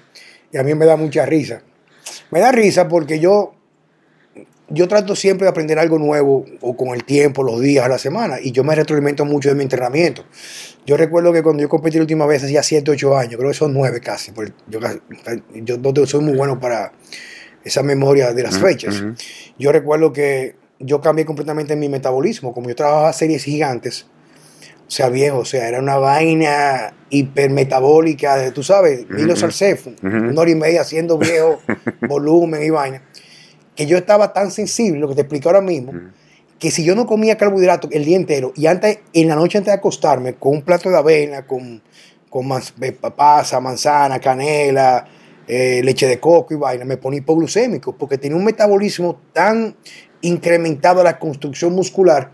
y 0.51 0.57
a 0.57 0.63
mí 0.63 0.75
me 0.75 0.85
da 0.85 0.97
mucha 0.97 1.25
risa. 1.25 1.61
Me 2.29 2.39
da 2.39 2.51
risa 2.51 2.87
porque 2.87 3.19
yo, 3.19 3.53
yo 4.69 4.87
trato 4.87 5.15
siempre 5.15 5.45
de 5.45 5.49
aprender 5.49 5.79
algo 5.79 5.97
nuevo 5.97 6.45
o 6.59 6.75
con 6.75 6.89
el 6.89 7.05
tiempo, 7.05 7.43
los 7.43 7.61
días, 7.61 7.87
la 7.87 7.97
semana, 7.97 8.37
y 8.41 8.51
yo 8.51 8.63
me 8.63 8.75
retroalimento 8.75 9.23
mucho 9.23 9.49
de 9.49 9.55
mi 9.55 9.63
entrenamiento. 9.63 10.25
Yo 10.85 10.97
recuerdo 10.97 11.31
que 11.31 11.43
cuando 11.43 11.61
yo 11.61 11.69
competí 11.69 11.97
la 11.97 12.03
última 12.03 12.25
vez, 12.25 12.43
hacía 12.43 12.63
7, 12.63 12.91
8 12.91 13.17
años, 13.17 13.35
creo 13.37 13.49
que 13.49 13.57
son 13.57 13.73
9 13.73 14.01
casi, 14.01 14.31
porque 14.31 14.53
yo, 14.67 14.79
yo 15.53 15.77
no 15.77 16.05
soy 16.05 16.21
muy 16.21 16.35
bueno 16.35 16.59
para 16.59 16.91
esa 17.63 17.83
memoria 17.83 18.33
de 18.33 18.43
las 18.43 18.57
fechas. 18.59 19.03
Yo 19.57 19.71
recuerdo 19.71 20.11
que 20.11 20.55
yo 20.83 21.01
cambié 21.01 21.25
completamente 21.25 21.75
mi 21.75 21.89
metabolismo. 21.89 22.53
Como 22.53 22.69
yo 22.69 22.75
trabajaba 22.75 23.13
series 23.13 23.43
gigantes, 23.43 24.07
o 24.91 24.93
sea, 24.93 25.07
viejo, 25.07 25.39
o 25.39 25.45
sea, 25.45 25.69
era 25.69 25.79
una 25.79 25.95
vaina 25.97 26.93
hipermetabólica, 27.09 28.35
de, 28.35 28.51
tú 28.51 28.61
sabes, 28.61 29.09
Milo 29.09 29.35
uh 29.35 29.99
una 30.03 30.41
hora 30.41 30.51
y 30.51 30.55
media 30.55 30.81
haciendo 30.81 31.17
viejo 31.17 31.61
volumen 32.09 32.61
y 32.61 32.69
vaina, 32.71 33.01
que 33.73 33.85
yo 33.85 33.97
estaba 33.97 34.33
tan 34.33 34.51
sensible, 34.51 34.99
lo 34.99 35.07
que 35.07 35.15
te 35.15 35.21
explico 35.21 35.47
ahora 35.47 35.61
mismo, 35.61 35.93
que 36.59 36.71
si 36.71 36.83
yo 36.83 36.93
no 36.93 37.05
comía 37.05 37.37
carbohidratos 37.37 37.89
el 37.93 38.03
día 38.03 38.17
entero 38.17 38.51
y 38.53 38.65
antes, 38.65 38.99
en 39.13 39.29
la 39.29 39.35
noche 39.35 39.57
antes 39.57 39.71
de 39.71 39.77
acostarme, 39.77 40.33
con 40.33 40.57
un 40.57 40.61
plato 40.61 40.89
de 40.89 40.97
avena, 40.97 41.47
con, 41.47 41.81
con 42.29 42.49
pasa, 43.15 43.61
manzana, 43.61 44.19
canela, 44.19 45.05
eh, 45.47 45.81
leche 45.83 46.05
de 46.05 46.19
coco 46.19 46.53
y 46.53 46.57
vaina, 46.57 46.83
me 46.83 46.97
ponía 46.97 47.19
hipoglucémico, 47.19 47.95
porque 47.97 48.17
tenía 48.17 48.37
un 48.37 48.43
metabolismo 48.43 49.21
tan 49.31 49.75
incrementado 50.21 51.03
la 51.03 51.19
construcción 51.19 51.73
muscular 51.73 52.31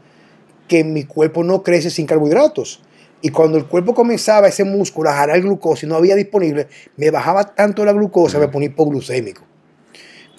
que 0.68 0.84
mi 0.84 1.06
cuerpo 1.06 1.44
no 1.44 1.64
crece 1.64 1.90
sin 1.90 2.06
carbohidratos. 2.06 2.82
Y 3.22 3.30
cuando 3.30 3.58
el 3.58 3.66
cuerpo 3.66 3.96
comenzaba 3.96 4.48
ese 4.48 4.64
músculo 4.64 5.10
a 5.10 5.14
jalar 5.14 5.42
glucosa 5.42 5.86
y 5.86 5.90
no 5.90 5.96
había 5.96 6.16
disponible, 6.16 6.68
me 6.98 7.10
bajaba 7.10 7.56
tanto 7.56 7.84
la 7.84 7.92
glucosa, 7.92 8.38
me 8.38 8.48
ponía 8.48 8.68
hipoglucémico. 8.70 9.42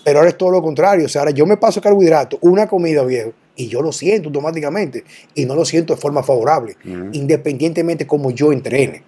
Pero 0.05 0.20
ahora 0.20 0.31
es 0.31 0.39
todo 0.39 0.53
lo 0.53 0.62
contrario. 0.62 1.07
O 1.07 1.09
sea, 1.09 1.22
ahora 1.22 1.33
yo 1.33 1.45
me 1.45 1.57
paso 1.57 1.81
carbohidratos, 1.81 2.39
una 2.43 2.68
comida 2.68 3.03
viejo, 3.05 3.33
y 3.57 3.66
yo 3.66 3.83
lo 3.83 3.91
siento 3.91 4.29
automáticamente. 4.29 5.05
Y 5.35 5.45
no 5.45 5.57
lo 5.57 5.64
siento 5.64 5.95
de 5.95 6.01
forma 6.01 6.22
favorable, 6.22 6.77
independientemente 7.12 8.07
como 8.07 8.31
yo 8.31 8.53
entrene. 8.53 9.03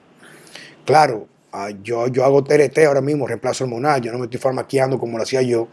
Claro, 0.85 1.29
ah, 1.53 1.71
yo, 1.83 2.09
yo 2.09 2.25
hago 2.25 2.43
TRT 2.43 2.79
ahora 2.79 3.01
mismo, 3.01 3.27
reemplazo 3.27 3.65
hormonal, 3.65 4.01
yo 4.01 4.11
no 4.11 4.19
me 4.19 4.25
estoy 4.25 4.41
farmaqueando 4.41 4.99
como 4.99 5.17
lo 5.17 5.23
hacía 5.23 5.43
yo 5.43 5.69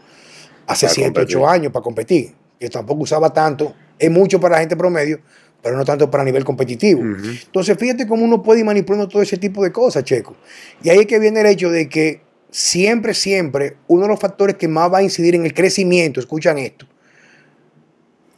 hace 0.68 0.88
7, 0.88 1.20
8 1.20 1.48
años 1.48 1.72
para 1.72 1.82
competir 1.82 2.34
que 2.58 2.68
tampoco 2.68 3.02
usaba 3.02 3.32
tanto, 3.32 3.74
es 3.98 4.10
mucho 4.10 4.40
para 4.40 4.54
la 4.54 4.60
gente 4.60 4.76
promedio, 4.76 5.20
pero 5.62 5.76
no 5.76 5.84
tanto 5.84 6.10
para 6.10 6.24
nivel 6.24 6.44
competitivo. 6.44 7.02
Entonces, 7.02 7.76
fíjate 7.78 8.06
cómo 8.06 8.24
uno 8.24 8.42
puede 8.42 8.60
ir 8.60 8.66
manipulando 8.66 9.08
todo 9.08 9.22
ese 9.22 9.36
tipo 9.36 9.62
de 9.62 9.72
cosas, 9.72 10.04
Checo. 10.04 10.36
Y 10.82 10.90
ahí 10.90 11.00
es 11.00 11.06
que 11.06 11.18
viene 11.18 11.40
el 11.40 11.46
hecho 11.46 11.70
de 11.70 11.88
que 11.88 12.20
siempre, 12.50 13.14
siempre, 13.14 13.76
uno 13.86 14.02
de 14.02 14.08
los 14.08 14.20
factores 14.20 14.56
que 14.56 14.68
más 14.68 14.92
va 14.92 14.98
a 14.98 15.02
incidir 15.02 15.34
en 15.34 15.44
el 15.44 15.54
crecimiento, 15.54 16.20
escuchan 16.20 16.58
esto, 16.58 16.86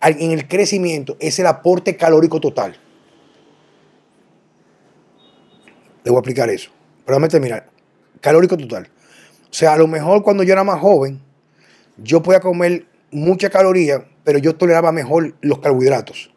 en 0.02 0.30
el 0.30 0.48
crecimiento 0.48 1.16
es 1.20 1.38
el 1.38 1.46
aporte 1.46 1.96
calórico 1.96 2.40
total. 2.40 2.78
Le 6.02 6.10
voy 6.10 6.16
a 6.16 6.20
explicar 6.20 6.48
eso. 6.48 6.70
Pero 7.04 7.16
déjame 7.16 7.28
terminar. 7.28 7.68
Calórico 8.20 8.56
total. 8.56 8.88
O 9.50 9.52
sea, 9.52 9.74
a 9.74 9.76
lo 9.76 9.86
mejor 9.86 10.22
cuando 10.22 10.42
yo 10.42 10.52
era 10.52 10.64
más 10.64 10.80
joven, 10.80 11.20
yo 11.98 12.22
podía 12.22 12.40
comer 12.40 12.86
mucha 13.10 13.50
caloría, 13.50 14.06
pero 14.24 14.38
yo 14.38 14.54
toleraba 14.56 14.92
mejor 14.92 15.34
los 15.40 15.58
carbohidratos. 15.60 16.32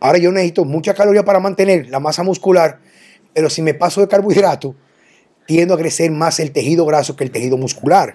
Ahora 0.00 0.18
yo 0.18 0.32
necesito 0.32 0.64
mucha 0.64 0.94
caloría 0.94 1.24
para 1.24 1.40
mantener 1.40 1.88
la 1.90 2.00
masa 2.00 2.22
muscular, 2.22 2.80
pero 3.34 3.50
si 3.50 3.62
me 3.62 3.74
paso 3.74 4.00
de 4.00 4.08
carbohidratos, 4.08 4.74
tiendo 5.46 5.74
a 5.74 5.78
crecer 5.78 6.10
más 6.10 6.38
el 6.40 6.52
tejido 6.52 6.86
graso 6.86 7.16
que 7.16 7.24
el 7.24 7.30
tejido 7.30 7.56
muscular. 7.56 8.14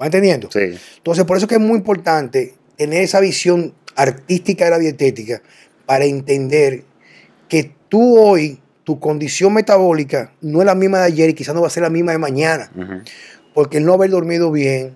¿Va 0.00 0.06
entendiendo? 0.06 0.48
Sí. 0.52 0.78
Entonces, 0.98 1.24
por 1.24 1.36
eso 1.36 1.46
que 1.46 1.56
es 1.56 1.60
muy 1.60 1.78
importante 1.78 2.54
tener 2.76 3.02
esa 3.02 3.20
visión 3.20 3.74
artística 3.96 4.66
de 4.66 4.70
la 4.70 4.78
dietética 4.78 5.42
para 5.84 6.04
entender 6.04 6.84
que 7.48 7.74
tú 7.88 8.18
hoy, 8.18 8.60
tu 8.84 9.00
condición 9.00 9.52
metabólica 9.52 10.32
no 10.40 10.60
es 10.60 10.66
la 10.66 10.74
misma 10.74 10.98
de 10.98 11.06
ayer 11.06 11.30
y 11.30 11.34
quizás 11.34 11.54
no 11.54 11.60
va 11.60 11.66
a 11.66 11.70
ser 11.70 11.82
la 11.82 11.90
misma 11.90 12.12
de 12.12 12.18
mañana. 12.18 12.70
Porque 13.52 13.78
el 13.78 13.84
no 13.84 13.94
haber 13.94 14.10
dormido 14.10 14.52
bien, 14.52 14.94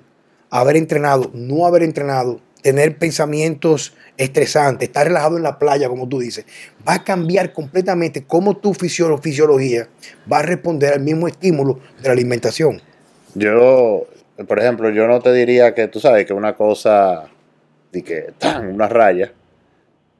haber 0.51 0.77
entrenado, 0.77 1.31
no 1.35 1.67
haber 1.67 1.83
entrenado, 1.83 2.41
tener 2.63 2.99
pensamientos 2.99 3.95
estresantes, 4.17 4.89
estar 4.89 5.07
relajado 5.07 5.37
en 5.37 5.43
la 5.43 5.59
playa, 5.59 5.89
como 5.89 6.09
tú 6.09 6.21
dices, 6.21 6.45
va 6.87 6.95
a 6.95 7.05
cambiar 7.05 7.53
completamente 7.53 8.25
cómo 8.25 8.57
tu 8.57 8.75
fisiología 8.75 9.89
va 10.31 10.39
a 10.39 10.43
responder 10.43 10.95
al 10.95 11.01
mismo 11.01 11.27
estímulo 11.27 11.81
de 12.01 12.09
la 12.09 12.13
alimentación. 12.13 12.81
Yo, 13.35 14.07
por 14.47 14.59
ejemplo, 14.59 14.91
yo 14.91 15.07
no 15.07 15.21
te 15.21 15.33
diría 15.33 15.75
que 15.75 15.89
tú 15.89 16.01
sabes 16.01 16.27
que 16.27 16.33
una 16.33 16.55
cosa, 16.55 17.29
de 17.93 18.03
que 18.03 18.33
tan, 18.39 18.69
una 18.69 18.89
raya, 18.89 19.33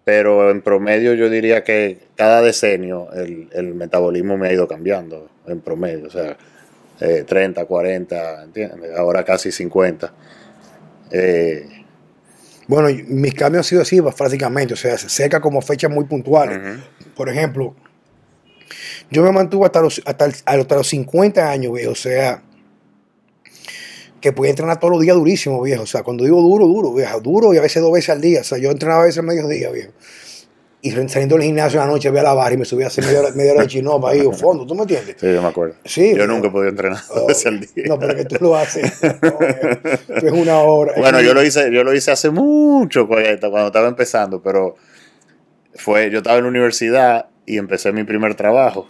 pero 0.05 0.51
en 0.51 0.63
promedio 0.63 1.15
yo 1.15 1.29
diría 1.29 1.63
que 1.63 1.99
cada 2.17 2.43
decenio 2.43 3.09
el, 3.13 3.75
metabolismo 3.75 4.37
me 4.37 4.49
ha 4.49 4.53
ido 4.53 4.67
cambiando, 4.67 5.29
en 5.47 5.61
promedio, 5.61 6.07
o 6.07 6.11
sea, 6.11 6.37
30, 6.99 7.61
eh, 7.61 7.67
40, 7.67 8.45
¿entiendes? 8.45 8.97
Ahora 8.97 9.25
casi 9.25 9.53
50. 9.53 10.13
Eh, 11.13 11.80
bueno, 12.71 12.89
mis 13.09 13.35
cambios 13.35 13.67
han 13.67 13.69
sido 13.69 13.83
así 13.83 14.01
prácticamente, 14.01 14.75
o 14.75 14.77
sea, 14.77 14.97
se 14.97 15.09
seca 15.09 15.41
como 15.41 15.61
fechas 15.61 15.91
muy 15.91 16.05
puntuales. 16.05 16.79
Por 17.17 17.29
ejemplo, 17.29 17.75
yo 19.11 19.25
me 19.25 19.33
mantuve 19.33 19.67
hasta 19.67 19.81
los, 19.81 20.01
hasta, 20.05 20.77
los 20.77 20.87
50 20.87 21.51
años, 21.51 21.73
viejo, 21.73 21.91
o 21.91 21.97
sea, 21.97 22.45
que 24.21 24.33
podía 24.33 24.51
entrenar 24.51 24.79
todos 24.79 24.93
los 24.93 25.01
días 25.01 25.17
durísimo, 25.17 25.61
viejo. 25.61 25.83
O 25.83 25.87
sea, 25.87 26.05
cuando 26.05 26.23
digo 26.23 26.41
duro, 26.41 26.69
duro, 26.69 26.95
viejo, 26.95 27.21
duro 27.21 27.53
y 27.53 27.59
a 27.59 27.61
veces 27.61 27.83
dos 27.83 27.93
veces 27.93 28.11
al 28.11 28.21
día. 28.21 28.43
O 28.43 28.45
sea, 28.45 28.57
yo 28.59 28.71
entrenaba 28.71 29.03
a 29.03 29.07
veces 29.07 29.25
mediodía, 29.25 29.71
viejo 29.71 29.91
y 30.83 30.91
saliendo 30.91 31.37
del 31.37 31.45
gimnasio 31.45 31.81
en 31.81 31.87
la 31.87 31.93
noche 31.93 32.09
voy 32.09 32.21
a 32.21 32.23
lavar 32.23 32.53
y 32.53 32.57
me 32.57 32.65
subí 32.65 32.85
a 32.85 32.87
hacer 32.87 33.05
media 33.05 33.21
hora, 33.21 33.31
media 33.35 33.53
hora 33.53 33.63
de 33.63 33.69
chinopa 33.69 34.11
ahí 34.11 34.21
o 34.21 34.33
fondo, 34.33 34.67
¿tú 34.67 34.75
me 34.75 34.83
entiendes? 34.83 35.17
Sí, 35.19 35.33
yo 35.33 35.43
me 35.43 35.49
acuerdo. 35.49 35.75
Sí, 35.85 36.15
yo 36.17 36.27
nunca 36.27 36.49
he 36.49 36.51
podido 36.51 36.71
entrenar 36.71 37.01
día. 37.61 37.85
No, 37.87 37.99
pero 37.99 38.15
que 38.17 38.25
tú 38.25 38.37
lo 38.41 38.57
haces. 38.57 38.91
es 39.03 40.33
una 40.33 40.61
hora. 40.61 40.95
Bueno, 40.97 41.21
yo 41.21 41.35
lo 41.35 41.43
hice, 41.43 41.71
yo 41.73 41.85
lo 41.85 41.95
hice 41.95 42.13
hace 42.13 42.31
mucho 42.31 43.07
cuando 43.07 43.67
estaba 43.67 43.89
empezando, 43.89 44.43
pero 44.43 44.77
fue, 45.75 46.11
yo 46.11 46.19
estaba 46.19 46.39
en 46.39 46.45
la 46.45 46.51
universidad 46.51 47.27
y 47.45 47.59
empecé 47.59 47.93
mi 47.93 48.05
primer 48.05 48.35
trabajo. 48.35 48.89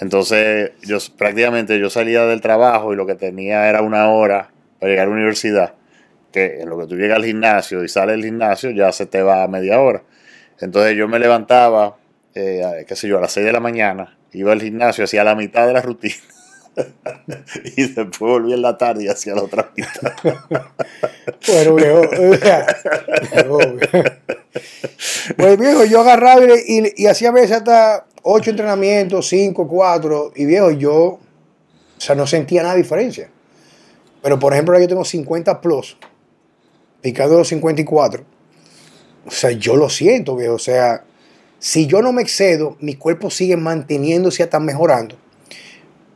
Entonces, 0.00 0.72
yo 0.82 0.98
prácticamente 1.18 1.78
yo 1.78 1.90
salía 1.90 2.24
del 2.24 2.40
trabajo 2.40 2.92
y 2.92 2.96
lo 2.96 3.06
que 3.06 3.16
tenía 3.16 3.68
era 3.68 3.82
una 3.82 4.10
hora 4.10 4.50
para 4.78 4.90
llegar 4.90 5.06
a 5.06 5.10
la 5.10 5.16
universidad. 5.16 5.74
Que 6.32 6.60
en 6.60 6.68
lo 6.68 6.78
que 6.78 6.86
tú 6.86 6.96
llegas 6.96 7.16
al 7.16 7.24
gimnasio 7.24 7.82
y 7.82 7.88
sales 7.88 8.16
del 8.16 8.24
gimnasio 8.24 8.70
ya 8.70 8.92
se 8.92 9.06
te 9.06 9.22
va 9.22 9.42
a 9.42 9.48
media 9.48 9.80
hora. 9.80 10.02
Entonces 10.60 10.96
yo 10.96 11.08
me 11.08 11.18
levantaba, 11.18 11.96
eh, 12.34 12.84
qué 12.86 12.94
sé 12.94 13.08
yo, 13.08 13.18
a 13.18 13.20
las 13.20 13.32
6 13.32 13.46
de 13.46 13.52
la 13.52 13.60
mañana, 13.60 14.18
iba 14.32 14.52
al 14.52 14.60
gimnasio, 14.60 15.04
hacía 15.04 15.24
la 15.24 15.34
mitad 15.34 15.66
de 15.66 15.72
la 15.72 15.80
rutina. 15.80 16.14
y 17.76 17.82
después 17.82 18.18
volví 18.18 18.52
en 18.52 18.62
la 18.62 18.76
tarde 18.76 19.04
y 19.04 19.08
hacía 19.08 19.34
la 19.34 19.42
otra 19.42 19.70
mitad. 19.74 20.12
bueno, 21.48 21.74
viejo. 21.74 22.02
pues 25.36 25.58
viejo, 25.58 25.84
yo 25.84 26.00
agarraba 26.02 26.42
y, 26.44 26.92
y, 26.94 27.06
hacía 27.06 27.30
a 27.30 27.32
veces 27.32 27.52
hasta 27.52 28.06
8 28.22 28.50
entrenamientos, 28.50 29.28
5, 29.28 29.66
4. 29.66 30.32
Y 30.36 30.44
viejo, 30.44 30.70
yo, 30.70 30.94
o 30.94 31.20
sea, 31.96 32.14
no 32.14 32.26
sentía 32.26 32.62
nada 32.62 32.74
diferencia. 32.74 33.30
Pero 34.22 34.38
por 34.38 34.52
ejemplo, 34.52 34.74
ahora 34.74 34.84
yo 34.84 34.88
tengo 34.88 35.04
50 35.04 35.60
plus, 35.62 35.96
picando 37.00 37.38
los 37.38 37.48
54 37.48 38.29
o 39.26 39.30
sea, 39.30 39.50
yo 39.52 39.76
lo 39.76 39.88
siento, 39.88 40.36
viejo. 40.36 40.54
O 40.54 40.58
sea, 40.58 41.04
si 41.58 41.86
yo 41.86 42.02
no 42.02 42.12
me 42.12 42.22
excedo, 42.22 42.76
mi 42.80 42.94
cuerpo 42.94 43.30
sigue 43.30 43.56
manteniéndose 43.56 44.42
hasta 44.42 44.60
mejorando. 44.60 45.16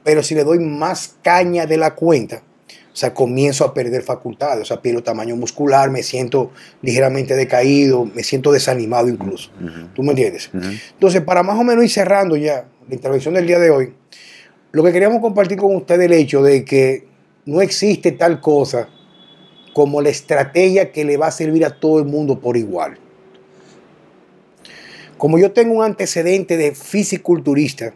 Pero 0.03 0.23
si 0.23 0.35
le 0.35 0.45
doy 0.45 0.59
más 0.59 1.17
caña 1.23 1.67
de 1.67 1.77
la 1.77 1.95
cuenta, 1.95 2.43
o 2.95 2.97
sea, 2.97 3.13
comienzo 3.13 3.65
a 3.65 3.75
perder 3.75 4.03
facultades, 4.03 4.63
o 4.63 4.65
sea, 4.67 4.81
pierdo 4.81 5.03
tamaño 5.03 5.35
muscular, 5.35 5.91
me 5.91 6.03
siento 6.03 6.53
ligeramente 6.81 7.35
decaído, 7.35 8.05
me 8.05 8.23
siento 8.23 8.53
desanimado 8.53 9.09
incluso. 9.09 9.51
¿Tú 9.95 10.03
me 10.03 10.11
entiendes? 10.11 10.51
Entonces, 10.93 11.23
para 11.23 11.43
más 11.43 11.59
o 11.59 11.65
menos 11.65 11.85
ir 11.85 11.91
cerrando 11.91 12.37
ya 12.37 12.67
la 12.89 12.95
intervención 12.95 13.35
del 13.35 13.47
día 13.47 13.59
de 13.59 13.71
hoy, 13.71 13.95
lo 14.71 14.85
que 14.85 14.93
queríamos 14.93 15.21
compartir 15.21 15.59
con 15.59 15.75
ustedes 15.75 16.07
el 16.07 16.13
hecho 16.13 16.43
de 16.43 16.65
que 16.65 17.07
no 17.47 17.61
existe 17.61 18.13
tal 18.13 18.41
cosa 18.41 18.89
como 19.75 20.01
la 20.01 20.09
estrategia 20.09 20.93
que 20.93 21.05
le 21.05 21.16
va 21.16 21.27
a 21.27 21.33
servir 21.33 21.64
a 21.66 21.79
todo 21.79 21.99
el 21.99 22.07
mundo 22.07 22.41
por 22.41 22.57
igual. 22.57 22.97
Como 25.18 25.39
yo 25.39 25.53
tengo 25.53 25.75
un 25.75 25.85
antecedente 25.85 26.57
de 26.57 26.75
fisiculturista, 26.75 27.93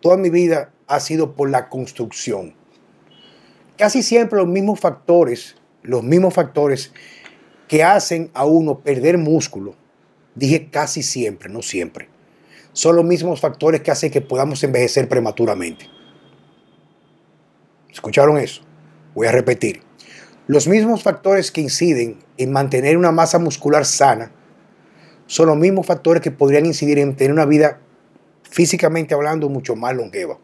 toda 0.00 0.16
mi 0.16 0.30
vida 0.30 0.72
ha 0.86 1.00
sido 1.00 1.34
por 1.34 1.50
la 1.50 1.68
construcción. 1.68 2.54
Casi 3.76 4.02
siempre 4.02 4.38
los 4.38 4.48
mismos 4.48 4.78
factores, 4.78 5.56
los 5.82 6.02
mismos 6.02 6.34
factores 6.34 6.92
que 7.66 7.82
hacen 7.82 8.30
a 8.34 8.44
uno 8.44 8.80
perder 8.80 9.16
músculo, 9.16 9.74
dije 10.34 10.68
casi 10.70 11.02
siempre, 11.02 11.48
no 11.48 11.62
siempre, 11.62 12.08
son 12.72 12.96
los 12.96 13.04
mismos 13.04 13.40
factores 13.40 13.80
que 13.80 13.90
hacen 13.90 14.10
que 14.10 14.20
podamos 14.20 14.62
envejecer 14.64 15.08
prematuramente. 15.08 15.86
¿Escucharon 17.90 18.38
eso? 18.38 18.62
Voy 19.14 19.26
a 19.26 19.32
repetir. 19.32 19.89
Los 20.50 20.66
mismos 20.66 21.04
factores 21.04 21.52
que 21.52 21.60
inciden 21.60 22.18
en 22.36 22.50
mantener 22.50 22.96
una 22.96 23.12
masa 23.12 23.38
muscular 23.38 23.86
sana 23.86 24.32
son 25.28 25.46
los 25.46 25.56
mismos 25.56 25.86
factores 25.86 26.20
que 26.20 26.32
podrían 26.32 26.66
incidir 26.66 26.98
en 26.98 27.14
tener 27.14 27.32
una 27.32 27.44
vida 27.44 27.78
físicamente 28.42 29.14
hablando 29.14 29.48
mucho 29.48 29.76
más 29.76 29.94
longeva. 29.94 30.38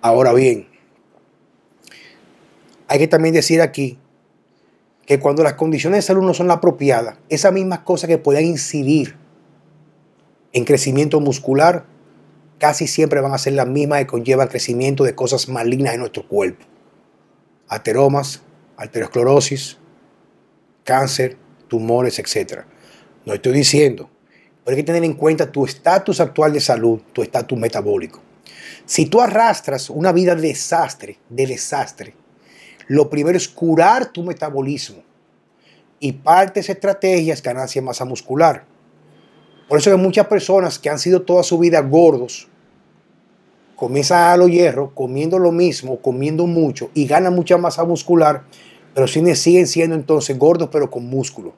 Ahora 0.00 0.32
bien, 0.32 0.66
hay 2.88 2.98
que 2.98 3.06
también 3.06 3.32
decir 3.32 3.60
aquí 3.60 3.96
que 5.06 5.20
cuando 5.20 5.44
las 5.44 5.54
condiciones 5.54 5.98
de 5.98 6.02
salud 6.02 6.24
no 6.24 6.34
son 6.34 6.48
las 6.48 6.56
apropiadas, 6.56 7.18
esas 7.28 7.52
mismas 7.52 7.78
cosas 7.78 8.08
que 8.08 8.18
puedan 8.18 8.44
incidir 8.44 9.14
en 10.52 10.64
crecimiento 10.64 11.20
muscular, 11.20 11.84
casi 12.58 12.88
siempre 12.88 13.20
van 13.20 13.34
a 13.34 13.38
ser 13.38 13.52
las 13.52 13.68
mismas 13.68 14.00
que 14.00 14.08
conllevan 14.08 14.48
crecimiento 14.48 15.04
de 15.04 15.14
cosas 15.14 15.48
malignas 15.48 15.94
en 15.94 16.00
nuestro 16.00 16.26
cuerpo 16.26 16.73
ateromas, 17.68 18.42
arteriosclerosis, 18.76 19.78
cáncer, 20.84 21.36
tumores, 21.68 22.18
etc. 22.18 22.62
No 23.24 23.34
estoy 23.34 23.52
diciendo, 23.52 24.10
pero 24.64 24.76
hay 24.76 24.82
que 24.82 24.86
tener 24.86 25.04
en 25.04 25.14
cuenta 25.14 25.50
tu 25.50 25.64
estatus 25.64 26.20
actual 26.20 26.52
de 26.52 26.60
salud, 26.60 27.00
tu 27.12 27.22
estatus 27.22 27.58
metabólico. 27.58 28.20
Si 28.86 29.06
tú 29.06 29.20
arrastras 29.20 29.90
una 29.90 30.12
vida 30.12 30.34
de 30.34 30.48
desastre, 30.48 31.18
de 31.28 31.46
desastre, 31.46 32.14
lo 32.86 33.08
primero 33.08 33.36
es 33.36 33.48
curar 33.48 34.12
tu 34.12 34.22
metabolismo. 34.22 35.02
Y 36.00 36.12
parte 36.12 36.54
de 36.54 36.60
esa 36.60 36.72
estrategia 36.72 37.32
es 37.32 37.42
ganancia 37.42 37.80
de 37.80 37.86
masa 37.86 38.04
muscular. 38.04 38.64
Por 39.68 39.78
eso 39.78 39.90
que 39.90 39.96
muchas 39.96 40.26
personas 40.26 40.78
que 40.78 40.90
han 40.90 40.98
sido 40.98 41.22
toda 41.22 41.42
su 41.42 41.58
vida 41.58 41.80
gordos, 41.80 42.48
comienza 43.76 44.32
a 44.32 44.36
lo 44.36 44.48
hierro, 44.48 44.92
comiendo 44.94 45.38
lo 45.38 45.52
mismo, 45.52 45.98
comiendo 46.00 46.46
mucho 46.46 46.90
y 46.94 47.06
gana 47.06 47.30
mucha 47.30 47.58
masa 47.58 47.84
muscular, 47.84 48.44
pero 48.94 49.06
siguen 49.08 49.66
siendo 49.66 49.96
entonces 49.96 50.38
gordos 50.38 50.68
pero 50.70 50.90
con 50.90 51.06
músculo. 51.06 51.52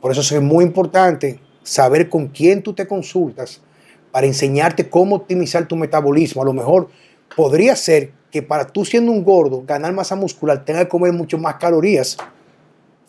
Por 0.00 0.12
eso 0.12 0.20
es 0.20 0.42
muy 0.42 0.64
importante 0.64 1.40
saber 1.62 2.08
con 2.08 2.28
quién 2.28 2.62
tú 2.62 2.74
te 2.74 2.86
consultas 2.86 3.60
para 4.12 4.26
enseñarte 4.26 4.88
cómo 4.88 5.16
optimizar 5.16 5.66
tu 5.66 5.76
metabolismo. 5.76 6.42
A 6.42 6.44
lo 6.44 6.52
mejor 6.52 6.88
podría 7.36 7.74
ser 7.74 8.12
que 8.30 8.42
para 8.42 8.66
tú 8.66 8.84
siendo 8.84 9.12
un 9.12 9.24
gordo, 9.24 9.62
ganar 9.66 9.92
masa 9.92 10.14
muscular, 10.14 10.64
tengas 10.64 10.84
que 10.84 10.88
comer 10.88 11.12
mucho 11.12 11.38
más 11.38 11.54
calorías 11.56 12.16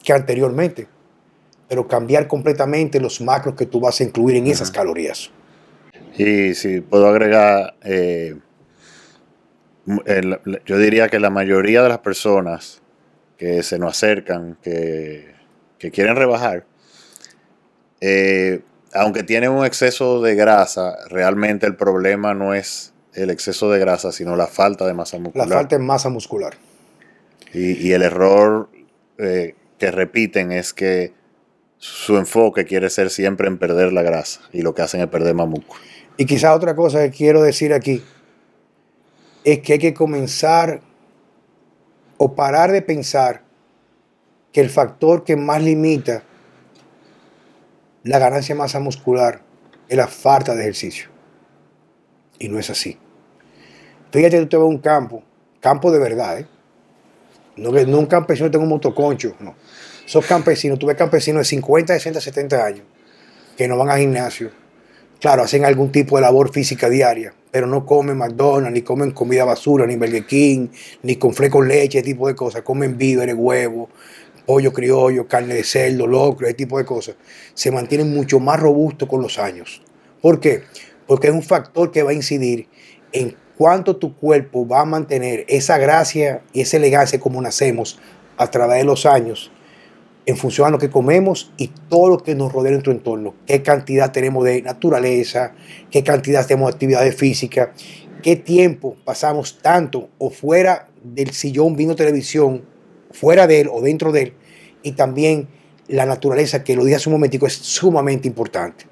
que 0.03 0.13
anteriormente, 0.13 0.87
pero 1.67 1.87
cambiar 1.87 2.27
completamente 2.27 2.99
los 2.99 3.19
macros 3.21 3.55
que 3.55 3.65
tú 3.65 3.79
vas 3.79 3.99
a 3.99 4.03
incluir 4.03 4.37
en 4.37 4.47
esas 4.47 4.71
calorías. 4.71 5.31
Y 6.17 6.53
si 6.53 6.81
puedo 6.81 7.07
agregar, 7.07 7.75
eh, 7.83 8.37
yo 10.65 10.77
diría 10.77 11.09
que 11.09 11.19
la 11.19 11.29
mayoría 11.29 11.83
de 11.83 11.89
las 11.89 11.99
personas 11.99 12.81
que 13.37 13.63
se 13.63 13.77
nos 13.77 13.91
acercan, 13.91 14.57
que, 14.61 15.33
quieren 15.91 16.15
rebajar, 16.15 16.65
eh, 18.01 18.61
aunque 18.93 19.23
tienen 19.23 19.51
un 19.51 19.65
exceso 19.65 20.21
de 20.21 20.35
grasa, 20.35 20.97
realmente 21.09 21.67
el 21.67 21.75
problema 21.75 22.33
no 22.33 22.53
es 22.55 22.93
el 23.13 23.29
exceso 23.29 23.69
de 23.69 23.79
grasa, 23.79 24.11
sino 24.11 24.35
la 24.35 24.47
falta 24.47 24.87
de 24.87 24.93
masa 24.93 25.19
muscular. 25.19 25.47
La 25.47 25.55
falta 25.55 25.77
de 25.77 25.83
masa 25.83 26.09
muscular. 26.09 26.55
Y, 27.53 27.87
y 27.87 27.93
el 27.93 28.01
error 28.01 28.69
eh, 29.17 29.55
que 29.77 29.91
repiten 29.91 30.51
es 30.51 30.73
que 30.73 31.13
su 31.77 32.17
enfoque 32.17 32.65
quiere 32.65 32.89
ser 32.89 33.09
siempre 33.09 33.47
en 33.47 33.57
perder 33.57 33.93
la 33.93 34.01
grasa 34.01 34.41
y 34.51 34.61
lo 34.61 34.73
que 34.73 34.81
hacen 34.81 35.01
es 35.01 35.07
perder 35.07 35.35
mamuco. 35.35 35.75
Y 36.17 36.25
quizá 36.25 36.53
otra 36.53 36.75
cosa 36.75 37.01
que 37.03 37.11
quiero 37.11 37.41
decir 37.41 37.73
aquí 37.73 38.03
es 39.43 39.59
que 39.59 39.73
hay 39.73 39.79
que 39.79 39.93
comenzar 39.93 40.81
o 42.17 42.33
parar 42.33 42.71
de 42.71 42.81
pensar 42.81 43.43
que 44.51 44.61
el 44.61 44.69
factor 44.69 45.23
que 45.23 45.35
más 45.35 45.61
limita 45.61 46.23
la 48.03 48.19
ganancia 48.19 48.55
de 48.55 48.59
masa 48.59 48.79
muscular 48.79 49.41
es 49.89 49.97
la 49.97 50.07
falta 50.07 50.55
de 50.55 50.61
ejercicio. 50.61 51.09
Y 52.39 52.49
no 52.49 52.59
es 52.59 52.69
así. 52.69 52.97
Fíjate, 54.11 54.39
tú 54.39 54.47
te 54.47 54.57
vas 54.57 54.63
a 54.63 54.67
un 54.67 54.77
campo, 54.77 55.23
campo 55.59 55.91
de 55.91 55.99
verdad, 55.99 56.39
¿eh? 56.39 56.47
No, 57.57 57.69
un 57.69 58.05
campesino 58.05 58.51
tenga 58.51 58.63
un 58.63 58.69
motoconcho, 58.69 59.35
no. 59.39 59.55
Esos 60.05 60.25
campesinos, 60.25 60.77
tú 60.77 60.85
ves 60.85 60.97
campesinos 60.97 61.41
de 61.41 61.45
50, 61.45 61.93
60, 61.93 62.21
70 62.21 62.65
años 62.65 62.85
que 63.57 63.67
no 63.67 63.77
van 63.77 63.89
al 63.89 63.99
gimnasio. 63.99 64.51
Claro, 65.19 65.43
hacen 65.43 65.65
algún 65.65 65.91
tipo 65.91 66.17
de 66.17 66.21
labor 66.21 66.51
física 66.51 66.89
diaria, 66.89 67.33
pero 67.51 67.67
no 67.67 67.85
comen 67.85 68.17
McDonald's, 68.17 68.73
ni 68.73 68.81
comen 68.81 69.11
comida 69.11 69.45
basura, 69.45 69.87
ni 69.87 69.95
Burger 69.95 70.25
King, 70.25 70.67
ni 71.03 71.15
con 71.15 71.33
con 71.33 71.67
leche, 71.67 71.99
ese 71.99 72.05
tipo 72.05 72.27
de 72.27 72.35
cosas. 72.35 72.61
Comen 72.63 72.97
víveres, 72.97 73.33
huevos, 73.35 73.89
pollo 74.45 74.73
criollo, 74.73 75.27
carne 75.27 75.55
de 75.55 75.63
cerdo, 75.63 76.05
locro, 76.05 76.45
ese 76.45 76.55
tipo 76.55 76.77
de 76.77 76.85
cosas. 76.85 77.15
Se 77.53 77.71
mantienen 77.71 78.13
mucho 78.13 78.39
más 78.39 78.59
robustos 78.59 79.07
con 79.07 79.21
los 79.21 79.39
años. 79.39 79.81
¿Por 80.21 80.39
qué? 80.39 80.63
Porque 81.07 81.27
es 81.27 81.33
un 81.33 81.43
factor 81.43 81.91
que 81.91 82.03
va 82.03 82.11
a 82.11 82.13
incidir 82.13 82.67
en 83.11 83.35
cuánto 83.57 83.95
tu 83.95 84.15
cuerpo 84.15 84.67
va 84.67 84.81
a 84.81 84.85
mantener 84.85 85.45
esa 85.47 85.77
gracia 85.77 86.41
y 86.51 86.61
esa 86.61 86.77
elegancia 86.77 87.19
como 87.19 87.41
nacemos 87.41 87.99
a 88.37 88.51
través 88.51 88.79
de 88.79 88.83
los 88.83 89.05
años 89.05 89.51
en 90.25 90.37
función 90.37 90.67
a 90.67 90.71
lo 90.71 90.79
que 90.79 90.89
comemos 90.89 91.51
y 91.57 91.69
todo 91.89 92.09
lo 92.09 92.17
que 92.17 92.35
nos 92.35 92.51
rodea 92.51 92.69
en 92.69 92.75
nuestro 92.75 92.91
entorno. 92.91 93.35
Qué 93.45 93.61
cantidad 93.61 94.11
tenemos 94.11 94.43
de 94.43 94.61
naturaleza, 94.61 95.53
qué 95.91 96.03
cantidad 96.03 96.45
tenemos 96.47 96.69
de 96.69 96.73
actividades 96.73 97.15
físicas, 97.15 97.69
qué 98.23 98.35
tiempo 98.35 98.95
pasamos 99.05 99.59
tanto 99.61 100.09
o 100.17 100.29
fuera 100.29 100.87
del 101.03 101.31
sillón 101.31 101.75
viendo 101.75 101.95
televisión, 101.95 102.63
fuera 103.11 103.45
de 103.45 103.61
él 103.61 103.69
o 103.71 103.81
dentro 103.81 104.11
de 104.11 104.23
él, 104.23 104.33
y 104.81 104.93
también 104.93 105.47
la 105.87 106.05
naturaleza, 106.05 106.63
que 106.63 106.75
lo 106.75 106.83
dije 106.83 106.95
hace 106.95 107.09
un 107.09 107.13
momentico, 107.13 107.45
es 107.45 107.53
sumamente 107.53 108.27
importante. 108.27 108.85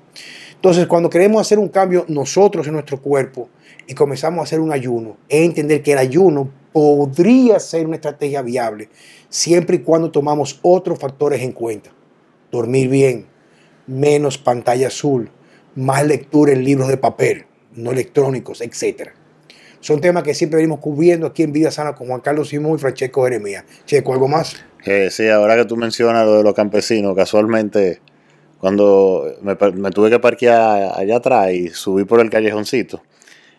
Entonces, 0.54 0.88
cuando 0.88 1.10
queremos 1.10 1.42
hacer 1.42 1.60
un 1.60 1.70
cambio 1.70 2.06
nosotros 2.08 2.68
en 2.68 2.74
nuestro 2.74 3.02
cuerpo 3.02 3.50
y 3.88 3.96
comenzamos 3.96 4.40
a 4.40 4.44
hacer 4.44 4.60
un 4.60 4.72
ayuno, 4.72 5.18
es 5.28 5.44
entender 5.44 5.82
que 5.82 5.94
el 5.94 5.98
ayuno 5.98 6.50
podría 6.72 7.60
ser 7.60 7.86
una 7.86 7.96
estrategia 7.96 8.42
viable 8.42 8.90
siempre 9.34 9.78
y 9.78 9.80
cuando 9.80 10.12
tomamos 10.12 10.60
otros 10.62 11.00
factores 11.00 11.42
en 11.42 11.54
cuenta. 11.54 11.90
Dormir 12.52 12.88
bien, 12.88 13.26
menos 13.88 14.38
pantalla 14.38 14.88
azul, 14.88 15.32
más 15.74 16.06
lectura 16.06 16.54
en 16.54 16.64
libros 16.64 16.88
de 16.88 16.98
papel, 16.98 17.46
no 17.74 17.92
electrónicos, 17.92 18.62
etc. 18.62 19.10
Son 19.80 20.00
temas 20.02 20.22
que 20.22 20.36
siempre 20.36 20.58
venimos 20.58 20.80
cubriendo 20.80 21.26
aquí 21.26 21.42
en 21.42 21.52
Vida 21.52 21.72
Sana 21.72 21.96
con 21.96 22.08
Juan 22.08 22.22
Carlos 22.22 22.50
Simón 22.50 22.76
y 22.76 22.78
Francesco 22.78 23.24
Jeremías. 23.24 23.64
Checo, 23.86 24.14
¿algo 24.14 24.28
más? 24.28 24.56
Eh, 24.86 25.10
sí, 25.10 25.28
ahora 25.28 25.56
que 25.56 25.66
tú 25.66 25.78
mencionas 25.78 26.28
lo 26.28 26.38
de 26.38 26.44
los 26.44 26.54
campesinos, 26.54 27.16
casualmente 27.16 28.02
cuando 28.60 29.36
me, 29.42 29.56
tuve 29.56 30.12
que 30.12 30.20
parquear 30.20 30.94
allá 30.96 31.18
atrás 31.18 31.52
y 31.52 31.70
subí 31.70 32.06
por 32.06 32.20
el 32.20 32.30
callejoncito, 32.30 33.02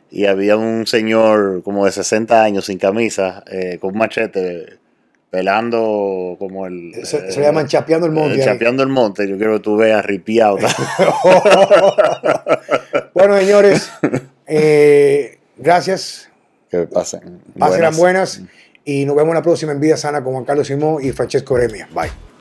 y 0.08 0.26
había 0.26 0.56
un 0.56 0.86
señor 0.86 1.62
como 1.64 1.84
de 1.84 1.90
60 1.90 2.44
años 2.44 2.66
sin 2.66 2.78
camisa, 2.78 3.42
eh, 3.50 3.78
con 3.80 3.90
un 3.90 3.98
machete, 3.98 4.83
pelando 5.34 6.36
como 6.38 6.64
el... 6.64 6.92
Se, 7.02 7.20
le 7.20 7.42
llaman 7.42 7.66
chapeando 7.66 8.06
el 8.06 8.12
monte. 8.12 8.40
Eh, 8.40 8.44
chapeando 8.44 8.84
el 8.84 8.88
monte, 8.88 9.28
yo 9.28 9.36
quiero 9.36 9.54
que 9.54 9.60
tú 9.64 9.76
veas 9.76 10.06
ripiado. 10.06 10.58
bueno, 13.14 13.36
señores, 13.38 13.90
eh, 14.46 15.38
gracias. 15.56 16.30
Que 16.70 16.86
pasen. 16.86 17.40
Pasen 17.58 17.80
buenas. 17.80 17.98
buenas 17.98 18.42
y 18.84 19.04
nos 19.06 19.16
vemos 19.16 19.34
la 19.34 19.42
próxima 19.42 19.72
en 19.72 19.80
Vida 19.80 19.96
Sana 19.96 20.22
con 20.22 20.34
Juan 20.34 20.44
Carlos 20.44 20.68
Simón 20.68 21.04
y 21.04 21.10
Francesco 21.10 21.56
Remia. 21.56 21.88
Bye. 21.92 22.33